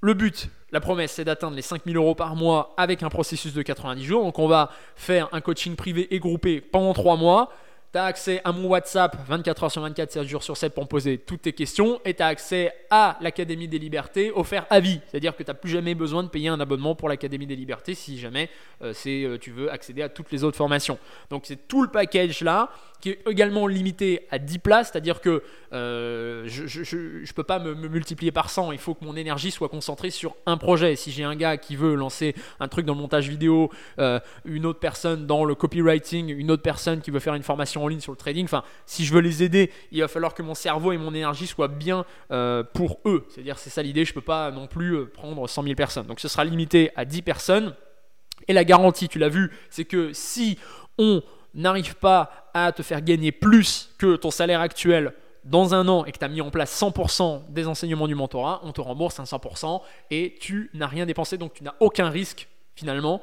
[0.00, 3.62] le but, la promesse, c'est d'atteindre les 5000 euros par mois avec un processus de
[3.62, 4.22] 90 jours.
[4.22, 7.52] Donc on va faire un coaching privé et groupé pendant 3 mois.
[7.92, 10.84] Tu as accès à mon WhatsApp 24 h sur 24, 7 jours sur 7 pour
[10.84, 12.00] me poser toutes tes questions.
[12.04, 15.00] Et tu as accès à l'Académie des Libertés offert à vie.
[15.08, 17.96] C'est-à-dire que tu n'as plus jamais besoin de payer un abonnement pour l'Académie des Libertés
[17.96, 18.48] si jamais
[18.82, 20.98] euh, euh, tu veux accéder à toutes les autres formations.
[21.30, 25.42] Donc c'est tout le package là qui est également limité à 10 places, c'est-à-dire que
[25.72, 26.62] euh, je
[26.96, 30.36] ne peux pas me, multiplier par 100, il faut que mon énergie soit concentrée sur
[30.44, 30.96] un projet.
[30.96, 33.70] Si j'ai un gars qui veut lancer un truc dans le montage vidéo,
[34.44, 37.88] une autre personne dans le copywriting, une autre personne qui veut faire une formation en
[37.88, 40.54] ligne sur le trading, enfin, si je veux les aider, il va falloir que mon
[40.54, 43.26] cerveau et mon énergie soient bien euh, pour eux.
[43.28, 46.06] C'est-à-dire, c'est ça l'idée, je ne peux pas non plus prendre 100 000 personnes.
[46.06, 47.74] Donc ce sera limité à 10 personnes.
[48.48, 50.58] Et la garantie, tu l'as vu, c'est que si
[50.98, 51.22] on
[51.54, 55.12] n'arrive pas à te faire gagner plus que ton salaire actuel
[55.44, 58.60] dans un an et que tu as mis en place 100% des enseignements du mentorat,
[58.62, 59.80] on te rembourse un 100%
[60.10, 63.20] et tu n'as rien dépensé, donc tu n'as aucun risque finalement.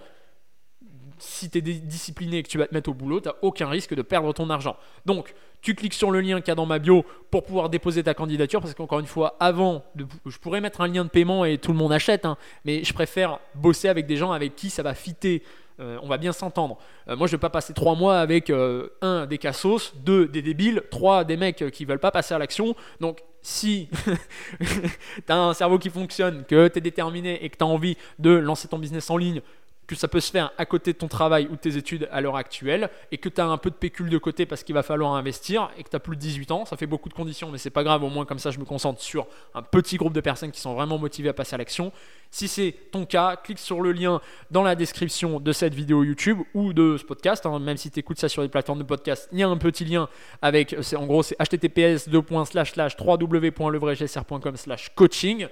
[1.19, 3.67] Si tu es discipliné et que tu vas te mettre au boulot, tu n'as aucun
[3.67, 4.77] risque de perdre ton argent.
[5.05, 8.03] Donc, tu cliques sur le lien qu'il y a dans ma bio pour pouvoir déposer
[8.03, 9.83] ta candidature parce qu'encore une fois, avant,
[10.25, 12.93] je pourrais mettre un lien de paiement et tout le monde achète, hein, mais je
[12.93, 15.43] préfère bosser avec des gens avec qui ça va fitter
[15.79, 16.77] euh, on va bien s'entendre.
[17.07, 20.41] Euh, moi, je vais pas passer trois mois avec euh, un des cassos, deux des
[20.41, 22.75] débiles, trois des mecs qui veulent pas passer à l'action.
[22.99, 23.87] Donc, si
[24.59, 27.95] tu as un cerveau qui fonctionne, que tu es déterminé et que tu as envie
[28.17, 29.41] de lancer ton business en ligne,
[29.87, 32.21] que ça peut se faire à côté de ton travail ou de tes études à
[32.21, 34.83] l'heure actuelle et que tu as un peu de pécule de côté parce qu'il va
[34.83, 37.49] falloir investir et que tu as plus de 18 ans, ça fait beaucoup de conditions
[37.49, 40.13] mais c'est pas grave, au moins comme ça je me concentre sur un petit groupe
[40.13, 41.93] de personnes qui sont vraiment motivées à passer à l'action.
[42.29, 44.19] Si c'est ton cas, clique sur le lien
[44.51, 47.59] dans la description de cette vidéo YouTube ou de ce podcast, hein.
[47.59, 49.85] même si tu écoutes ça sur des plateformes de podcast, il y a un petit
[49.85, 50.09] lien
[50.41, 54.55] avec, en gros c'est https www.levraigcsr.com
[54.95, 55.47] coaching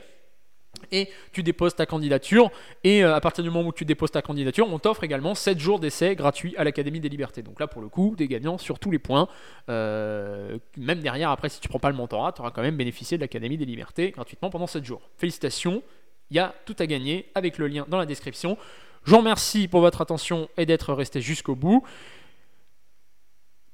[0.92, 2.52] et tu déposes ta candidature.
[2.84, 5.60] Et euh, à partir du moment où tu déposes ta candidature, on t'offre également 7
[5.60, 7.42] jours d'essai gratuits à l'Académie des Libertés.
[7.42, 9.28] Donc là, pour le coup, des gagnants sur tous les points.
[9.70, 13.18] Euh, même derrière, après, si tu prends pas le mentorat, tu auras quand même bénéficié
[13.18, 15.02] de l'Académie des Libertés gratuitement pendant 7 jours.
[15.18, 15.84] Félicitations,
[16.32, 18.58] il y a tout à gagner avec le lien dans la description.
[19.06, 21.84] Je vous remercie pour votre attention et d'être resté jusqu'au bout.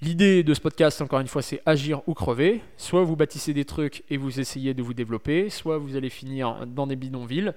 [0.02, 2.62] L'idée de ce podcast, encore une fois, c'est agir ou crever.
[2.76, 6.66] Soit vous bâtissez des trucs et vous essayez de vous développer, soit vous allez finir
[6.66, 7.54] dans des bidonvilles.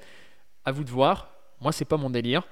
[0.66, 1.30] À vous de voir.
[1.62, 2.46] Moi, c'est pas mon délire.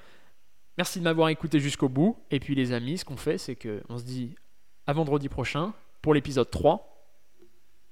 [0.78, 2.16] Merci de m'avoir écouté jusqu'au bout.
[2.30, 4.34] Et puis, les amis, ce qu'on fait, c'est qu'on se dit
[4.86, 6.88] à vendredi prochain pour l'épisode 3.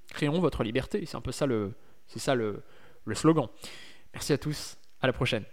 [0.08, 1.04] Créons votre liberté.
[1.04, 1.74] C'est un peu ça le,
[2.06, 2.62] c'est ça le,
[3.04, 3.46] le slogan.
[4.14, 4.78] Merci à tous.
[5.02, 5.44] À la prochaine.